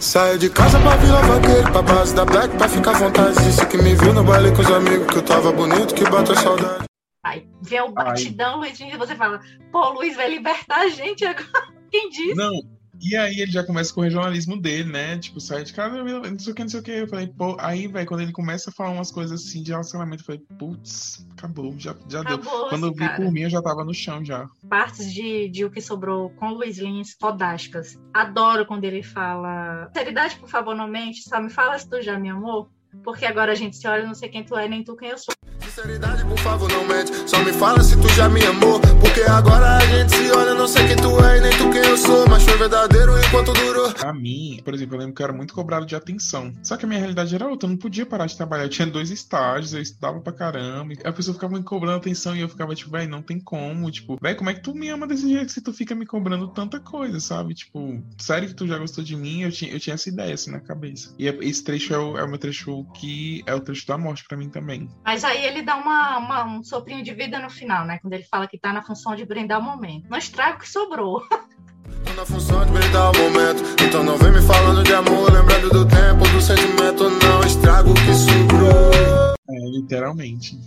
Saio 0.00 0.38
de 0.38 0.48
casa 0.48 0.78
pra 0.80 0.96
Vila 0.96 1.20
Vaqueiro, 1.22 1.70
pra 1.70 1.82
base 1.82 2.14
da 2.14 2.24
Black, 2.24 2.56
pra 2.56 2.68
ficar 2.68 2.96
à 2.96 2.98
vontade. 2.98 3.44
Disse 3.44 3.66
que 3.66 3.76
me 3.78 3.94
viu 3.94 4.12
no 4.12 4.24
baile 4.24 4.52
com 4.52 4.62
os 4.62 4.70
amigos, 4.70 5.06
que 5.06 5.16
eu 5.16 5.22
tava 5.22 5.52
bonito, 5.52 5.94
que 5.94 6.04
bateu 6.08 6.34
saudade. 6.36 6.87
Aí 7.28 7.46
vê 7.60 7.80
o 7.82 7.92
batidão, 7.92 8.58
Luiz, 8.58 8.80
e 8.80 8.96
você 8.96 9.14
fala, 9.14 9.40
pô, 9.70 9.90
Luiz 9.90 10.16
vai 10.16 10.30
libertar 10.30 10.80
a 10.80 10.88
gente 10.88 11.26
agora. 11.26 11.46
Quem 11.92 12.08
disse? 12.08 12.34
Não, 12.34 12.52
e 13.00 13.14
aí 13.16 13.40
ele 13.40 13.50
já 13.50 13.62
começa 13.62 13.92
com 13.92 14.00
o 14.00 14.04
regionalismo 14.04 14.60
dele, 14.60 14.90
né? 14.90 15.18
Tipo, 15.18 15.40
sai 15.40 15.62
de 15.62 15.74
casa, 15.74 16.02
não 16.02 16.38
sei 16.38 16.52
o 16.52 16.54
que, 16.54 16.62
não 16.62 16.68
sei 16.68 16.80
o 16.80 16.82
que. 16.82 16.90
Eu 16.90 17.08
falei, 17.08 17.26
pô, 17.26 17.56
aí, 17.60 17.86
velho, 17.86 18.06
quando 18.06 18.20
ele 18.22 18.32
começa 18.32 18.70
a 18.70 18.72
falar 18.72 18.90
umas 18.90 19.10
coisas 19.10 19.42
assim 19.42 19.62
de 19.62 19.70
relacionamento, 19.70 20.22
eu 20.22 20.26
falei, 20.26 20.42
putz, 20.58 21.26
acabou, 21.32 21.74
já, 21.78 21.94
já 22.08 22.22
acabou 22.22 22.60
deu. 22.60 22.68
Quando 22.70 22.86
eu 22.86 22.92
vi 22.92 22.98
cara. 22.98 23.16
por 23.16 23.30
mim, 23.30 23.42
eu 23.42 23.50
já 23.50 23.60
tava 23.60 23.84
no 23.84 23.94
chão 23.94 24.24
já. 24.24 24.48
Partes 24.68 25.12
de, 25.12 25.48
de 25.48 25.64
O 25.64 25.70
Que 25.70 25.82
Sobrou 25.82 26.30
com 26.30 26.50
Luiz 26.50 26.78
Lins, 26.78 27.14
fodásticas. 27.20 27.98
Adoro 28.12 28.66
quando 28.66 28.84
ele 28.84 29.02
fala, 29.02 29.88
sinceridade, 29.88 30.36
por 30.36 30.48
favor, 30.48 30.74
não 30.74 30.88
mente, 30.88 31.22
só 31.22 31.40
me 31.40 31.50
fala 31.50 31.78
se 31.78 31.88
tu 31.88 32.00
já 32.00 32.18
me 32.18 32.30
amou. 32.30 32.70
Porque 33.02 33.24
agora 33.24 33.52
a 33.52 33.54
gente 33.54 33.76
se 33.76 33.86
olha, 33.86 34.06
não 34.06 34.14
sei 34.14 34.28
quem 34.28 34.44
tu 34.44 34.56
é, 34.56 34.68
nem 34.68 34.82
tu 34.82 34.96
quem 34.96 35.10
eu 35.10 35.18
sou. 35.18 35.34
Sinceridade, 35.64 36.24
por 36.24 36.38
favor, 36.38 36.70
não 36.70 36.86
mente. 36.86 37.12
Só 37.28 37.42
me 37.44 37.52
fala 37.52 37.82
se 37.82 38.00
tu 38.00 38.08
já 38.14 38.28
me 38.28 38.44
amou. 38.44 38.80
Porque 39.00 39.20
agora 39.22 39.76
a 39.76 39.86
gente 39.86 40.10
se 40.10 40.30
olha, 40.32 40.54
não 40.54 40.66
sei 40.66 40.86
quem 40.88 40.96
tu 40.96 41.18
é 41.24 41.40
nem 41.40 41.50
tu 41.52 41.70
quem 41.70 41.82
eu 41.82 41.96
sou. 41.96 42.28
Mas 42.28 42.42
foi 42.42 42.56
verdadeiro 42.56 43.12
enquanto 43.18 43.52
durou. 43.52 43.92
Pra 43.92 44.12
mim, 44.12 44.60
por 44.64 44.74
exemplo, 44.74 44.96
eu 44.96 45.00
lembro 45.00 45.14
que 45.14 45.22
eu 45.22 45.24
era 45.24 45.32
muito 45.32 45.54
cobrado 45.54 45.86
de 45.86 45.94
atenção. 45.94 46.52
Só 46.62 46.76
que 46.76 46.84
a 46.84 46.88
minha 46.88 46.98
realidade 46.98 47.34
era 47.34 47.46
outra. 47.46 47.66
Eu 47.66 47.70
não 47.70 47.76
podia 47.76 48.06
parar 48.06 48.26
de 48.26 48.36
trabalhar. 48.36 48.64
Eu 48.64 48.68
tinha 48.68 48.86
dois 48.86 49.10
estágios, 49.10 49.74
eu 49.74 49.80
estudava 49.80 50.20
pra 50.20 50.32
caramba. 50.32 50.94
A 51.04 51.12
pessoa 51.12 51.34
ficava 51.34 51.56
me 51.56 51.62
cobrando 51.62 51.98
atenção 51.98 52.34
e 52.34 52.40
eu 52.40 52.48
ficava 52.48 52.74
tipo, 52.74 52.90
véi, 52.90 53.06
não 53.06 53.22
tem 53.22 53.38
como. 53.38 53.90
Tipo, 53.90 54.18
véi, 54.20 54.34
como 54.34 54.50
é 54.50 54.54
que 54.54 54.62
tu 54.62 54.74
me 54.74 54.88
ama 54.88 55.06
desse 55.06 55.28
jeito 55.28 55.52
se 55.52 55.60
tu 55.60 55.72
fica 55.72 55.94
me 55.94 56.06
cobrando 56.06 56.48
tanta 56.48 56.80
coisa, 56.80 57.20
sabe? 57.20 57.54
Tipo, 57.54 58.02
sério 58.18 58.48
que 58.48 58.54
tu 58.54 58.66
já 58.66 58.78
gostou 58.78 59.04
de 59.04 59.16
mim? 59.16 59.42
Eu 59.42 59.52
tinha, 59.52 59.70
eu 59.70 59.78
tinha 59.78 59.94
essa 59.94 60.08
ideia 60.08 60.34
assim 60.34 60.50
na 60.50 60.60
cabeça. 60.60 61.14
E 61.18 61.26
esse 61.26 61.62
trecho 61.62 61.92
é 61.94 61.98
o, 61.98 62.18
é 62.18 62.24
o 62.24 62.28
meu 62.28 62.38
trecho 62.38 62.77
que 62.86 63.42
é 63.46 63.54
o 63.54 63.60
trecho 63.60 63.86
da 63.86 63.98
morte 63.98 64.24
para 64.26 64.36
mim 64.36 64.48
também. 64.48 64.88
Mas 65.04 65.24
aí 65.24 65.44
ele 65.44 65.62
dá 65.62 65.76
uma, 65.76 66.18
uma, 66.18 66.44
um 66.44 66.62
soprinho 66.62 67.02
de 67.02 67.12
vida 67.14 67.38
no 67.38 67.50
final, 67.50 67.86
né? 67.86 67.98
Quando 68.00 68.12
ele 68.14 68.24
fala 68.24 68.46
que 68.46 68.58
tá 68.58 68.72
na 68.72 68.82
função 68.82 69.14
de 69.14 69.24
brindar 69.24 69.60
o 69.60 69.62
momento. 69.62 70.08
Não 70.08 70.18
estraga 70.18 70.56
o 70.56 70.60
que 70.60 70.68
sobrou. 70.68 71.22
Tô 72.04 72.12
na 72.14 72.24
função 72.24 72.64
de 72.64 72.72
brindar 72.72 73.10
o 73.10 73.18
momento. 73.18 73.62
Então 73.82 74.02
não 74.02 74.16
vem 74.16 74.32
me 74.32 74.42
falando 74.42 74.82
de 74.82 74.92
amor, 74.92 75.32
lembrando 75.32 75.70
do 75.70 75.86
tempo, 75.86 76.28
do 76.32 76.40
sentimento. 76.40 77.10
Não 77.10 77.40
estraga 77.40 77.88
o 77.88 77.94
que 77.94 78.14
sobrou. 78.14 79.34
É, 79.50 79.70
literalmente. 79.70 80.58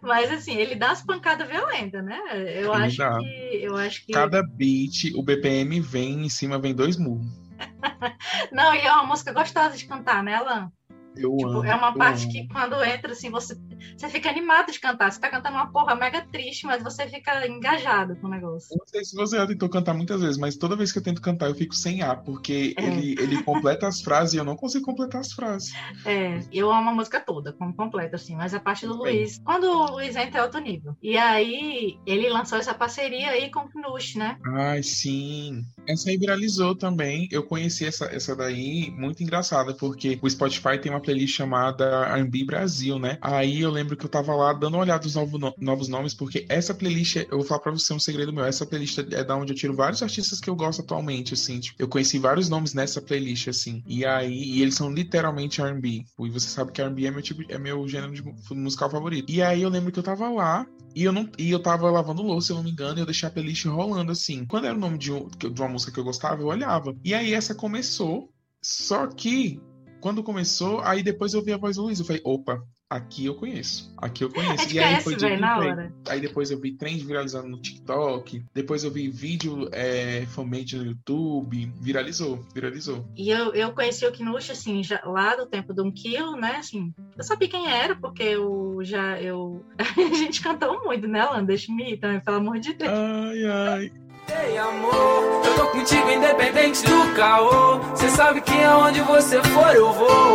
Mas 0.00 0.30
assim, 0.30 0.56
ele 0.56 0.76
dá 0.76 0.92
as 0.92 1.02
pancadas 1.02 1.48
violentas, 1.48 2.04
né? 2.04 2.18
Eu 2.54 2.72
acho 2.72 2.98
dá. 2.98 3.18
que. 3.18 3.58
Eu 3.62 3.76
acho 3.76 4.06
que. 4.06 4.12
Cada 4.12 4.42
beat, 4.42 5.12
o 5.14 5.22
BPM 5.22 5.80
vem 5.80 6.24
em 6.24 6.28
cima, 6.28 6.58
vem 6.58 6.74
dois 6.74 6.96
murros. 6.96 7.26
Não, 8.52 8.74
e 8.74 8.80
é 8.80 8.92
uma 8.92 9.06
música 9.06 9.32
gostosa 9.32 9.76
de 9.76 9.84
cantar, 9.84 10.22
né, 10.22 10.34
Alan? 10.34 10.72
Eu 11.20 11.36
tipo, 11.36 11.48
amo, 11.48 11.64
é 11.64 11.74
uma 11.74 11.94
parte 11.94 12.24
amo. 12.24 12.32
que 12.32 12.48
quando 12.48 12.82
entra, 12.82 13.12
assim, 13.12 13.30
você, 13.30 13.56
você 13.96 14.08
fica 14.08 14.30
animado 14.30 14.72
de 14.72 14.80
cantar. 14.80 15.10
Você 15.12 15.20
tá 15.20 15.28
cantando 15.28 15.56
uma 15.56 15.70
porra 15.70 15.94
mega 15.94 16.22
triste, 16.22 16.66
mas 16.66 16.82
você 16.82 17.06
fica 17.08 17.46
engajado 17.46 18.16
com 18.16 18.26
o 18.26 18.30
negócio. 18.30 18.68
Eu 18.72 18.78
não 18.78 18.86
sei 18.86 19.04
se 19.04 19.14
você 19.14 19.36
já 19.36 19.46
tentou 19.46 19.68
cantar 19.68 19.94
muitas 19.94 20.20
vezes, 20.20 20.38
mas 20.38 20.56
toda 20.56 20.76
vez 20.76 20.92
que 20.92 20.98
eu 20.98 21.02
tento 21.02 21.20
cantar, 21.20 21.48
eu 21.48 21.54
fico 21.54 21.74
sem 21.74 22.02
ar, 22.02 22.22
porque 22.22 22.74
é. 22.76 22.84
ele, 22.84 23.14
ele 23.20 23.42
completa 23.42 23.86
as 23.86 24.00
frases 24.00 24.34
e 24.34 24.36
eu 24.38 24.44
não 24.44 24.56
consigo 24.56 24.84
completar 24.84 25.20
as 25.20 25.32
frases. 25.32 25.72
É, 26.04 26.40
eu 26.52 26.70
amo 26.70 26.90
a 26.90 26.94
música 26.94 27.20
toda, 27.20 27.52
como 27.52 27.74
completa, 27.74 28.16
assim, 28.16 28.34
mas 28.36 28.54
a 28.54 28.60
parte 28.60 28.86
do 28.86 28.96
Luiz. 28.96 29.40
Quando 29.44 29.64
o 29.64 29.92
Luiz 29.92 30.16
entra 30.16 30.40
é 30.40 30.42
outro 30.42 30.60
nível. 30.60 30.96
E 31.02 31.16
aí, 31.16 31.98
ele 32.06 32.28
lançou 32.28 32.58
essa 32.58 32.74
parceria 32.74 33.30
aí 33.30 33.50
com 33.50 33.60
o 33.60 33.68
Knush, 33.68 34.16
né? 34.16 34.38
Ai, 34.54 34.82
sim. 34.82 35.62
Essa 35.90 36.10
aí 36.10 36.16
viralizou 36.16 36.74
também. 36.74 37.28
Eu 37.30 37.42
conheci 37.42 37.84
essa, 37.84 38.06
essa 38.06 38.36
daí, 38.36 38.90
muito 38.90 39.22
engraçada, 39.22 39.74
porque 39.74 40.18
o 40.22 40.30
Spotify 40.30 40.78
tem 40.80 40.90
uma 40.92 41.00
playlist 41.00 41.36
chamada 41.36 42.06
R&B 42.14 42.44
Brasil, 42.44 42.98
né? 42.98 43.18
Aí 43.20 43.60
eu 43.60 43.70
lembro 43.70 43.96
que 43.96 44.04
eu 44.04 44.08
tava 44.08 44.34
lá 44.34 44.52
dando 44.52 44.74
uma 44.74 44.82
olhada 44.82 45.04
nos 45.04 45.14
novos, 45.14 45.40
novos 45.58 45.88
nomes, 45.88 46.14
porque 46.14 46.46
essa 46.48 46.72
playlist, 46.72 47.16
eu 47.16 47.38
vou 47.38 47.44
falar 47.44 47.60
pra 47.60 47.72
você 47.72 47.92
um 47.92 47.98
segredo 47.98 48.32
meu, 48.32 48.44
essa 48.44 48.64
playlist 48.64 48.98
é 48.98 49.24
da 49.24 49.36
onde 49.36 49.52
eu 49.52 49.56
tiro 49.56 49.74
vários 49.74 50.02
artistas 50.02 50.40
que 50.40 50.48
eu 50.48 50.54
gosto 50.54 50.82
atualmente, 50.82 51.34
assim, 51.34 51.58
tipo, 51.58 51.82
eu 51.82 51.88
conheci 51.88 52.18
vários 52.18 52.48
nomes 52.48 52.74
nessa 52.74 53.00
playlist, 53.00 53.48
assim, 53.48 53.82
e 53.86 54.04
aí, 54.04 54.32
e 54.32 54.62
eles 54.62 54.74
são 54.74 54.92
literalmente 54.92 55.60
R&B, 55.60 56.04
e 56.20 56.30
você 56.30 56.48
sabe 56.48 56.72
que 56.72 56.80
R&B 56.80 57.06
é 57.06 57.10
meu 57.10 57.22
tipo, 57.22 57.42
é 57.48 57.58
meu 57.58 57.86
gênero 57.88 58.12
de 58.12 58.22
musical 58.54 58.90
favorito. 58.90 59.30
E 59.30 59.42
aí 59.42 59.62
eu 59.62 59.68
lembro 59.68 59.90
que 59.90 59.98
eu 59.98 60.02
tava 60.02 60.28
lá, 60.28 60.66
e 60.94 61.04
eu 61.04 61.12
não 61.12 61.30
e 61.38 61.50
eu 61.50 61.62
tava 61.62 61.90
lavando 61.90 62.22
louça, 62.22 62.48
se 62.48 62.52
eu 62.52 62.56
não 62.56 62.64
me 62.64 62.70
engano, 62.70 62.98
e 62.98 63.00
eu 63.00 63.06
deixei 63.06 63.28
a 63.28 63.32
playlist 63.32 63.64
rolando 63.66 64.12
assim. 64.12 64.44
Quando 64.46 64.66
era 64.66 64.74
o 64.74 64.80
nome 64.80 64.98
de, 64.98 65.12
um, 65.12 65.28
de 65.28 65.60
uma 65.60 65.68
música 65.68 65.92
que 65.92 66.00
eu 66.00 66.04
gostava, 66.04 66.42
eu 66.42 66.46
olhava. 66.46 66.94
E 67.04 67.14
aí 67.14 67.32
essa 67.32 67.54
começou. 67.54 68.32
Só 68.62 69.06
que 69.06 69.60
quando 70.00 70.22
começou, 70.22 70.80
aí 70.80 71.02
depois 71.02 71.32
eu 71.32 71.42
vi 71.42 71.52
a 71.52 71.58
voz 71.58 71.76
do 71.76 71.82
Luiz. 71.82 71.98
Eu 71.98 72.04
falei, 72.04 72.22
opa, 72.24 72.62
aqui 72.90 73.26
eu 73.26 73.36
conheço. 73.36 73.94
Aqui 73.96 74.24
eu 74.24 74.30
conheço. 74.30 74.68
É 74.68 74.72
e 74.72 74.78
aí 74.80 75.00
foi 75.00 75.14
de 75.14 75.36
na 75.36 75.58
hora. 75.58 75.94
Aí 76.08 76.20
depois 76.20 76.50
eu 76.50 76.58
vi 76.58 76.72
trend 76.72 77.04
viralizando 77.04 77.48
no 77.48 77.62
TikTok. 77.62 78.44
Depois 78.52 78.82
eu 78.82 78.90
vi 78.90 79.08
vídeo 79.08 79.68
é, 79.70 80.26
no 80.36 80.84
YouTube. 80.84 81.72
Viralizou, 81.80 82.44
viralizou. 82.52 83.06
E 83.16 83.30
eu, 83.30 83.54
eu 83.54 83.72
conheci 83.72 84.04
o 84.04 84.10
Kinush, 84.10 84.50
assim, 84.50 84.82
já, 84.82 85.00
lá 85.04 85.36
do 85.36 85.46
tempo 85.46 85.72
do 85.72 85.84
um 85.84 85.92
quilo, 85.92 86.36
né? 86.36 86.56
Assim, 86.56 86.92
eu 87.16 87.22
sabia 87.22 87.48
quem 87.48 87.70
era, 87.70 87.94
porque 87.94 88.24
eu 88.24 88.78
já. 88.82 89.20
Eu... 89.20 89.64
a 89.78 90.14
gente 90.14 90.42
cantou 90.42 90.82
muito, 90.82 91.06
né, 91.06 91.20
Alan? 91.20 91.44
Deixa-me 91.44 91.96
também, 91.96 92.20
pelo 92.20 92.38
amor 92.38 92.58
de 92.58 92.74
Deus. 92.74 92.90
Ai, 92.90 93.44
ai. 93.44 93.92
Ei, 94.28 94.56
amor, 94.58 95.42
eu 95.44 95.54
tô 95.56 95.66
contigo 95.68 96.08
independente 96.08 96.84
do 96.84 97.14
caô. 97.16 97.80
Cê 97.96 98.08
sabe 98.10 98.40
que 98.40 98.62
aonde 98.62 99.00
você 99.00 99.42
for 99.42 99.74
eu 99.74 99.92
vou. 99.92 100.29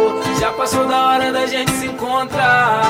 Já 0.45 0.53
passou 0.53 0.87
da 0.87 1.07
hora 1.07 1.31
da 1.31 1.47
gente 1.47 1.71
se 1.71 1.87
encontrar. 1.87 2.83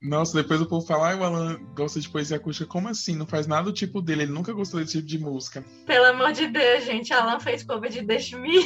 Nossa, 0.00 0.40
depois 0.40 0.60
o 0.60 0.66
povo 0.66 0.86
fala, 0.86 1.08
ai, 1.08 1.18
o 1.18 1.24
Alan 1.24 1.58
gosta 1.74 1.98
de 1.98 2.08
poesia 2.08 2.36
acústica. 2.36 2.64
Como 2.64 2.88
assim? 2.88 3.16
Não 3.16 3.26
faz 3.26 3.48
nada 3.48 3.64
do 3.64 3.72
tipo 3.72 4.00
dele, 4.00 4.22
ele 4.22 4.32
nunca 4.32 4.52
gostou 4.52 4.78
desse 4.78 4.98
tipo 4.98 5.08
de 5.08 5.18
música. 5.18 5.64
Pelo 5.84 6.04
amor 6.04 6.30
de 6.30 6.46
Deus, 6.46 6.84
gente, 6.84 7.12
Alan 7.12 7.40
fez 7.40 7.64
cover 7.64 7.90
de 7.90 8.02
Deixe-me. 8.02 8.60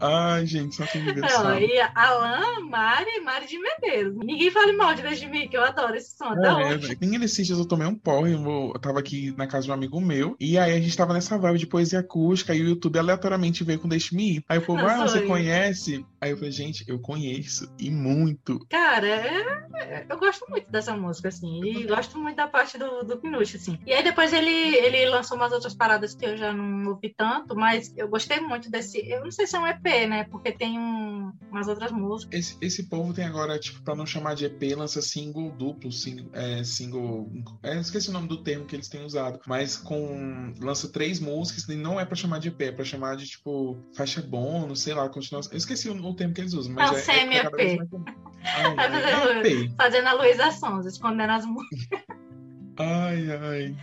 Ai, 0.00 0.46
gente, 0.46 0.74
só 0.74 0.86
quem 0.86 1.04
me 1.04 1.14
Não, 1.14 1.58
e 1.58 1.78
Alan, 1.94 2.60
Mari, 2.68 3.20
Mari 3.20 3.46
de 3.46 3.58
Medeiros. 3.58 4.16
Ninguém 4.16 4.50
fale 4.50 4.72
mal 4.72 4.94
de 4.94 5.02
Desde 5.02 5.28
que 5.48 5.56
eu 5.56 5.62
adoro 5.62 5.94
esse 5.94 6.16
som. 6.16 6.32
É, 6.34 6.74
é, 6.74 6.96
nem 7.00 7.18
nesses 7.18 7.46
dias 7.46 7.58
eu 7.58 7.66
tomei 7.66 7.86
um 7.86 7.94
porre, 7.94 8.32
eu, 8.32 8.72
tava 8.80 8.98
aqui 8.98 9.34
na 9.36 9.46
casa 9.46 9.64
de 9.64 9.70
um 9.70 9.74
amigo 9.74 10.00
meu, 10.00 10.36
e 10.40 10.56
aí 10.58 10.72
a 10.72 10.80
gente 10.80 10.96
tava 10.96 11.12
nessa 11.12 11.36
vibe 11.36 11.58
de 11.58 11.66
poesia 11.66 12.00
acústica, 12.00 12.54
e 12.54 12.62
o 12.62 12.68
YouTube 12.68 12.98
aleatoriamente 12.98 13.64
veio 13.64 13.78
com 13.78 13.88
Deixe 13.88 14.14
Me 14.14 14.42
Aí 14.48 14.58
o 14.58 14.62
povo, 14.62 14.80
ah, 14.86 15.06
você 15.06 15.22
conhece? 15.22 16.04
Aí 16.20 16.30
eu 16.30 16.36
falei, 16.36 16.52
gente, 16.52 16.84
eu 16.88 16.98
conheço, 16.98 17.70
e 17.78 17.90
muito. 17.90 18.64
Cara, 18.70 19.06
é, 19.06 19.66
é, 19.74 20.06
eu 20.08 20.18
gosto 20.18 20.46
muito 20.48 20.70
dessa 20.70 20.96
música, 20.96 21.28
assim, 21.28 21.62
e 21.64 21.84
gosto 21.84 22.18
muito 22.18 22.36
da 22.36 22.46
parte 22.46 22.78
do, 22.78 23.02
do 23.02 23.18
Pinucci, 23.18 23.56
assim. 23.56 23.78
E 23.86 23.92
aí 23.92 24.02
depois 24.02 24.32
ele, 24.32 24.50
ele 24.50 25.06
lançou 25.10 25.36
umas 25.36 25.52
outras 25.52 25.74
paradas 25.74 26.14
que 26.14 26.24
eu 26.24 26.36
já 26.36 26.52
não 26.52 26.90
ouvi 26.90 27.12
tanto, 27.14 27.54
mas 27.54 27.92
eu 27.96 28.08
gostei 28.08 28.40
muito 28.40 28.70
desse, 28.70 28.98
eu 29.08 29.22
não 29.24 29.30
sei 29.30 29.41
sei 29.42 29.46
se 29.46 29.56
é 29.56 29.60
um 29.60 29.66
EP, 29.66 30.08
né? 30.08 30.24
Porque 30.24 30.52
tem 30.52 30.78
um, 30.78 31.32
umas 31.50 31.68
outras 31.68 31.90
músicas. 31.90 32.38
Esse, 32.38 32.56
esse 32.60 32.82
povo 32.84 33.12
tem 33.12 33.24
agora, 33.24 33.58
tipo, 33.58 33.82
pra 33.82 33.94
não 33.94 34.06
chamar 34.06 34.34
de 34.34 34.46
EP, 34.46 34.76
lança 34.76 35.02
single 35.02 35.50
duplo, 35.52 35.90
single. 35.90 36.30
É, 36.32 36.62
single 36.64 37.30
é, 37.62 37.78
esqueci 37.78 38.10
o 38.10 38.12
nome 38.12 38.28
do 38.28 38.42
termo 38.42 38.64
que 38.64 38.76
eles 38.76 38.88
têm 38.88 39.04
usado, 39.04 39.40
mas 39.46 39.76
com. 39.76 40.52
lança 40.60 40.88
três 40.90 41.18
músicas 41.20 41.68
e 41.68 41.74
não 41.74 41.98
é 41.98 42.04
pra 42.04 42.16
chamar 42.16 42.38
de 42.38 42.48
EP, 42.48 42.60
é 42.62 42.72
pra 42.72 42.84
chamar 42.84 43.16
de, 43.16 43.26
tipo, 43.26 43.76
faixa 43.94 44.22
bônus, 44.22 44.82
sei 44.82 44.94
lá, 44.94 45.08
continuação. 45.08 45.52
Eu 45.52 45.58
esqueci 45.58 45.88
o, 45.88 45.94
o 45.94 46.14
termo 46.14 46.34
que 46.34 46.40
eles 46.40 46.54
usam, 46.54 46.72
mas 46.72 46.92
é. 46.92 46.94
é, 46.94 46.98
semi-EP. 46.98 48.22
É, 48.44 48.66
é, 48.66 49.68
fazendo 49.76 50.08
a 50.08 50.14
Luísa 50.14 50.50
Sons, 50.50 50.84
escondendo 50.84 51.30
as 51.30 51.46
músicas. 51.46 52.00
Ai, 52.76 53.30
ai. 53.30 53.76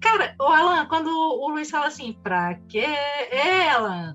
Cara, 0.00 0.36
o 0.38 0.44
Alan, 0.44 0.86
quando 0.86 1.08
o 1.08 1.48
Luiz 1.48 1.68
fala 1.68 1.86
assim, 1.86 2.12
pra 2.22 2.54
que 2.68 2.84
ela? 3.32 4.14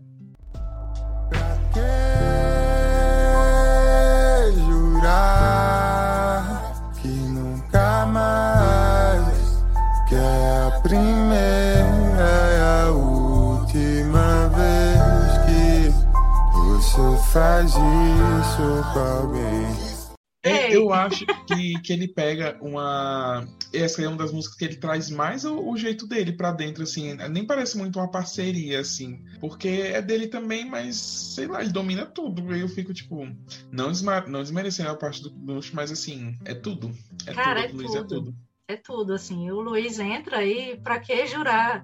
Faz 17.34 17.72
isso 17.72 18.94
com 18.94 19.00
alguém. 19.00 20.04
É, 20.46 20.76
eu 20.76 20.94
acho 20.94 21.26
que, 21.48 21.82
que 21.82 21.94
ele 21.94 22.08
pega 22.08 22.60
uma. 22.62 23.48
Essa 23.74 24.04
é 24.04 24.08
uma 24.08 24.18
das 24.18 24.32
músicas 24.32 24.58
que 24.58 24.66
ele 24.66 24.76
traz 24.76 25.10
mais 25.10 25.44
o, 25.44 25.68
o 25.68 25.76
jeito 25.76 26.06
dele 26.06 26.34
para 26.34 26.52
dentro, 26.52 26.84
assim. 26.84 27.16
Nem 27.32 27.48
parece 27.48 27.76
muito 27.76 27.98
uma 27.98 28.12
parceria, 28.12 28.82
assim. 28.82 29.26
Porque 29.40 29.68
é 29.68 30.02
dele 30.02 30.28
também, 30.28 30.70
mas 30.70 30.98
sei 30.98 31.48
lá, 31.48 31.62
ele 31.62 31.72
domina 31.72 32.06
tudo. 32.06 32.54
Eu 32.54 32.68
fico, 32.68 32.94
tipo, 32.94 33.26
não, 33.72 33.88
desma 33.88 34.22
não 34.28 34.42
desmerecendo 34.42 34.90
a 34.90 34.96
parte 34.96 35.24
do 35.24 35.34
Luiz, 35.54 35.72
mas 35.72 35.92
assim, 35.92 36.38
é 36.46 36.54
tudo. 36.54 36.92
É 37.26 37.34
Cara, 37.34 37.68
tudo, 37.68 37.82
é 37.82 37.84
Luiz, 37.84 37.92
tudo. 37.92 37.98
é 37.98 38.08
tudo. 38.08 38.36
É 38.68 38.76
tudo, 38.78 39.14
assim. 39.14 39.50
O 39.50 39.60
Luiz 39.60 39.98
entra 39.98 40.38
aí, 40.38 40.80
pra 40.84 41.00
que 41.00 41.26
jurar? 41.26 41.84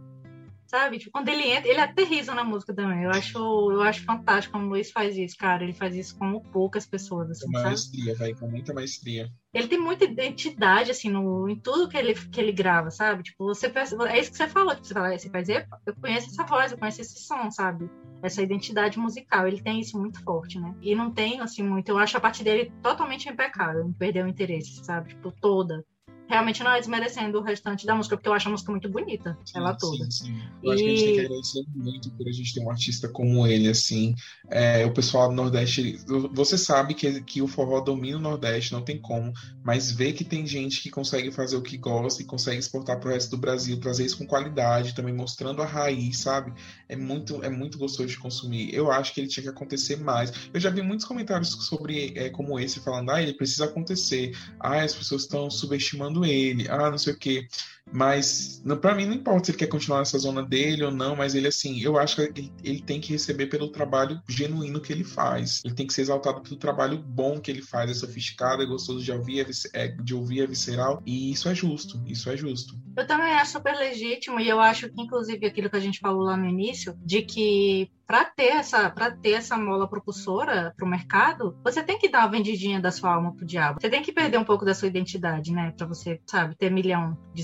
Sabe? 0.70 1.00
Tipo, 1.00 1.12
quando 1.12 1.30
ele 1.30 1.50
entra, 1.50 1.68
ele 1.68 1.80
aterriza 1.80 2.36
na 2.36 2.44
música 2.44 2.72
também. 2.72 3.04
Eu 3.04 3.10
acho, 3.10 3.38
eu 3.72 3.82
acho 3.82 4.06
fantástico 4.06 4.54
como 4.54 4.68
o 4.68 4.70
Luiz 4.70 4.92
faz 4.92 5.18
isso, 5.18 5.36
cara. 5.36 5.64
Ele 5.64 5.74
faz 5.74 5.96
isso 5.96 6.16
como 6.16 6.44
poucas 6.52 6.86
pessoas, 6.86 7.32
assim, 7.32 7.48
Com 7.48 7.54
maestria, 7.54 8.16
vai, 8.16 8.36
com 8.36 8.48
muita 8.48 8.72
maestria. 8.72 9.28
Ele 9.52 9.68
tem 9.68 9.80
muita 9.80 10.06
identidade, 10.06 10.92
assim, 10.92 11.10
no, 11.10 11.50
em 11.50 11.56
tudo 11.56 11.90
que 11.90 11.98
ele, 11.98 12.14
que 12.14 12.40
ele 12.40 12.52
grava, 12.52 12.92
sabe? 12.92 13.24
Tipo, 13.24 13.46
você 13.46 13.66
é 13.66 14.20
isso 14.20 14.30
que 14.32 14.38
você 14.38 14.48
falou, 14.48 14.76
tipo, 14.76 14.88
você 14.88 14.94
fala, 14.94 15.18
você 15.18 15.30
dizer, 15.30 15.68
eu 15.88 15.96
conheço 15.96 16.28
essa 16.28 16.44
voz, 16.44 16.72
eu 16.72 16.78
conheço 16.78 17.02
esse 17.02 17.20
som, 17.24 17.50
sabe? 17.50 17.90
Essa 18.22 18.44
identidade 18.44 19.00
musical, 19.00 19.48
ele 19.48 19.64
tem 19.64 19.80
isso 19.80 19.98
muito 19.98 20.22
forte, 20.24 20.60
né? 20.60 20.76
E 20.84 20.94
não 20.94 21.10
tem, 21.12 21.42
assim, 21.42 21.64
muito, 21.64 21.90
eu 21.90 21.98
acho 21.98 22.16
a 22.16 22.22
parte 22.22 22.44
dele 22.44 22.72
totalmente 22.84 23.28
impecável, 23.28 23.86
não 23.86 23.94
perdeu 23.94 24.26
o 24.26 24.30
interesse, 24.30 24.86
sabe? 24.86 25.10
Tipo, 25.10 25.32
toda. 25.32 25.84
Realmente 26.30 26.64
não 26.64 26.72
é 26.72 26.80
desmerecendo 26.80 27.40
o 27.40 27.44
restante 27.44 27.86
da 27.86 27.96
música, 27.96 28.16
porque 28.16 28.30
eu 28.30 28.34
acho 28.34 28.48
a 28.48 28.52
música 28.52 28.72
muito 28.72 28.90
bonita, 28.90 29.40
ela 29.54 29.74
toda. 29.76 30.06
Sim, 30.06 30.12
sim. 30.12 30.52
Eu 30.62 30.72
acho 30.72 30.84
que 30.84 30.90
a 30.90 30.94
gente 30.94 31.04
tem 31.06 31.14
que 31.14 31.22
E- 31.22 31.22
agradecer 31.22 31.64
muito 31.74 32.12
por 32.18 32.28
a 32.28 32.32
gente 32.32 32.54
ter 32.54 32.62
um 32.62 32.70
artista 32.70 33.08
como 33.10 33.48
ele, 33.48 33.70
assim. 33.70 34.14
É, 34.50 34.86
o 34.86 34.94
pessoal 34.94 35.30
do 35.30 35.36
Nordeste, 35.36 35.98
você 36.34 36.58
sabe 36.58 36.94
que, 36.94 37.22
que 37.24 37.42
o 37.42 37.48
forró 37.48 37.80
domina 37.80 38.18
o 38.18 38.22
Nordeste, 38.22 38.74
não 38.74 38.84
tem 38.84 39.00
como, 39.00 39.32
mas 39.64 39.90
vê 39.92 40.12
que 40.12 40.26
tem 40.26 40.46
gente 40.46 40.82
que 40.82 40.90
consegue 40.90 41.32
fazer 41.32 41.56
o 41.56 41.62
que 41.64 41.78
gosta 41.78 42.22
e 42.22 42.26
consegue 42.26 42.60
exportar 42.60 43.00
para 43.00 43.10
o 43.10 43.14
resto 43.14 43.32
do 43.32 43.38
Brasil, 43.38 43.80
trazer 43.80 44.06
isso 44.06 44.18
com 44.18 44.28
qualidade, 44.28 44.94
também 44.94 45.14
mostrando 45.16 45.62
a 45.62 45.66
raiz, 45.66 46.20
sabe? 46.20 46.54
É 46.90 46.96
muito, 46.96 47.42
é 47.44 47.50
muito 47.50 47.78
gostoso 47.78 48.10
de 48.10 48.18
consumir. 48.20 48.74
Eu 48.74 48.92
acho 48.92 49.14
que 49.14 49.22
ele 49.22 49.28
tinha 49.30 49.44
que 49.44 49.50
acontecer 49.50 49.96
mais. 49.98 50.32
Eu 50.54 50.60
já 50.60 50.70
vi 50.70 50.82
muitos 50.82 51.06
comentários 51.06 51.50
sobre 51.68 52.14
é, 52.18 52.30
como 52.30 52.60
esse, 52.60 52.82
falando, 52.82 53.12
ah, 53.12 53.22
ele 53.22 53.34
precisa 53.34 53.66
acontecer, 53.66 54.32
ah, 54.60 54.82
as 54.84 54.94
pessoas 54.94 55.22
estão 55.24 55.50
subestimando 55.50 56.19
ele, 56.26 56.68
ah, 56.70 56.92
não 56.92 56.98
sei 56.98 57.14
o 57.14 57.18
quê. 57.18 57.48
Mas 57.92 58.62
pra 58.82 58.96
mim 58.96 59.06
não 59.06 59.14
importa 59.14 59.46
se 59.46 59.52
ele 59.52 59.58
quer 59.58 59.68
continuar 59.68 60.00
nessa 60.00 60.18
zona 60.18 60.44
dele 60.44 60.84
ou 60.84 60.92
não, 60.92 61.16
mas 61.16 61.36
ele 61.36 61.48
assim, 61.48 61.82
eu 61.82 61.98
acho 61.98 62.16
que 62.16 62.52
ele, 62.64 62.82
tem 62.82 63.02
que 63.02 63.12
receber 63.12 63.48
pelo 63.48 63.72
trabalho 63.72 64.22
genuíno 64.28 64.82
que 64.82 64.92
ele 64.94 65.04
faz. 65.04 65.62
Ele 65.66 65.74
tem 65.74 65.88
que 65.88 65.94
ser 65.94 66.02
exaltado 66.02 66.42
pelo 66.42 66.58
trabalho 66.58 66.98
bom 66.98 67.40
que 67.40 67.52
ele 67.52 67.62
faz, 67.62 67.92
é 67.92 67.94
sofisticado, 67.94 68.62
é 68.64 68.66
gostoso 68.66 69.04
de 69.04 69.12
ouvir, 69.12 69.46
é, 69.74 69.86
é- 69.86 69.88
de 69.88 70.16
ouvir, 70.16 70.42
é 70.42 70.48
visceral, 70.48 71.02
e 71.06 71.32
isso 71.32 71.50
é 71.50 71.56
justo, 71.56 72.02
isso 72.06 72.30
é 72.30 72.38
justo. 72.38 72.76
Eu 72.96 73.08
também 73.08 73.34
acho 73.34 73.54
super 73.54 73.76
legítimo, 73.76 74.40
e 74.40 74.48
eu 74.48 74.60
acho 74.60 74.90
que, 74.90 75.02
inclusive, 75.02 75.46
aquilo 75.46 75.70
que 75.70 75.76
a 75.76 75.82
gente 75.82 76.00
falou 76.00 76.24
lá 76.24 76.36
no 76.36 76.48
início, 76.48 76.96
de 77.06 77.22
que 77.22 77.90
para 78.10 78.26
ter 78.26 78.48
essa 78.48 78.90
para 78.90 79.12
ter 79.12 79.34
essa 79.34 79.56
mola 79.56 79.88
propulsora 79.88 80.74
para 80.76 80.84
o 80.84 80.90
mercado, 80.90 81.56
você 81.64 81.84
tem 81.84 82.00
que 82.00 82.10
dar 82.10 82.22
uma 82.22 82.32
vendidinha 82.32 82.82
da 82.82 82.92
sua 82.92 83.14
alma 83.14 83.36
pro 83.36 83.46
diabo. 83.46 83.80
Você 83.80 83.88
tem 83.88 84.02
que 84.02 84.12
perder 84.12 84.40
um 84.40 84.44
pouco 84.44 84.66
da 84.66 84.74
sua 84.74 84.88
identidade, 84.88 85.52
né? 85.52 85.72
Para 85.78 85.86
você, 85.86 86.20
sabe, 86.26 86.56
ter 86.56 86.72
milhão 86.72 87.16
de 87.36 87.44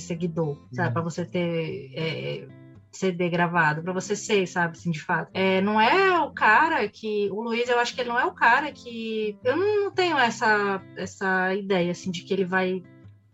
sabe? 0.72 0.88
Uhum. 0.88 0.94
Para 0.94 1.02
você 1.02 1.26
ter 1.26 1.92
é, 1.96 2.48
CD 2.96 3.30
gravado, 3.30 3.84
para 3.84 3.94
você 3.94 4.16
ser, 4.16 4.48
sabe, 4.48 4.78
assim, 4.78 4.92
de 4.92 5.02
fato. 5.02 5.30
É, 5.34 5.62
não 5.62 5.80
é 5.80 6.20
o 6.20 6.32
cara 6.32 6.88
que. 6.88 7.30
O 7.32 7.42
Luiz, 7.42 7.70
eu 7.70 7.80
acho 7.80 7.94
que 7.94 8.02
ele 8.02 8.10
não 8.10 8.20
é 8.20 8.26
o 8.26 8.34
cara 8.34 8.72
que. 8.72 9.38
Eu 9.44 9.58
não 9.58 9.92
tenho 9.92 10.18
essa, 10.18 10.82
essa 10.96 11.54
ideia, 11.54 11.92
assim, 11.92 12.10
de 12.10 12.24
que 12.24 12.34
ele 12.34 12.46
vai 12.46 12.84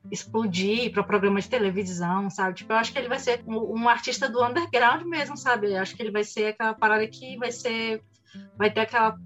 explodir 0.10 0.92
para 0.92 1.04
programa 1.04 1.40
de 1.40 1.48
televisão, 1.48 2.30
sabe? 2.30 2.56
Tipo, 2.56 2.74
eu 2.74 2.78
acho 2.78 2.92
que 2.92 2.98
ele 2.98 3.08
vai 3.08 3.20
ser 3.20 3.44
um, 3.46 3.82
um 3.82 3.90
artista 3.90 4.28
do 4.28 4.44
underground 4.44 5.04
mesmo, 5.04 5.38
sabe? 5.38 5.72
Eu 5.72 5.82
acho 5.82 5.96
que 5.96 6.02
ele 6.02 6.12
vai 6.12 6.24
ser 6.24 6.48
aquela 6.48 6.74
parada 6.74 7.06
que 7.08 7.38
vai 7.38 7.52
ser. 7.52 8.02
Vai 8.58 8.72
ter 8.72 8.82
aquela, 8.82 9.18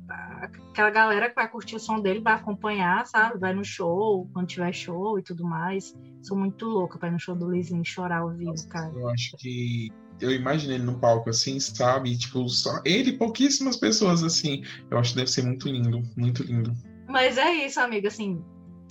aquela 0.70 0.89
galera 0.89 1.30
que 1.30 1.36
vai 1.36 1.49
curtir 1.49 1.76
o 1.76 1.80
som 1.80 1.99
dele, 1.99 2.20
vai 2.20 2.34
acompanhar, 2.34 3.06
sabe? 3.06 3.39
Vai 3.39 3.53
no 3.53 3.64
show, 3.64 4.30
quando 4.34 4.47
tiver 4.47 4.74
show 4.74 5.20
e 5.20 5.24
tudo 5.24 5.43
mais. 5.43 5.95
Sou 6.22 6.38
muito 6.38 6.66
louca 6.66 6.97
pra 6.97 7.10
ir 7.10 7.12
no 7.12 7.20
show 7.20 7.36
do 7.36 7.45
Luizinho 7.45 7.84
chorar 7.86 8.20
ao 8.20 8.32
vivo, 8.32 8.68
cara. 8.70 8.91
Eu 8.95 9.10
acho 9.10 9.36
que 9.38 9.91
eu 10.20 10.32
imagino 10.32 10.74
ele 10.74 10.84
no 10.84 10.99
palco 10.99 11.30
assim, 11.30 11.60
sabe? 11.60 12.12
E, 12.12 12.18
tipo, 12.18 12.47
só 12.47 12.82
ele 12.86 13.12
e 13.12 13.18
pouquíssimas 13.18 13.78
pessoas 13.78 14.24
assim. 14.24 14.64
Eu 14.89 14.97
acho 14.97 15.12
que 15.12 15.18
deve 15.18 15.30
ser 15.30 15.43
muito 15.43 15.68
lindo, 15.68 16.01
muito 16.18 16.43
lindo. 16.43 16.74
Mas 17.08 17.38
é 17.38 17.66
isso, 17.66 17.80
amiga, 17.80 18.08
assim. 18.08 18.43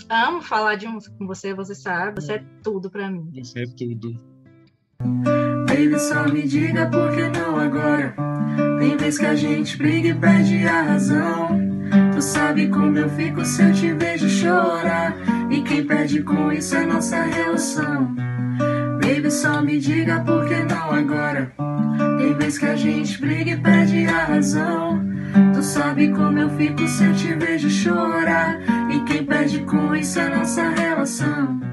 Amo 0.09 0.43
falar 0.43 0.77
de 0.77 0.87
música 0.87 1.15
com 1.17 1.27
você, 1.27 1.55
você 1.55 1.75
sabe. 1.75 2.21
Você 2.21 2.35
é 2.35 2.45
tudo 2.63 2.91
pra 2.91 3.11
mim. 3.11 3.31
Você 3.43 3.63
é 3.63 3.67
tudo. 3.67 4.21
Baby, 5.75 5.99
só 5.99 6.29
me 6.29 6.43
diga 6.43 6.87
por 6.87 7.11
que 7.11 7.29
não 7.37 7.59
agora. 7.59 8.15
Tem 8.79 8.97
vez 8.97 9.19
que 9.19 9.27
a 9.27 9.35
gente 9.35 9.77
briga 9.77 10.09
e 10.11 10.15
perde 10.15 10.65
a 10.69 10.83
razão. 10.83 11.49
Tu 12.15 12.23
sabe 12.23 12.69
como 12.69 12.97
eu 12.97 13.09
fico 13.11 13.45
se 13.45 13.61
eu 13.61 13.73
te 13.73 13.93
vejo 13.93 14.29
chorar. 14.29 15.17
E 15.51 15.63
quem 15.63 15.85
perde 15.85 16.23
com 16.23 16.53
isso 16.53 16.77
é 16.77 16.87
nossa 16.87 17.21
relação. 17.23 18.15
Baby, 19.03 19.33
só 19.33 19.61
me 19.63 19.81
diga 19.81 20.21
por 20.21 20.47
que 20.47 20.63
não 20.63 20.93
agora. 20.93 21.53
Tem 22.19 22.35
vez 22.35 22.57
que 22.57 22.67
a 22.67 22.77
gente 22.77 23.21
briga 23.21 23.51
e 23.51 23.57
perde 23.57 24.07
a 24.07 24.27
razão. 24.27 25.05
Tu 25.55 25.63
sabe 25.65 26.09
como 26.13 26.39
eu 26.39 26.51
fico 26.51 26.87
se 26.87 27.05
eu 27.05 27.13
te 27.15 27.35
vejo 27.35 27.69
chorar. 27.69 28.61
E 28.93 29.01
quem 29.01 29.25
perde 29.25 29.59
com 29.65 29.93
isso 29.93 30.21
é 30.21 30.37
nossa 30.37 30.69
relação. 30.69 31.64